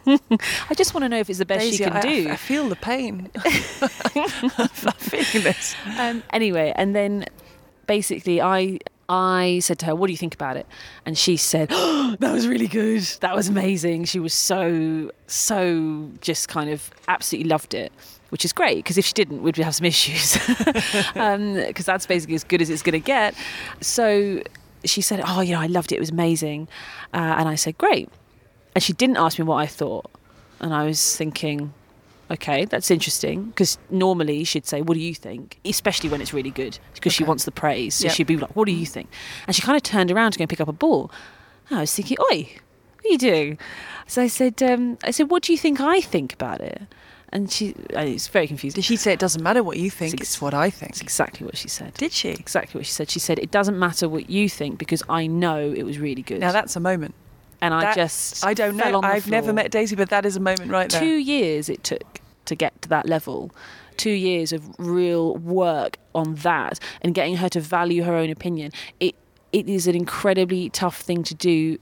I 0.05 0.73
just 0.75 0.93
want 0.93 1.03
to 1.03 1.09
know 1.09 1.19
if 1.19 1.29
it's 1.29 1.39
the 1.39 1.45
best 1.45 1.61
Daisy, 1.61 1.77
she 1.77 1.83
can 1.85 1.93
I, 1.93 2.01
do. 2.01 2.29
I 2.29 2.35
feel 2.35 2.67
the 2.67 2.75
pain. 2.75 3.29
I'm 3.37 4.67
feeling 4.97 5.43
this. 5.45 5.75
um, 5.97 6.23
anyway, 6.31 6.73
and 6.75 6.93
then 6.95 7.25
basically 7.87 8.41
I 8.41 8.79
I 9.09 9.59
said 9.61 9.79
to 9.79 9.85
her, 9.87 9.95
"What 9.95 10.07
do 10.07 10.13
you 10.13 10.17
think 10.17 10.33
about 10.33 10.57
it?" 10.57 10.65
And 11.05 11.17
she 11.17 11.37
said, 11.37 11.69
oh, 11.71 12.15
"That 12.19 12.31
was 12.31 12.47
really 12.47 12.67
good. 12.67 13.01
That 13.21 13.35
was 13.35 13.47
amazing." 13.49 14.05
She 14.05 14.19
was 14.19 14.33
so 14.33 15.11
so 15.27 16.09
just 16.21 16.47
kind 16.49 16.69
of 16.69 16.89
absolutely 17.07 17.49
loved 17.49 17.73
it. 17.73 17.91
Which 18.29 18.45
is 18.45 18.51
great 18.53 18.77
because 18.77 18.97
if 18.97 19.05
she 19.05 19.13
didn't, 19.13 19.43
we'd 19.43 19.55
have 19.57 19.75
some 19.75 19.85
issues. 19.85 20.37
Because 21.13 21.85
that's 21.85 22.07
basically 22.07 22.35
as 22.35 22.43
good 22.43 22.61
as 22.63 22.69
it's 22.69 22.81
going 22.81 22.93
to 22.93 23.05
get. 23.05 23.35
So 23.81 24.41
she 24.85 25.01
said, 25.01 25.21
"Oh, 25.25 25.41
you 25.41 25.53
know, 25.53 25.61
I 25.61 25.67
loved 25.67 25.91
it. 25.91 25.97
It 25.97 25.99
was 25.99 26.09
amazing." 26.09 26.67
Uh, 27.13 27.35
and 27.37 27.47
I 27.47 27.55
said, 27.55 27.77
"Great." 27.77 28.09
And 28.73 28.83
she 28.83 28.93
didn't 28.93 29.17
ask 29.17 29.37
me 29.37 29.45
what 29.45 29.57
I 29.57 29.67
thought, 29.67 30.09
and 30.59 30.73
I 30.73 30.85
was 30.85 31.15
thinking, 31.15 31.73
okay, 32.31 32.65
that's 32.65 32.89
interesting 32.91 33.45
because 33.45 33.77
normally 33.89 34.43
she'd 34.43 34.65
say, 34.65 34.81
"What 34.81 34.95
do 34.95 34.99
you 34.99 35.13
think?" 35.15 35.59
Especially 35.65 36.09
when 36.09 36.21
it's 36.21 36.33
really 36.33 36.51
good 36.51 36.79
because 36.93 37.13
she 37.13 37.23
wants 37.23 37.45
the 37.45 37.51
praise. 37.51 37.95
So 37.95 38.05
Yep. 38.05 38.13
she'd 38.15 38.27
be 38.27 38.37
like, 38.37 38.55
"What 38.55 38.65
do 38.65 38.71
you 38.71 38.85
think?" 38.85 39.09
And 39.47 39.55
she 39.55 39.61
kind 39.61 39.75
of 39.75 39.83
turned 39.83 40.11
around 40.11 40.31
to 40.33 40.39
go 40.39 40.43
and 40.43 40.49
pick 40.49 40.61
up 40.61 40.67
a 40.67 40.73
ball. 40.73 41.11
And 41.69 41.77
I 41.79 41.81
was 41.81 41.93
thinking, 41.93 42.17
"Oi, 42.31 42.47
what 42.95 43.05
are 43.05 43.09
you 43.09 43.17
doing?" 43.17 43.57
So 44.07 44.21
I 44.21 44.27
said, 44.27 44.61
um, 44.63 44.97
"I 45.03 45.11
said, 45.11 45.29
what 45.31 45.43
do 45.43 45.51
you 45.51 45.57
think 45.57 45.79
I 45.79 46.01
think 46.01 46.33
about 46.33 46.61
it?" 46.61 46.81
And 47.29 47.51
she, 47.51 47.73
and 47.95 48.07
it's 48.09 48.27
very 48.27 48.45
confusing. 48.47 48.75
Did 48.75 48.85
she 48.85 48.95
say 48.95 49.11
it 49.13 49.19
doesn't 49.19 49.41
matter 49.41 49.63
what 49.63 49.77
you 49.77 49.89
think? 49.89 50.13
It's- 50.13 50.29
It's 50.35 50.41
what 50.41 50.53
I 50.53 50.69
think. 50.69 50.91
It's 50.91 51.01
exactly 51.01 51.43
what 51.45 51.57
she 51.57 51.67
said. 51.67 51.93
Did 51.95 52.11
she? 52.11 52.29
Exactly 52.29 52.77
what 52.77 52.85
she 52.85 52.91
said. 52.91 53.09
She 53.09 53.17
said, 53.19 53.39
"It 53.39 53.49
doesn't 53.49 53.79
matter 53.79 54.07
what 54.07 54.29
you 54.29 54.47
think 54.47 54.77
because 54.77 55.01
I 55.09 55.25
know 55.25 55.73
it 55.75 55.81
was 55.83 55.97
really 55.97 56.21
good." 56.21 56.39
Now 56.39 56.51
that's 56.51 56.75
a 56.75 56.79
moment. 56.79 57.15
And 57.63 57.73
I 57.73 57.93
just 57.93 58.45
I 58.45 58.53
don't 58.53 58.75
know. 58.75 59.01
I've 59.03 59.29
never 59.29 59.53
met 59.53 59.71
Daisy, 59.71 59.95
but 59.95 60.09
that 60.09 60.25
is 60.25 60.35
a 60.35 60.39
moment 60.39 60.69
right 60.69 60.89
there. 60.89 60.99
two 60.99 61.15
years 61.15 61.69
it 61.69 61.83
took 61.83 62.19
to 62.45 62.55
get 62.55 62.81
to 62.81 62.89
that 62.89 63.07
level 63.07 63.51
two 63.95 64.09
years 64.09 64.51
of 64.51 64.67
real 64.77 65.35
work 65.37 65.97
on 66.13 66.35
that 66.35 66.79
and 67.01 67.13
getting 67.13 67.37
her 67.37 67.47
to 67.47 67.59
value 67.59 68.03
her 68.03 68.15
own 68.15 68.29
opinion 68.29 68.71
it 68.99 69.15
it 69.51 69.69
is 69.69 69.87
an 69.87 69.95
incredibly 69.95 70.69
tough 70.69 70.99
thing 70.99 71.23
to 71.23 71.35
do 71.35 71.77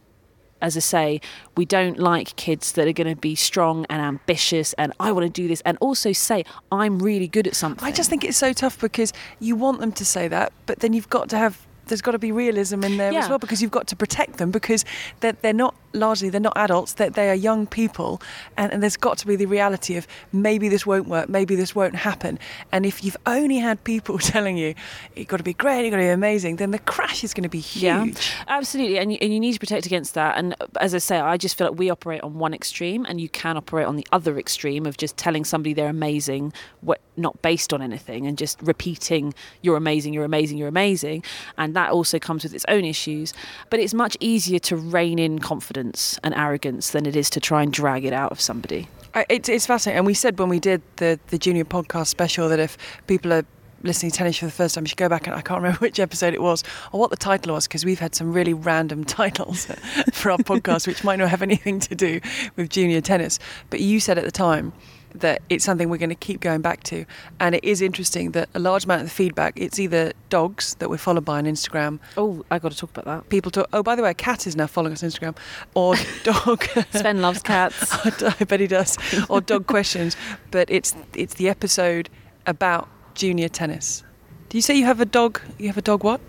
as 0.62 0.78
I 0.78 0.80
say, 0.80 1.22
we 1.58 1.66
don't 1.66 1.98
like 1.98 2.36
kids 2.36 2.74
that 2.74 2.88
are 2.88 2.94
going 2.94 3.10
to 3.10 3.20
be 3.20 3.34
strong 3.34 3.86
and 3.90 4.02
ambitious 4.02 4.74
and 4.74 4.94
I 5.00 5.12
want 5.12 5.26
to 5.26 5.42
do 5.42 5.48
this 5.48 5.62
and 5.62 5.76
also 5.82 6.12
say, 6.12 6.46
I'm 6.72 7.00
really 7.00 7.28
good 7.28 7.48
at 7.48 7.56
something. 7.56 7.84
I 7.84 7.92
just 7.92 8.12
think 8.12 8.24
it's 8.24 8.38
so 8.38 8.54
tough 8.54 8.80
because 8.80 9.12
you 9.40 9.56
want 9.56 9.80
them 9.80 9.92
to 9.94 10.06
say 10.06 10.28
that, 10.28 10.54
but 10.68 10.80
then 10.80 10.94
you've 10.94 11.10
got 11.10 11.30
to 11.30 11.38
have 11.38 11.66
there's 11.92 12.02
got 12.02 12.12
to 12.12 12.20
be 12.20 12.32
realism 12.32 12.84
in 12.84 12.98
there 12.98 13.14
as 13.14 13.30
well 13.30 13.38
because 13.38 13.62
you've 13.62 13.72
got 13.72 13.88
to 13.88 13.96
protect 13.96 14.38
them 14.38 14.50
because 14.50 14.86
they're, 15.20 15.34
they're 15.34 15.54
not 15.54 15.76
largely 15.94 16.30
they're 16.30 16.40
not 16.40 16.56
adults 16.56 16.94
that 16.94 17.16
they 17.16 17.30
are 17.30 17.36
young 17.36 17.68
people 17.68 18.22
and, 18.56 18.72
and 18.72 18.82
there's 18.82 18.96
got 18.96 19.18
to 19.18 19.28
be 19.28 19.36
the 19.36 19.46
reality 19.46 19.98
of 19.98 20.08
maybe 20.32 20.70
this 20.70 20.86
won't 20.86 21.08
work 21.08 21.28
maybe 21.28 21.56
this 21.56 21.76
won't 21.76 21.96
happen. 21.96 22.40
And 22.72 22.86
if 22.86 23.04
you've 23.04 23.18
only 23.26 23.58
had 23.58 23.84
people 23.84 24.18
telling 24.34 24.58
you 24.58 24.74
you've 25.16 25.28
got 25.28 25.38
to 25.38 25.44
be 25.44 25.54
great 25.54 25.84
you've 25.84 25.92
got 25.92 25.98
to 25.98 26.04
be 26.04 26.08
amazing 26.08 26.56
then 26.56 26.72
the 26.72 26.80
crash 26.80 27.24
is 27.24 27.34
going 27.34 27.44
to 27.44 27.50
be 27.50 27.60
huge. 27.60 27.84
Yeah, 27.84 28.08
absolutely, 28.48 28.98
and 29.00 29.12
you, 29.12 29.18
and 29.22 29.34
you 29.34 29.40
need 29.40 29.54
to 29.54 29.60
protect 29.60 29.86
against 29.86 30.14
that. 30.14 30.38
And 30.38 30.56
uh, 30.62 30.68
as 30.80 30.96
I 30.96 31.00
say, 31.00 31.20
I 31.20 31.38
just 31.38 31.58
feel 31.58 31.68
like 31.68 31.80
we 31.80 31.90
operate 31.90 32.22
on 32.22 32.36
one 32.36 32.54
extreme, 32.54 33.06
and 33.06 33.20
you 33.20 33.30
can 33.30 33.58
operate 33.58 33.88
on 33.88 33.96
the 33.96 34.08
other 34.12 34.38
extreme 34.38 34.86
of 34.86 34.98
just 34.98 35.18
telling 35.18 35.44
somebody 35.44 35.74
they're 35.74 35.90
amazing, 35.90 36.54
what 36.82 37.02
not 37.18 37.42
based 37.42 37.74
on 37.74 37.82
anything, 37.82 38.26
and 38.28 38.38
just 38.38 38.62
repeating 38.62 39.34
"you're 39.62 39.78
amazing, 39.78 40.14
you're 40.14 40.26
amazing, 40.26 40.58
you're 40.58 40.68
amazing," 40.68 41.24
and 41.58 41.76
that 41.76 41.81
also 41.90 42.20
comes 42.20 42.44
with 42.44 42.54
its 42.54 42.66
own 42.68 42.86
issues. 42.86 43.34
But 43.70 43.80
it's 43.80 43.94
much 43.94 44.16
easier 44.20 44.60
to 44.60 44.76
rein 44.76 45.20
in 45.20 45.40
confidence 45.40 46.20
and 46.24 46.34
arrogance 46.36 46.92
than 46.92 47.06
it 47.06 47.16
is 47.16 47.30
to 47.32 47.40
try 47.40 47.64
and 47.64 47.72
drag 47.72 48.06
it 48.06 48.14
out 48.14 48.32
of 48.32 48.40
somebody. 48.40 48.88
It's, 49.30 49.50
it's 49.50 49.66
fascinating. 49.66 49.98
And 49.98 50.06
we 50.06 50.14
said 50.14 50.40
when 50.40 50.50
we 50.50 50.60
did 50.60 50.82
the, 50.98 51.20
the 51.28 51.38
junior 51.38 51.66
podcast 51.66 52.08
special 52.08 52.48
that 52.50 52.60
if 52.60 52.78
people 53.08 53.34
are 53.34 53.46
listening 53.84 54.12
to 54.12 54.18
tennis 54.18 54.38
for 54.38 54.46
the 54.46 54.52
first 54.52 54.76
time, 54.76 54.84
you 54.84 54.90
should 54.90 54.98
go 54.98 55.10
back 55.10 55.28
and 55.28 55.36
I 55.36 55.42
can't 55.42 55.62
remember 55.62 55.80
which 55.82 56.00
episode 56.00 56.34
it 56.34 56.42
was 56.42 56.64
or 56.92 57.00
what 57.00 57.10
the 57.10 57.18
title 57.18 57.54
was 57.54 57.68
because 57.68 57.84
we've 57.84 58.00
had 58.00 58.16
some 58.16 58.32
really 58.32 58.54
random 58.54 59.04
titles 59.20 59.66
for 60.14 60.32
our 60.32 60.38
podcast, 60.38 60.88
which 60.88 61.04
might 61.04 61.18
not 61.18 61.30
have 61.30 61.42
anything 61.42 61.80
to 61.82 61.96
do 61.96 62.22
with 62.56 62.70
junior 62.70 63.02
tennis. 63.02 63.40
But 63.70 63.82
you 63.82 64.00
said 64.00 64.18
at 64.18 64.24
the 64.24 64.32
time 64.32 64.74
that 65.16 65.42
it's 65.50 65.64
something 65.66 65.90
we're 65.90 65.98
going 65.98 66.10
to 66.10 66.16
keep 66.16 66.42
going 66.42 66.62
back 66.62 66.84
to. 66.84 67.06
And 67.40 67.56
it 67.56 67.64
is 67.64 67.82
interesting 67.82 68.32
that 68.32 68.50
a 68.54 68.60
large 68.60 68.86
amount 68.86 69.02
of 69.02 69.08
the 69.08 69.14
feedback, 69.14 69.54
it's 69.56 69.80
either 69.80 70.14
dogs 70.30 70.76
that 70.76 70.90
we're 70.90 70.98
followed 70.98 71.26
by 71.26 71.38
on 71.38 71.46
Instagram. 71.46 72.00
Oh, 72.18 72.44
I 72.52 72.60
got 72.60 72.72
to 72.72 72.78
talk 72.78 72.92
about 72.92 73.06
that. 73.06 73.30
People 73.30 73.52
talk, 73.52 73.68
oh, 73.74 73.84
by 73.84 73.96
the 73.96 74.04
way, 74.04 74.12
a 74.12 74.14
cat 74.14 74.48
is 74.48 74.56
now 74.56 74.68
following 74.68 74.94
us 74.94 75.04
on 75.04 75.10
Instagram, 75.10 75.38
or 75.74 75.96
dog. 76.24 76.64
Sven 76.92 77.22
loves 77.22 77.42
cats. 77.42 77.94
I 78.40 78.44
bet 78.46 78.60
he 78.60 78.68
does. 78.68 78.98
Or 79.30 79.42
dog 79.42 79.68
questions, 79.68 80.16
but 80.52 80.70
it's 80.70 80.96
it's 81.14 81.36
the 81.36 81.50
episode 81.50 82.10
about 82.46 82.88
junior 83.16 83.50
tennis. 83.50 84.04
Do 84.50 84.58
you 84.58 84.62
say 84.62 84.76
you 84.76 84.86
have 84.86 85.02
a 85.02 85.06
dog? 85.06 85.42
You 85.58 85.68
have 85.68 85.78
a 85.78 85.82
dog? 85.82 86.04
What? 86.04 86.22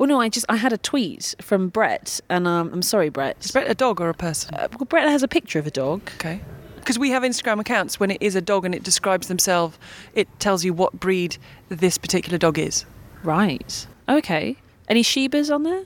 Oh 0.00 0.04
no, 0.04 0.20
I 0.20 0.28
just 0.28 0.46
I 0.48 0.56
had 0.56 0.72
a 0.72 0.78
tweet 0.78 1.34
from 1.40 1.68
Brett, 1.68 2.20
and 2.28 2.46
um, 2.46 2.70
I'm 2.72 2.82
sorry, 2.82 3.08
Brett. 3.08 3.36
Is 3.44 3.50
Brett 3.50 3.70
a 3.70 3.74
dog 3.74 4.00
or 4.00 4.08
a 4.08 4.14
person? 4.14 4.54
Uh, 4.54 4.68
well, 4.72 4.86
Brett 4.86 5.08
has 5.08 5.22
a 5.22 5.28
picture 5.28 5.58
of 5.58 5.66
a 5.66 5.70
dog. 5.70 6.02
Okay. 6.16 6.40
Because 6.84 6.98
we 6.98 7.08
have 7.10 7.22
Instagram 7.22 7.60
accounts 7.60 7.98
when 7.98 8.10
it 8.10 8.18
is 8.20 8.34
a 8.34 8.42
dog 8.42 8.66
and 8.66 8.74
it 8.74 8.82
describes 8.82 9.28
themselves, 9.28 9.78
it 10.14 10.28
tells 10.38 10.66
you 10.66 10.74
what 10.74 10.92
breed 10.92 11.38
this 11.70 11.96
particular 11.96 12.36
dog 12.36 12.58
is. 12.58 12.84
Right. 13.22 13.86
Okay. 14.06 14.56
Any 14.86 15.02
Shibas 15.02 15.52
on 15.52 15.62
there? 15.62 15.84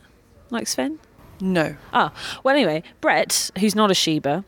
Like 0.50 0.66
Sven? 0.66 0.98
No. 1.40 1.76
Ah, 1.92 2.12
well, 2.42 2.56
anyway, 2.56 2.82
Brett, 3.00 3.52
who's 3.61 3.76
not 3.76 3.92
a 3.92 3.94
Shiba, 3.94 4.44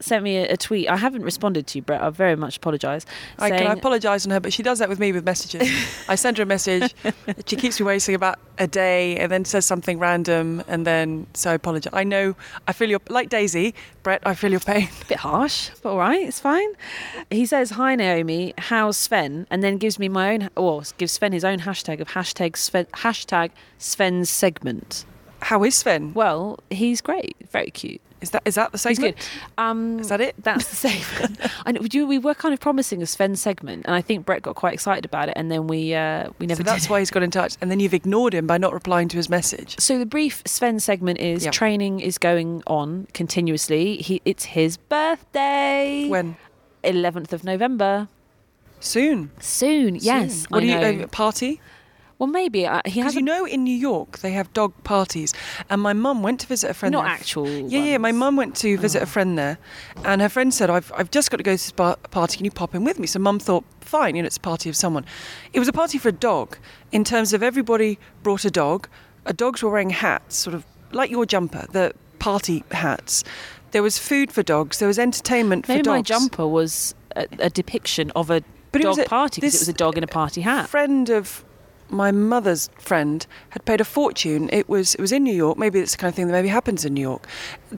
sent 0.00 0.22
me 0.22 0.36
a, 0.38 0.52
a 0.52 0.56
tweet. 0.56 0.88
I 0.88 0.96
haven't 0.96 1.22
responded 1.22 1.66
to 1.68 1.78
you, 1.78 1.82
Brett. 1.82 2.02
I 2.02 2.10
very 2.10 2.36
much 2.36 2.56
apologise. 2.56 3.04
I, 3.38 3.50
can 3.50 3.66
I 3.66 3.72
apologise 3.72 4.24
on 4.26 4.32
her, 4.32 4.40
but 4.40 4.52
she 4.52 4.62
does 4.62 4.78
that 4.78 4.88
with 4.88 4.98
me 4.98 5.12
with 5.12 5.24
messages. 5.24 5.68
I 6.08 6.14
send 6.14 6.38
her 6.38 6.42
a 6.42 6.46
message, 6.46 6.94
she 7.46 7.56
keeps 7.56 7.80
me 7.80 7.86
waiting 7.86 8.14
about 8.14 8.38
a 8.58 8.66
day, 8.66 9.16
and 9.16 9.30
then 9.30 9.44
says 9.44 9.64
something 9.66 9.98
random, 9.98 10.62
and 10.68 10.86
then 10.86 11.26
so 11.34 11.50
I 11.50 11.54
apologise. 11.54 11.92
I 11.92 12.04
know, 12.04 12.36
I 12.66 12.72
feel 12.72 12.88
your 12.88 13.00
like 13.08 13.28
Daisy, 13.28 13.74
Brett. 14.02 14.22
I 14.24 14.34
feel 14.34 14.50
your 14.50 14.60
pain. 14.60 14.88
A 15.02 15.04
bit 15.08 15.18
harsh, 15.18 15.70
but 15.82 15.90
all 15.90 15.98
right, 15.98 16.26
it's 16.26 16.40
fine. 16.40 16.68
He 17.30 17.46
says, 17.46 17.70
"Hi 17.70 17.94
Naomi, 17.94 18.54
how's 18.58 18.96
Sven?" 18.96 19.46
and 19.50 19.62
then 19.62 19.78
gives 19.78 19.98
me 19.98 20.08
my 20.08 20.34
own, 20.34 20.50
or 20.56 20.82
gives 20.96 21.12
Sven 21.12 21.32
his 21.32 21.44
own 21.44 21.60
hashtag 21.60 22.00
of 22.00 22.08
hashtag 22.08 22.56
Sven, 22.56 22.86
hashtag 22.86 23.50
Sven's 23.78 24.30
segment. 24.30 25.04
How 25.40 25.62
is 25.64 25.74
Sven? 25.76 26.12
Well, 26.14 26.58
he's 26.70 27.00
great, 27.00 27.36
very 27.50 27.70
cute. 27.70 28.00
Is 28.20 28.30
that 28.30 28.42
is 28.44 28.56
that 28.56 28.72
the 28.72 28.78
He's 28.78 28.96
segment? 28.96 29.16
good. 29.16 29.24
Um, 29.62 30.00
Is 30.00 30.08
that 30.08 30.20
it? 30.20 30.34
That's 30.42 30.68
the 30.68 30.74
segment. 30.74 31.38
I 31.64 31.70
know, 31.70 31.80
we, 31.80 32.02
we 32.04 32.18
were 32.18 32.34
kind 32.34 32.52
of 32.52 32.58
promising 32.58 33.00
a 33.00 33.06
Sven 33.06 33.36
segment, 33.36 33.86
and 33.86 33.94
I 33.94 34.00
think 34.00 34.26
Brett 34.26 34.42
got 34.42 34.56
quite 34.56 34.74
excited 34.74 35.04
about 35.04 35.28
it, 35.28 35.34
and 35.36 35.52
then 35.52 35.68
we 35.68 35.94
uh, 35.94 36.30
we 36.40 36.46
never 36.48 36.58
So 36.58 36.64
that's 36.64 36.90
why 36.90 36.98
he's 36.98 37.12
got 37.12 37.22
in 37.22 37.30
touch, 37.30 37.56
and 37.60 37.70
then 37.70 37.78
you've 37.78 37.94
ignored 37.94 38.34
him 38.34 38.44
by 38.48 38.58
not 38.58 38.72
replying 38.72 39.06
to 39.10 39.16
his 39.16 39.28
message. 39.30 39.78
So 39.78 40.00
the 40.00 40.06
brief 40.06 40.42
Sven 40.46 40.80
segment 40.80 41.20
is 41.20 41.44
Yep. 41.44 41.52
training 41.52 42.00
is 42.00 42.18
going 42.18 42.64
on 42.66 43.06
continuously. 43.14 43.98
He 43.98 44.20
it's 44.24 44.46
his 44.46 44.76
birthday. 44.78 46.08
When 46.08 46.36
11th 46.82 47.32
of 47.32 47.44
November. 47.44 48.08
soon? 48.80 49.30
Soon, 49.38 49.94
yes. 49.94 50.46
What 50.48 50.58
I 50.58 50.66
do 50.66 50.66
you 50.72 50.96
know. 50.98 51.04
uh, 51.04 51.06
party? 51.08 51.60
Well, 52.18 52.26
maybe 52.26 52.66
uh, 52.66 52.80
he 52.84 53.00
Because 53.00 53.04
has 53.04 53.14
you 53.14 53.22
know, 53.22 53.44
in 53.44 53.62
New 53.64 53.74
York 53.76 54.18
they 54.18 54.32
have 54.32 54.52
dog 54.52 54.72
parties, 54.84 55.32
and 55.70 55.80
my 55.80 55.92
mum 55.92 56.22
went 56.22 56.40
to 56.40 56.46
visit 56.46 56.70
a 56.70 56.74
friend. 56.74 56.92
not 56.92 57.04
there. 57.04 57.12
actual. 57.12 57.48
Yeah, 57.48 57.84
yeah. 57.84 57.98
My 57.98 58.12
mum 58.12 58.36
went 58.36 58.56
to 58.56 58.76
visit 58.78 59.02
a 59.02 59.06
friend 59.06 59.38
there, 59.38 59.58
and 60.04 60.20
her 60.20 60.28
friend 60.28 60.52
said, 60.52 60.68
"I've 60.70 60.90
I've 60.96 61.10
just 61.10 61.30
got 61.30 61.36
to 61.36 61.42
go 61.42 61.52
to 61.52 61.54
this 61.54 61.70
bar- 61.72 61.96
party. 62.10 62.36
Can 62.36 62.44
you 62.44 62.50
pop 62.50 62.74
in 62.74 62.84
with 62.84 62.98
me?" 62.98 63.06
So 63.06 63.18
mum 63.20 63.38
thought, 63.38 63.64
"Fine, 63.80 64.16
you 64.16 64.22
know, 64.22 64.26
it's 64.26 64.36
a 64.36 64.40
party 64.40 64.68
of 64.68 64.76
someone." 64.76 65.04
It 65.52 65.58
was 65.60 65.68
a 65.68 65.72
party 65.72 65.98
for 65.98 66.08
a 66.08 66.12
dog, 66.12 66.58
in 66.92 67.04
terms 67.04 67.32
of 67.32 67.42
everybody 67.42 67.98
brought 68.22 68.44
a 68.44 68.50
dog. 68.50 68.88
Uh, 69.26 69.32
dogs 69.32 69.62
were 69.62 69.70
wearing 69.70 69.90
hats, 69.90 70.36
sort 70.36 70.54
of 70.54 70.64
like 70.92 71.10
your 71.10 71.26
jumper, 71.26 71.66
the 71.70 71.92
party 72.18 72.64
hats. 72.72 73.22
There 73.70 73.82
was 73.82 73.98
food 73.98 74.32
for 74.32 74.42
dogs. 74.42 74.78
There 74.78 74.88
was 74.88 74.98
entertainment 74.98 75.66
for 75.66 75.74
dogs. 75.74 75.86
my 75.86 76.02
jumper 76.02 76.46
was 76.48 76.94
a, 77.14 77.26
a 77.38 77.50
depiction 77.50 78.10
of 78.16 78.30
a 78.30 78.42
But 78.72 78.80
it 78.80 78.84
dog 78.84 78.96
was 78.96 79.06
a- 79.06 79.08
party 79.08 79.40
because 79.40 79.54
it 79.54 79.60
was 79.60 79.68
a 79.68 79.72
dog 79.74 79.96
in 79.98 80.02
a 80.04 80.06
party 80.08 80.40
hat. 80.40 80.68
friend 80.70 81.10
of 81.10 81.44
my 81.90 82.10
mother's 82.10 82.68
friend 82.78 83.26
had 83.50 83.64
paid 83.64 83.80
a 83.80 83.84
fortune. 83.84 84.48
It 84.52 84.68
was 84.68 84.94
it 84.94 85.00
was 85.00 85.12
in 85.12 85.24
New 85.24 85.34
York. 85.34 85.58
Maybe 85.58 85.78
it's 85.78 85.92
the 85.92 85.98
kind 85.98 86.08
of 86.08 86.14
thing 86.14 86.26
that 86.26 86.32
maybe 86.32 86.48
happens 86.48 86.84
in 86.84 86.94
New 86.94 87.00
York. 87.00 87.26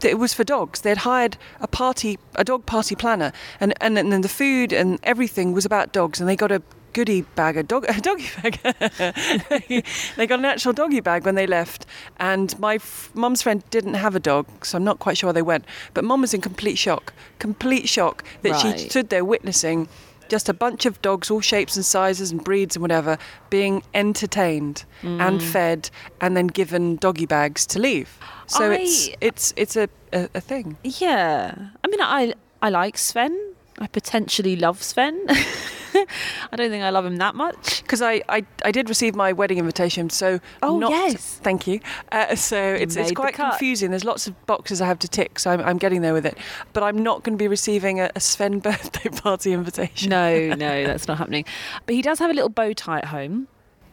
It 0.02 0.18
was 0.18 0.34
for 0.34 0.44
dogs. 0.44 0.80
They'd 0.80 0.98
hired 0.98 1.36
a 1.60 1.66
party, 1.66 2.18
a 2.34 2.44
dog 2.44 2.66
party 2.66 2.94
planner, 2.94 3.32
and 3.60 3.74
and, 3.80 3.98
and 3.98 4.12
then 4.12 4.20
the 4.22 4.28
food 4.28 4.72
and 4.72 4.98
everything 5.02 5.52
was 5.52 5.64
about 5.64 5.92
dogs. 5.92 6.20
And 6.20 6.28
they 6.28 6.36
got 6.36 6.52
a 6.52 6.62
goodie 6.92 7.22
bag, 7.22 7.56
a 7.56 7.62
dog, 7.62 7.84
a 7.88 8.00
doggy 8.00 8.28
bag. 8.42 8.58
they 10.16 10.26
got 10.26 10.38
an 10.38 10.44
actual 10.44 10.72
doggy 10.72 11.00
bag 11.00 11.24
when 11.24 11.34
they 11.34 11.46
left. 11.46 11.86
And 12.18 12.58
my 12.58 12.76
f- 12.76 13.10
mum's 13.14 13.42
friend 13.42 13.62
didn't 13.70 13.94
have 13.94 14.14
a 14.14 14.20
dog, 14.20 14.46
so 14.64 14.76
I'm 14.76 14.84
not 14.84 14.98
quite 14.98 15.18
sure 15.18 15.28
where 15.28 15.34
they 15.34 15.42
went. 15.42 15.64
But 15.94 16.04
mum 16.04 16.20
was 16.20 16.34
in 16.34 16.40
complete 16.40 16.78
shock, 16.78 17.12
complete 17.38 17.88
shock 17.88 18.24
that 18.42 18.58
she 18.58 18.88
stood 18.88 19.10
there 19.10 19.24
witnessing 19.24 19.88
just 20.30 20.48
a 20.48 20.54
bunch 20.54 20.86
of 20.86 21.00
dogs, 21.02 21.30
all 21.30 21.40
shapes 21.42 21.76
and 21.76 21.84
sizes 21.84 22.30
and 22.32 22.42
breeds 22.44 22.76
and 22.76 22.82
whatever, 22.82 23.18
being 23.50 23.82
entertained 23.94 24.84
Mm. 25.02 25.20
and 25.20 25.42
fed 25.42 25.90
and 26.20 26.36
then 26.36 26.46
given 26.46 26.96
doggy 26.96 27.26
bags 27.26 27.66
to 27.66 27.78
leave. 27.78 28.08
So 28.46 28.70
it's 28.70 29.08
it's 29.20 29.52
it's 29.56 29.76
a, 29.76 29.88
a, 30.12 30.28
a 30.34 30.40
thing. 30.40 30.76
Yeah. 30.84 31.54
I 31.84 31.88
mean, 31.88 32.00
I 32.00 32.34
I 32.62 32.68
like 32.70 32.98
Sven. 32.98 33.34
I 33.78 33.86
potentially 33.86 34.56
love 34.56 34.82
Sven. 34.82 35.26
I 36.52 36.56
don't 36.56 36.70
think 36.70 36.82
I 36.84 36.90
love 36.90 37.04
him 37.04 37.16
that 37.16 37.34
much. 37.34 37.82
Because 37.82 38.02
I, 38.02 38.22
I, 38.28 38.44
I 38.64 38.70
did 38.70 38.88
receive 38.88 39.14
my 39.14 39.32
wedding 39.32 39.58
invitation, 39.58 40.10
so 40.10 40.40
Oh, 40.62 40.78
not, 40.78 40.90
yes. 40.90 41.40
thank 41.42 41.66
you. 41.66 41.80
Uh, 42.12 42.34
so 42.36 42.56
it's, 42.62 42.96
it's 42.96 43.12
quite 43.12 43.34
confusing. 43.34 43.90
There's 43.90 44.04
lots 44.04 44.26
of 44.26 44.46
boxes 44.46 44.80
I 44.80 44.86
have 44.86 44.98
to 45.00 45.08
tick, 45.08 45.38
so 45.38 45.50
I'm, 45.50 45.60
I'm 45.60 45.78
getting 45.78 46.02
there 46.02 46.12
with 46.14 46.26
it. 46.26 46.36
But 46.72 46.82
I'm 46.82 47.02
not 47.02 47.22
going 47.24 47.36
to 47.36 47.42
be 47.42 47.48
receiving 47.48 48.00
a, 48.00 48.10
a 48.14 48.20
Sven 48.20 48.58
birthday 48.60 49.08
party 49.10 49.52
invitation. 49.52 50.10
No, 50.10 50.54
no, 50.54 50.84
that's 50.86 51.08
not 51.08 51.18
happening. 51.18 51.44
But 51.86 51.94
he 51.94 52.02
does 52.02 52.18
have 52.18 52.30
a 52.30 52.34
little 52.34 52.48
bow 52.50 52.72
tie 52.72 52.98
at 52.98 53.06
home. 53.06 53.48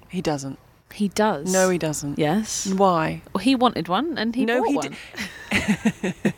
he 0.09 0.21
doesn't. 0.21 0.59
He 0.93 1.09
does. 1.09 1.51
No, 1.51 1.69
he 1.69 1.77
doesn't. 1.77 2.17
Yes. 2.17 2.65
Why? 2.65 3.21
Well, 3.33 3.43
he 3.43 3.55
wanted 3.55 3.89
one, 3.89 4.17
and 4.17 4.33
he 4.33 4.45
No, 4.45 4.59
bought 4.61 4.69
he 4.69 4.75
one. 4.75 4.95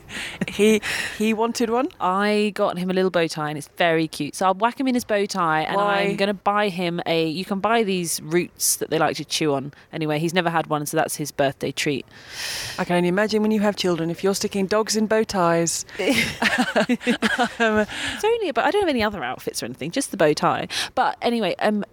He 0.47 0.81
he 1.17 1.33
wanted 1.33 1.69
one. 1.69 1.89
I 1.99 2.51
got 2.55 2.77
him 2.77 2.89
a 2.89 2.93
little 2.93 3.11
bow 3.11 3.27
tie, 3.27 3.49
and 3.49 3.57
it's 3.57 3.69
very 3.77 4.07
cute. 4.07 4.35
So 4.35 4.47
I'll 4.47 4.53
whack 4.53 4.79
him 4.79 4.87
in 4.87 4.95
his 4.95 5.03
bow 5.03 5.25
tie, 5.25 5.61
and 5.61 5.75
Why? 5.75 6.01
I'm 6.01 6.15
going 6.15 6.27
to 6.27 6.33
buy 6.33 6.69
him 6.69 7.01
a. 7.05 7.27
You 7.27 7.45
can 7.45 7.59
buy 7.59 7.83
these 7.83 8.21
roots 8.21 8.77
that 8.77 8.89
they 8.89 8.97
like 8.97 9.17
to 9.17 9.25
chew 9.25 9.53
on. 9.53 9.73
Anyway, 9.93 10.19
he's 10.19 10.33
never 10.33 10.49
had 10.49 10.67
one, 10.67 10.85
so 10.85 10.97
that's 10.97 11.15
his 11.15 11.31
birthday 11.31 11.71
treat. 11.71 12.05
I 12.77 12.85
can 12.85 12.95
only 12.95 13.09
imagine 13.09 13.41
when 13.41 13.51
you 13.51 13.59
have 13.61 13.75
children, 13.75 14.09
if 14.09 14.23
you're 14.23 14.35
sticking 14.35 14.67
dogs 14.67 14.95
in 14.95 15.07
bow 15.07 15.23
ties. 15.23 15.85
It's 15.99 18.23
only, 18.23 18.51
but 18.51 18.65
I 18.65 18.71
don't 18.71 18.81
have 18.81 18.89
any 18.89 19.03
other 19.03 19.23
outfits 19.23 19.61
or 19.61 19.65
anything, 19.65 19.91
just 19.91 20.11
the 20.11 20.17
bow 20.17 20.33
tie. 20.33 20.67
But 20.95 21.17
anyway, 21.21 21.55
um, 21.59 21.83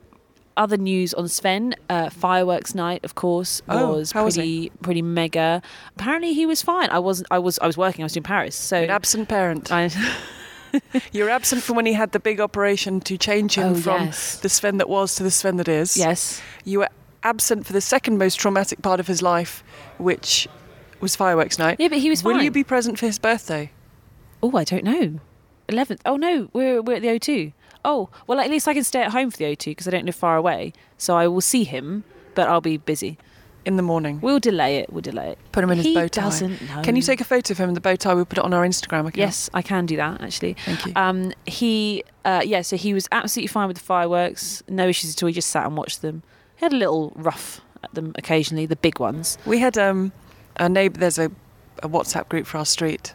other 0.57 0.77
news 0.77 1.13
on 1.15 1.29
Sven, 1.29 1.75
uh, 1.91 2.09
fireworks 2.11 2.75
night, 2.75 3.05
of 3.05 3.15
course, 3.15 3.63
Oh, 3.69 3.97
was 3.99 4.13
how 4.13 4.25
was 4.25 4.37
pretty 4.37 4.71
pretty 4.83 5.03
mega. 5.03 5.61
Apparently, 5.97 6.33
he 6.35 6.47
was 6.47 6.63
fine. 6.63 6.89
I 6.91 6.99
wasn't. 6.99 7.29
I 7.31 7.39
was. 7.39 7.59
I 7.61 7.67
was 7.67 7.77
working. 7.77 8.03
I 8.03 8.07
was 8.07 8.17
in 8.17 8.23
Paris, 8.23 8.57
so 8.57 8.83
An 8.83 8.91
absent 8.91 9.29
parent. 9.29 9.71
I, 9.73 9.91
You're 11.13 11.31
absent 11.31 11.63
from 11.63 11.77
when 11.77 11.87
he 11.87 11.93
had 11.95 12.13
the 12.13 12.21
big 12.21 12.41
operation 12.41 13.01
to 13.03 13.17
change 13.17 13.55
him 13.55 13.73
Oh, 13.73 13.75
from 13.75 14.03
yes. 14.07 14.39
the 14.41 14.49
Sven 14.49 14.77
that 14.79 14.89
was 14.89 15.15
to 15.17 15.23
the 15.23 15.31
Sven 15.31 15.57
that 15.57 15.69
is. 15.69 15.97
yes. 15.97 16.43
You 16.65 16.81
were 16.81 16.89
absent 17.23 17.67
for 17.67 17.73
the 17.73 17.81
second 17.81 18.19
most 18.19 18.37
traumatic 18.39 18.83
part 18.83 19.01
of 19.01 19.07
his 19.07 19.23
life, 19.23 19.65
which 19.99 20.47
was 21.01 21.17
fireworks 21.17 21.59
night. 21.59 21.77
Yeah, 21.79 21.89
but 21.89 21.99
he 21.99 22.11
was 22.11 22.21
fine. 22.23 22.29
Will 22.33 22.39
fine. 22.39 22.45
you 22.45 22.51
be 22.51 22.65
present 22.65 22.99
for 22.99 23.07
his 23.07 23.19
birthday? 23.19 23.71
Oh, 24.43 24.55
I 24.57 24.65
don't 24.65 24.85
know. 24.85 25.21
Eleventh. 25.69 26.03
Oh 26.05 26.17
no, 26.17 26.49
we're 26.53 26.83
we're 26.83 26.97
at 26.97 27.03
the 27.03 27.09
O2. 27.09 27.53
Oh 27.87 28.11
well, 28.27 28.41
at 28.41 28.51
least 28.51 28.69
I 28.69 28.75
can 28.75 28.85
stay 28.85 29.01
at 29.01 29.13
home 29.13 29.31
for 29.31 29.39
the 29.39 29.45
O2 29.45 29.65
because 29.67 29.89
I 29.89 29.93
don't 29.93 30.05
live 30.05 30.15
far 30.17 30.37
away, 30.37 30.75
so 30.99 31.17
I 31.17 31.29
will 31.29 31.41
see 31.41 31.65
him, 31.65 32.05
but 32.35 32.49
I'll 32.49 32.61
be 32.61 32.77
busy. 32.77 33.17
In 33.65 33.75
the 33.75 33.83
morning. 33.83 34.21
We'll 34.21 34.39
delay 34.39 34.77
it. 34.77 34.93
We'll 34.93 35.03
delay 35.03 35.31
it. 35.31 35.39
Put 35.51 35.65
him 35.65 35.71
in 35.71 35.79
his 35.79 35.87
he 35.87 35.95
bow 35.95 36.07
tie. 36.07 36.23
doesn't 36.23 36.63
know. 36.69 36.83
Can 36.83 36.95
you 36.95 37.03
take 37.03 37.21
a 37.21 37.25
photo 37.25 37.51
of 37.51 37.59
him 37.59 37.69
in 37.69 37.75
the 37.75 37.81
bow 37.81 37.97
tie? 37.97 38.15
We'll 38.15 38.25
put 38.25 38.39
it 38.39 38.45
on 38.45 38.55
our 38.55 38.65
Instagram 38.65 39.01
account. 39.01 39.17
Yes, 39.17 39.51
I 39.55 39.61
can 39.61 39.87
do 39.87 39.97
that 39.97 40.21
actually. 40.21 40.55
Thank 40.65 40.87
you. 40.87 40.93
Um, 40.95 41.33
he, 41.47 42.05
uh, 42.25 42.43
yeah, 42.45 42.63
so 42.63 42.77
he 42.77 42.95
was 42.95 43.09
absolutely 43.11 43.49
fine 43.49 43.67
with 43.67 43.77
the 43.79 43.83
fireworks, 43.83 44.63
no 44.69 44.87
issues 44.87 45.15
at 45.17 45.23
all. 45.23 45.27
He 45.27 45.33
just 45.33 45.51
sat 45.51 45.67
and 45.67 45.77
watched 45.77 46.01
them. 46.01 46.23
He 46.55 46.65
had 46.65 46.73
a 46.73 46.77
little 46.77 47.13
rough 47.17 47.61
at 47.83 47.93
them 47.93 48.13
occasionally, 48.15 48.67
the 48.67 48.77
big 48.77 49.01
ones. 49.01 49.37
We 49.45 49.59
had 49.59 49.77
um, 49.77 50.13
a 50.59 50.69
neighbour. 50.69 51.01
There's 51.01 51.19
a, 51.19 51.33
a 51.83 51.89
WhatsApp 51.89 52.29
group 52.29 52.47
for 52.47 52.59
our 52.59 52.67
street, 52.67 53.15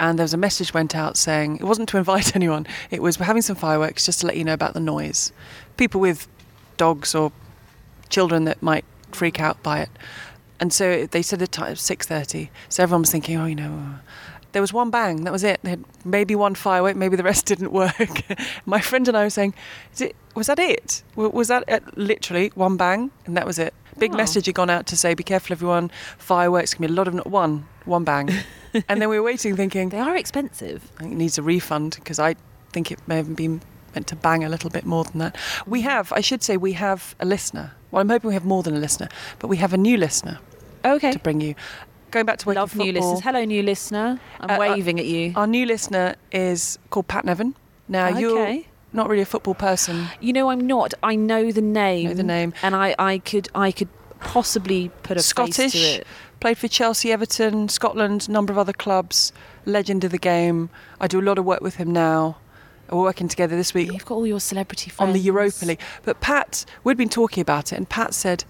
and 0.00 0.18
there 0.18 0.24
was 0.24 0.34
a 0.34 0.36
message 0.38 0.74
went 0.74 0.96
out 0.96 1.16
saying 1.16 1.58
it 1.58 1.64
wasn't 1.64 1.88
to 1.90 1.98
invite 1.98 2.34
anyone. 2.40 2.66
It 2.90 3.00
was 3.02 3.20
we're 3.20 3.26
having 3.26 3.42
some 3.42 3.54
fireworks 3.56 4.04
just 4.06 4.20
to 4.20 4.26
let 4.26 4.36
you 4.36 4.42
know 4.44 4.54
about 4.54 4.74
the 4.74 4.80
noise. 4.80 5.32
People 5.76 6.00
with 6.00 6.26
dogs 6.76 7.14
or 7.14 7.30
children 8.08 8.44
that 8.46 8.62
might 8.62 8.84
freak 9.12 9.40
out 9.40 9.62
by 9.62 9.80
it. 9.80 9.90
And 10.58 10.72
so 10.72 11.06
they 11.06 11.22
said 11.22 11.38
the 11.38 11.46
time 11.46 11.76
six 11.76 12.06
thirty. 12.06 12.50
So 12.68 12.82
everyone 12.82 13.02
was 13.02 13.10
thinking, 13.12 13.36
oh, 13.38 13.46
you 13.46 13.54
know. 13.54 13.72
uh, 13.72 13.98
There 14.52 14.60
was 14.62 14.72
one 14.72 14.90
bang. 14.90 15.24
That 15.24 15.32
was 15.32 15.44
it. 15.44 15.60
They 15.62 15.70
had 15.70 15.84
maybe 16.04 16.34
one 16.34 16.54
firework. 16.54 16.96
Maybe 16.96 17.16
the 17.16 17.22
rest 17.22 17.46
didn't 17.52 17.72
work. 17.72 18.22
My 18.66 18.80
friend 18.80 19.06
and 19.08 19.16
I 19.16 19.22
were 19.24 19.30
saying, 19.30 19.54
Is 19.94 20.00
it, 20.00 20.16
"Was 20.34 20.46
that 20.48 20.58
it? 20.58 21.02
Was 21.16 21.48
that 21.48 21.64
it? 21.68 21.82
literally 21.96 22.50
one 22.54 22.76
bang?" 22.76 23.10
And 23.26 23.36
that 23.36 23.46
was 23.46 23.58
it. 23.58 23.72
Big 23.98 24.12
Oh. 24.12 24.16
message 24.16 24.46
had 24.46 24.54
gone 24.54 24.70
out 24.70 24.86
to 24.86 24.96
say, 24.96 25.14
"Be 25.14 25.22
careful, 25.24 25.52
everyone. 25.54 25.90
Fireworks 26.18 26.74
can 26.74 26.86
be 26.86 26.92
a 26.92 26.96
lot 26.96 27.08
of 27.08 27.14
not 27.14 27.26
one, 27.26 27.66
one 27.86 28.04
bang." 28.04 28.30
and 28.88 29.00
then 29.02 29.08
we 29.08 29.18
were 29.18 29.24
waiting, 29.24 29.56
thinking, 29.56 29.88
They 29.88 29.98
are 29.98 30.16
expensive. 30.16 30.90
I 30.98 31.02
think 31.02 31.12
it 31.14 31.16
needs 31.16 31.38
a 31.38 31.42
refund 31.42 31.96
because 31.96 32.18
I 32.18 32.36
think 32.72 32.90
it 32.92 32.98
may 33.06 33.16
have 33.16 33.34
been 33.34 33.62
meant 33.94 34.06
to 34.08 34.16
bang 34.16 34.44
a 34.44 34.48
little 34.48 34.70
bit 34.70 34.84
more 34.86 35.02
than 35.04 35.18
that. 35.18 35.36
We 35.66 35.80
have, 35.82 36.12
I 36.12 36.20
should 36.20 36.42
say, 36.44 36.56
we 36.56 36.72
have 36.74 37.14
a 37.18 37.26
listener. 37.26 37.72
Well, 37.90 38.00
I'm 38.00 38.08
hoping 38.08 38.28
we 38.28 38.34
have 38.34 38.44
more 38.44 38.62
than 38.62 38.76
a 38.76 38.78
listener, 38.78 39.08
but 39.40 39.48
we 39.48 39.56
have 39.56 39.72
a 39.72 39.76
new 39.76 39.96
listener 39.96 40.38
Okay. 40.84 41.10
to 41.10 41.18
bring 41.18 41.40
you. 41.40 41.54
Going 42.12 42.26
back 42.26 42.38
to 42.38 42.46
working 42.46 42.60
Love 42.60 42.76
new 42.76 42.92
listeners. 42.92 43.20
Hello, 43.20 43.44
new 43.44 43.62
listener. 43.62 44.20
I'm 44.40 44.50
Uh, 44.50 44.54
uh, 44.54 44.58
waving 44.58 45.00
at 45.00 45.06
you. 45.06 45.32
Our 45.36 45.46
new 45.48 45.66
listener 45.66 46.14
is 46.32 46.78
called 46.90 47.08
Pat 47.08 47.24
Nevin. 47.24 47.54
Now 47.88 48.08
you're 48.16 48.62
not 48.92 49.08
really 49.08 49.22
a 49.22 49.26
football 49.26 49.54
person. 49.54 50.06
You 50.20 50.32
know, 50.32 50.50
I'm 50.50 50.64
not. 50.66 50.94
I 51.02 51.16
know 51.16 51.50
the 51.50 51.60
name. 51.60 52.08
Know 52.08 52.14
the 52.14 52.22
name. 52.22 52.52
and 52.62 52.74
I, 52.76 52.94
I 52.98 53.18
could, 53.18 53.48
I 53.54 53.72
could 53.72 53.88
possibly 54.20 54.90
put 55.02 55.12
a 55.16 55.20
face 55.20 55.26
Scottish, 55.26 55.72
to 55.72 55.78
it. 55.78 56.06
Played 56.40 56.58
for 56.58 56.68
Chelsea, 56.68 57.12
Everton, 57.12 57.68
Scotland, 57.68 58.26
a 58.28 58.32
number 58.32 58.52
of 58.52 58.58
other 58.58 58.72
clubs. 58.72 59.32
Legend 59.66 60.04
of 60.04 60.10
the 60.10 60.18
game. 60.18 60.70
I 61.00 61.06
do 61.06 61.20
a 61.20 61.22
lot 61.22 61.38
of 61.38 61.44
work 61.44 61.60
with 61.60 61.76
him 61.76 61.92
now. 61.92 62.38
We're 62.90 63.02
working 63.02 63.28
together 63.28 63.56
this 63.56 63.72
week 63.72 63.92
You've 63.92 64.04
got 64.04 64.16
all 64.16 64.26
your 64.26 64.40
celebrity 64.40 64.90
friends 64.90 65.08
on 65.08 65.12
the 65.12 65.20
Europa 65.20 65.64
League. 65.64 65.80
But 66.02 66.20
Pat, 66.20 66.64
we'd 66.82 66.96
been 66.96 67.08
talking 67.08 67.40
about 67.40 67.72
it, 67.72 67.76
and 67.76 67.88
Pat 67.88 68.14
said 68.14 68.44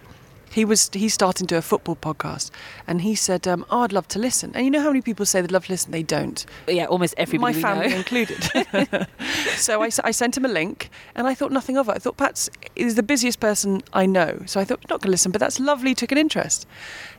he 0.51 0.65
was 0.65 0.91
he's 0.93 1.15
starting 1.15 1.47
to 1.47 1.55
do 1.55 1.59
a 1.59 1.63
football 1.63 1.97
podcast, 1.97 2.51
and 2.87 3.03
he 3.03 3.15
said, 3.15 3.47
um, 3.47 3.65
"Oh, 3.71 3.83
I'd 3.83 3.93
love 3.93 4.09
to 4.09 4.19
listen." 4.19 4.51
And 4.55 4.65
you 4.65 4.71
know 4.71 4.81
how 4.81 4.89
many 4.89 5.01
people 5.01 5.25
say 5.25 5.41
they'd 5.41 5.53
love 5.53 5.67
to 5.67 5.73
listen, 5.73 5.93
they 5.93 6.03
don't. 6.03 6.45
Yeah, 6.67 6.87
almost 6.87 7.15
everybody. 7.17 7.55
My 7.55 7.61
family 7.61 7.89
know. 7.89 7.97
included. 7.97 8.43
so 9.57 9.81
I 9.81 10.11
sent 10.11 10.37
him 10.37 10.45
a 10.45 10.49
link, 10.49 10.91
and 11.15 11.29
I 11.29 11.35
thought 11.35 11.53
nothing 11.53 11.79
of 11.79 11.89
it. 11.89 11.93
I 11.93 11.99
thought 11.99 12.17
Pat's 12.17 12.51
is 12.75 12.97
the 12.97 13.03
busiest 13.05 13.39
person 13.39 13.83
I 13.93 14.07
know, 14.07 14.43
so 14.47 14.61
I 14.61 14.65
thought 14.65 14.81
not 14.91 15.01
going 15.01 15.09
to 15.09 15.11
listen, 15.11 15.31
but 15.31 15.41
that's 15.41 15.61
lovely. 15.61 15.95
Took 15.95 16.11
an 16.11 16.19
interest. 16.19 16.67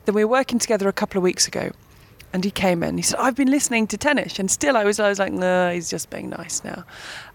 Then 0.06 0.16
we 0.16 0.26
were 0.26 0.32
working 0.32 0.60
together 0.60 0.90
a 0.90 0.94
couple 0.94 1.18
of 1.18 1.24
weeks 1.24 1.48
ago, 1.48 1.72
and 2.34 2.44
he 2.44 2.52
came 2.52 2.84
in. 2.84 2.98
He 2.98 3.04
said, 3.04 3.20
"I've 3.20 3.36
been 3.36 3.50
listening 3.50 3.88
to 3.88 3.98
tennis," 3.98 4.40
and 4.40 4.52
still 4.52 4.76
I 4.76 4.84
was 4.84 5.00
I 5.00 5.08
was 5.08 5.20
like, 5.20 5.32
"No, 5.32 5.72
he's 5.72 5.90
just 5.90 6.10
being 6.10 6.30
nice 6.30 6.66
now." 6.66 6.84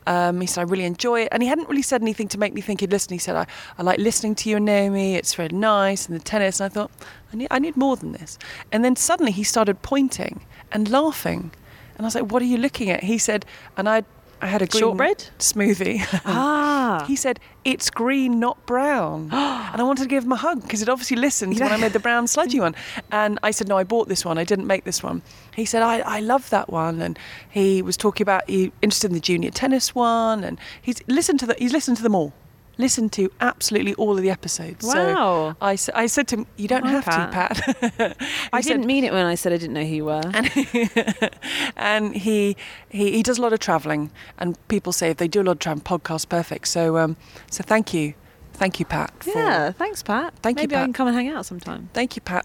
Um, 0.07 0.40
he 0.40 0.47
said, 0.47 0.61
I 0.61 0.64
really 0.64 0.85
enjoy 0.85 1.23
it. 1.23 1.29
And 1.33 1.42
he 1.42 1.49
hadn't 1.49 1.69
really 1.69 1.83
said 1.83 2.03
anything 2.03 2.29
to 2.29 2.38
make 2.38 2.55
me 2.55 2.61
think 2.61 2.81
he'd 2.81 2.90
listen. 2.90 3.12
He 3.12 3.19
said, 3.19 3.37
I, 3.37 3.47
I 3.79 3.83
like 3.83 3.99
listening 3.99 4.35
to 4.37 4.51
you 4.51 4.57
and 4.57 4.64
Naomi. 4.64 5.14
It's 5.14 5.35
very 5.35 5.49
nice. 5.49 6.07
And 6.07 6.19
the 6.19 6.23
tennis. 6.23 6.61
And 6.61 6.71
I 6.71 6.75
thought, 6.75 6.90
I 7.33 7.37
need, 7.37 7.49
I 7.51 7.59
need 7.59 7.77
more 7.77 7.97
than 7.97 8.12
this. 8.12 8.38
And 8.73 8.85
then 8.85 8.97
suddenly 8.97 9.33
he 9.33 9.42
started 9.45 9.83
pointing 9.83 10.45
and 10.73 10.88
laughing. 10.88 11.51
And 11.97 12.05
I 12.05 12.05
was 12.05 12.14
like, 12.14 12.31
what 12.31 12.42
are 12.42 12.47
you 12.47 12.59
looking 12.59 12.90
at? 12.90 13.05
He 13.05 13.19
said, 13.19 13.45
and 13.77 13.88
I 13.88 14.05
I 14.40 14.47
had 14.47 14.61
a 14.61 14.66
green 14.66 14.83
Shortbread? 14.83 15.31
smoothie. 15.38 16.21
Ah. 16.27 17.05
he 17.07 17.16
said, 17.16 17.40
it's 17.64 17.88
green, 17.90 18.38
not 18.38 18.64
brown. 18.66 19.23
and 19.33 19.81
I 19.81 19.83
wanted 19.83 20.03
to 20.03 20.09
give 20.09 20.25
him 20.25 20.33
a 20.33 20.37
hug 20.37 20.62
because 20.62 20.83
it 20.83 20.88
obviously 20.88 21.16
listened 21.16 21.59
when 21.59 21.73
I 21.73 21.77
made 21.79 21.92
the 21.95 22.01
brown 22.01 22.27
sludgy 22.27 22.61
one. 22.66 22.75
And 23.11 23.38
I 23.42 23.51
said, 23.51 23.66
no, 23.66 23.79
I 23.79 23.85
bought 23.85 24.09
this 24.09 24.25
one. 24.25 24.37
I 24.38 24.45
didn't 24.45 24.66
make 24.66 24.85
this 24.85 25.03
one. 25.03 25.23
He 25.57 25.64
said, 25.64 25.83
I, 25.83 25.99
I 26.01 26.21
love 26.21 26.51
that 26.51 26.71
one. 26.71 27.01
And 27.01 27.19
he 27.51 27.83
was 27.83 27.97
talking 27.97 28.23
about, 28.23 28.49
he 28.49 28.73
interested 28.83 29.09
in 29.11 29.14
the 29.14 29.21
junior 29.21 29.51
tennis 29.51 29.95
one. 29.95 30.45
And 30.45 30.59
he's 30.81 31.01
listened 31.09 31.41
to 31.41 31.47
the, 31.47 31.57
he's 31.59 31.72
listened 31.72 31.97
to 31.97 32.03
them 32.03 32.14
all. 32.14 32.33
Listened 32.78 33.11
to 33.14 33.33
absolutely 33.41 33.95
all 33.95 34.18
of 34.18 34.22
the 34.22 34.28
episodes. 34.31 34.85
Wow. 34.85 35.57
So 35.76 35.93
"I 35.95 36.07
said 36.07 36.28
to 36.28 36.37
him, 36.37 36.47
you 36.59 36.68
don't 36.68 36.85
have 36.85 37.07
to, 37.07 37.11
Pat. 37.33 38.16
I 38.53 38.61
didn't 38.61 38.85
mean 38.85 39.03
it 39.03 39.14
when 39.14 39.24
I 39.24 39.35
said 39.35 39.55
I 39.55 39.57
didn't 39.57 39.72
know 39.72 39.83
who 39.83 39.95
you 39.95 40.05
were. 40.05 40.20
and 40.35 40.51
and 41.76 42.14
he, 42.14 42.55
he 42.91 43.12
he 43.12 43.22
does 43.22 43.39
a 43.39 43.43
lot 43.43 43.55
of 43.55 43.61
traveling 43.61 44.11
and 44.37 44.59
people 44.68 44.93
say 44.93 45.09
if 45.09 45.16
they 45.16 45.26
do 45.26 45.41
a 45.41 45.45
lot 45.45 45.53
of 45.53 45.59
traveling 45.61 45.85
podcast 45.85 46.28
perfect 46.28 46.68
so 46.68 46.99
um 46.99 47.16
so 47.51 47.62
thank 47.62 47.95
you 47.95 48.12
thank 48.57 48.81
you 48.81 48.87
pat 48.87 49.13
yeah, 49.27 49.73
thanks, 49.73 50.03
Pat. 50.03 50.35
Thank 50.43 50.59
you, 50.59 50.63
Maybe 50.63 50.77
I 50.77 50.83
can 50.85 50.93
come 50.93 51.09
and 51.09 51.17
hang 51.17 51.29
out 51.29 51.47
sometime. 51.47 51.89
thank 51.93 52.17
you 52.17 52.23
pat. 52.23 52.45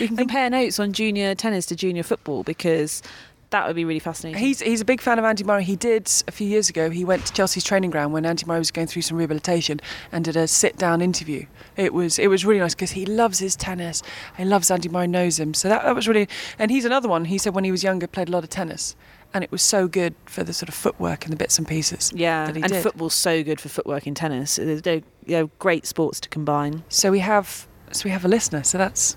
We 0.00 0.08
can 0.08 0.16
compare 0.24 0.50
notes 0.50 0.78
on 0.78 0.92
junior 0.92 1.34
tennis 1.34 1.66
to 1.66 1.76
junior 1.76 2.02
football 2.02 2.42
because 2.42 3.02
that 3.50 3.66
would 3.66 3.76
be 3.76 3.84
really 3.84 3.98
fascinating. 4.00 4.38
he's 4.42 4.60
he's 4.60 4.80
a 4.80 4.84
big 4.84 5.00
fan 5.00 5.18
of 5.18 5.24
andy 5.24 5.44
murray. 5.44 5.64
He 5.64 5.76
did 5.76 6.10
a 6.26 6.32
few 6.32 6.46
years 6.46 6.68
ago 6.68 6.90
he 6.90 7.04
went 7.04 7.24
to 7.26 7.32
chelsea's 7.32 7.64
training 7.64 7.90
ground 7.90 8.12
when 8.12 8.26
andy 8.26 8.44
murray 8.44 8.58
was 8.58 8.70
going 8.70 8.86
through 8.86 9.02
some 9.02 9.16
rehabilitation 9.16 9.80
and 10.12 10.24
did 10.24 10.36
a 10.36 10.46
sit 10.48 10.76
down 10.76 11.00
interview. 11.00 11.46
It 11.76 11.94
was 11.94 12.18
it 12.18 12.28
was 12.28 12.44
really 12.44 12.60
nice 12.60 12.74
because 12.74 12.90
he 12.90 13.06
loves 13.06 13.38
his 13.38 13.56
tennis. 13.56 14.02
He 14.36 14.44
loves 14.44 14.70
andy 14.70 14.88
murray 14.88 15.06
knows 15.06 15.38
him. 15.38 15.54
So 15.54 15.68
that, 15.68 15.84
that 15.84 15.94
was 15.94 16.08
really 16.08 16.28
and 16.58 16.70
he's 16.70 16.84
another 16.84 17.08
one. 17.08 17.26
He 17.26 17.38
said 17.38 17.54
when 17.54 17.64
he 17.64 17.70
was 17.70 17.82
younger 17.82 18.06
played 18.06 18.28
a 18.28 18.32
lot 18.32 18.44
of 18.44 18.50
tennis 18.50 18.96
and 19.34 19.44
it 19.44 19.50
was 19.52 19.62
so 19.62 19.86
good 19.88 20.14
for 20.26 20.42
the 20.44 20.52
sort 20.52 20.68
of 20.68 20.74
footwork 20.74 21.24
and 21.24 21.32
the 21.32 21.36
bits 21.36 21.58
and 21.58 21.66
pieces 21.68 22.12
yeah, 22.14 22.46
that 22.46 22.56
he 22.56 22.62
and 22.62 22.72
did. 22.72 22.82
football's 22.82 23.14
so 23.14 23.42
good 23.44 23.60
for 23.60 23.68
footwork 23.68 24.06
in 24.06 24.14
tennis. 24.14 24.58
They're, 24.62 25.46
great 25.58 25.86
sports 25.86 26.20
to 26.20 26.28
combine. 26.28 26.82
So 26.88 27.10
we 27.10 27.18
have 27.20 27.66
so 27.92 28.02
we 28.04 28.10
have 28.10 28.24
a 28.24 28.28
listener. 28.28 28.62
So 28.64 28.78
that's 28.78 29.16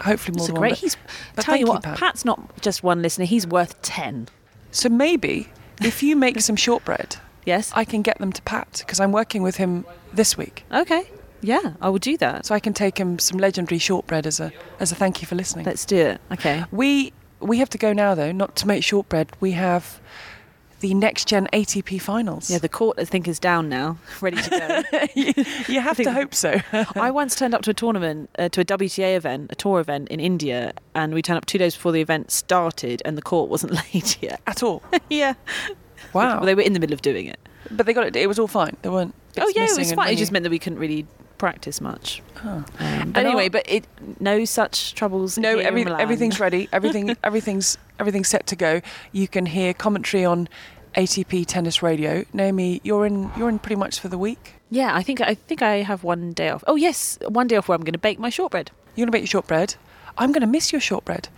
hopefully 0.00 0.36
more 0.36 0.46
than 0.46 0.56
great. 0.56 0.60
one. 0.60 0.70
but- 0.72 0.78
He's 0.78 0.96
but 1.34 1.44
tell 1.44 1.56
you, 1.56 1.66
what, 1.66 1.82
Pat. 1.82 1.98
Pat's 1.98 2.24
not 2.24 2.60
just 2.60 2.82
one 2.82 3.00
listener. 3.02 3.24
He's 3.24 3.46
worth 3.46 3.80
ten. 3.82 4.28
So 4.70 4.88
maybe 4.88 5.48
if 5.82 6.02
you 6.02 6.16
make 6.16 6.40
some 6.40 6.56
shortbread, 6.56 7.16
Yes. 7.46 7.72
I 7.76 7.84
can 7.84 8.02
get 8.02 8.18
them 8.18 8.32
to 8.32 8.42
Pat 8.42 8.82
because 8.84 8.98
I'm 9.00 9.12
working 9.12 9.42
with 9.42 9.56
him 9.56 9.86
this 10.12 10.36
week. 10.36 10.64
okay. 10.72 11.08
Yeah, 11.42 11.74
I 11.80 11.90
will 11.90 11.98
do 12.00 12.16
that. 12.16 12.44
So 12.46 12.54
I 12.54 12.60
can 12.60 12.72
take 12.72 12.98
him 12.98 13.18
some 13.20 13.38
legendary 13.38 13.78
shortbread 13.78 14.26
as 14.26 14.40
a 14.40 14.52
as 14.80 14.90
a 14.90 14.94
thank 14.96 15.20
you 15.22 15.28
for 15.28 15.34
listening. 15.36 15.64
Let's 15.64 15.84
do 15.84 15.96
it. 15.96 16.20
Okay. 16.32 16.64
we 16.72 17.12
we 17.40 17.58
have 17.58 17.70
to 17.70 17.78
go 17.78 17.92
now 17.92 18.14
though, 18.14 18.32
not 18.32 18.56
to 18.56 18.66
make 18.66 18.82
shortbread. 18.84 19.30
We 19.40 19.52
have 19.52 20.00
the 20.80 20.92
next 20.94 21.26
gen 21.28 21.48
ATP 21.52 22.00
finals. 22.00 22.50
Yeah, 22.50 22.58
the 22.58 22.68
court 22.68 22.98
I 22.98 23.04
think 23.04 23.26
is 23.26 23.38
down 23.38 23.68
now, 23.68 23.98
ready 24.20 24.36
to 24.40 24.50
go. 24.92 25.08
you, 25.14 25.32
you 25.68 25.80
have 25.80 25.96
to 25.96 26.12
hope 26.12 26.34
so. 26.34 26.60
I 26.94 27.10
once 27.10 27.34
turned 27.34 27.54
up 27.54 27.62
to 27.62 27.70
a 27.70 27.74
tournament, 27.74 28.30
uh, 28.38 28.48
to 28.50 28.60
a 28.60 28.64
WTA 28.64 29.16
event, 29.16 29.50
a 29.50 29.54
tour 29.54 29.80
event 29.80 30.08
in 30.08 30.20
India, 30.20 30.74
and 30.94 31.14
we 31.14 31.22
turned 31.22 31.38
up 31.38 31.46
two 31.46 31.58
days 31.58 31.74
before 31.74 31.92
the 31.92 32.00
event 32.00 32.30
started, 32.30 33.00
and 33.04 33.16
the 33.16 33.22
court 33.22 33.48
wasn't 33.48 33.72
laid 33.94 34.16
yet. 34.20 34.40
At 34.46 34.62
all. 34.62 34.82
yeah. 35.10 35.34
Wow. 36.12 36.36
Well, 36.36 36.46
they 36.46 36.54
were 36.54 36.62
in 36.62 36.72
the 36.72 36.80
middle 36.80 36.94
of 36.94 37.02
doing 37.02 37.26
it. 37.26 37.38
but 37.70 37.86
they 37.86 37.92
got 37.92 38.06
it. 38.06 38.14
It 38.16 38.26
was 38.26 38.38
all 38.38 38.48
fine. 38.48 38.76
There 38.82 38.92
weren't. 38.92 39.14
oh 39.38 39.52
yeah, 39.56 39.64
it 39.64 39.78
was 39.78 39.92
fine. 39.92 40.12
It 40.12 40.16
just 40.16 40.32
meant 40.32 40.42
that 40.44 40.50
we 40.50 40.58
couldn't 40.58 40.78
really 40.78 41.06
practice 41.38 41.80
much. 41.80 42.22
Oh. 42.44 42.64
Um, 42.78 43.12
but 43.12 43.24
anyway, 43.24 43.48
but 43.48 43.64
it 43.68 43.86
no 44.20 44.44
such 44.44 44.94
troubles. 44.94 45.38
No, 45.38 45.58
every, 45.58 45.84
everything's 45.86 46.40
ready. 46.40 46.68
Everything, 46.72 47.16
everything's, 47.22 47.78
everything's 47.98 48.28
set 48.28 48.46
to 48.48 48.56
go. 48.56 48.80
You 49.12 49.28
can 49.28 49.46
hear 49.46 49.72
commentary 49.72 50.24
on 50.24 50.48
ATP 50.94 51.46
Tennis 51.46 51.82
Radio. 51.82 52.24
Naomi, 52.32 52.80
you're 52.82 53.06
in. 53.06 53.30
You're 53.36 53.48
in 53.48 53.58
pretty 53.58 53.76
much 53.76 54.00
for 54.00 54.08
the 54.08 54.18
week. 54.18 54.54
Yeah, 54.70 54.94
I 54.94 55.02
think 55.02 55.20
I 55.20 55.34
think 55.34 55.62
I 55.62 55.76
have 55.82 56.04
one 56.04 56.32
day 56.32 56.48
off. 56.48 56.64
Oh 56.66 56.76
yes, 56.76 57.18
one 57.28 57.46
day 57.46 57.56
off 57.56 57.68
where 57.68 57.76
I'm 57.76 57.84
going 57.84 57.92
to 57.92 57.98
bake 57.98 58.18
my 58.18 58.30
shortbread. 58.30 58.70
You're 58.94 59.04
gonna 59.04 59.12
bake 59.12 59.22
your 59.22 59.28
shortbread. 59.28 59.76
I'm 60.18 60.32
gonna 60.32 60.46
miss 60.46 60.72
your 60.72 60.80
shortbread. 60.80 61.28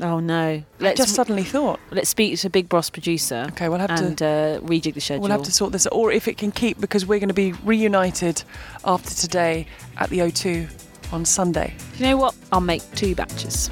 Oh 0.00 0.20
no! 0.20 0.36
I 0.48 0.64
Let's 0.78 0.98
just 1.00 1.14
suddenly 1.14 1.42
thought. 1.42 1.80
let's 1.90 2.10
speak 2.10 2.38
to 2.40 2.50
Big 2.50 2.68
Boss 2.68 2.90
producer. 2.90 3.46
Okay, 3.52 3.68
we'll 3.70 3.78
have 3.78 3.90
and 3.90 4.18
to. 4.18 4.26
uh, 4.26 4.60
rejig 4.60 4.92
the 4.94 5.00
schedule. 5.00 5.22
We'll 5.22 5.30
have 5.32 5.42
to 5.44 5.52
sort 5.52 5.72
this, 5.72 5.86
out. 5.86 5.92
or 5.94 6.12
if 6.12 6.28
it 6.28 6.36
can 6.36 6.52
keep, 6.52 6.78
because 6.80 7.06
we're 7.06 7.18
going 7.18 7.28
to 7.28 7.34
be 7.34 7.52
reunited 7.64 8.42
after 8.84 9.14
today 9.14 9.66
at 9.96 10.10
the 10.10 10.18
O2 10.18 10.68
on 11.12 11.24
Sunday. 11.24 11.74
You 11.96 12.06
know 12.06 12.16
what? 12.18 12.34
I'll 12.52 12.60
make 12.60 12.82
two 12.94 13.14
batches. 13.14 13.70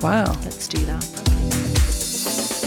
Wow. 0.00 0.32
Let's 0.44 0.68
do 0.68 0.78
that. 0.86 2.57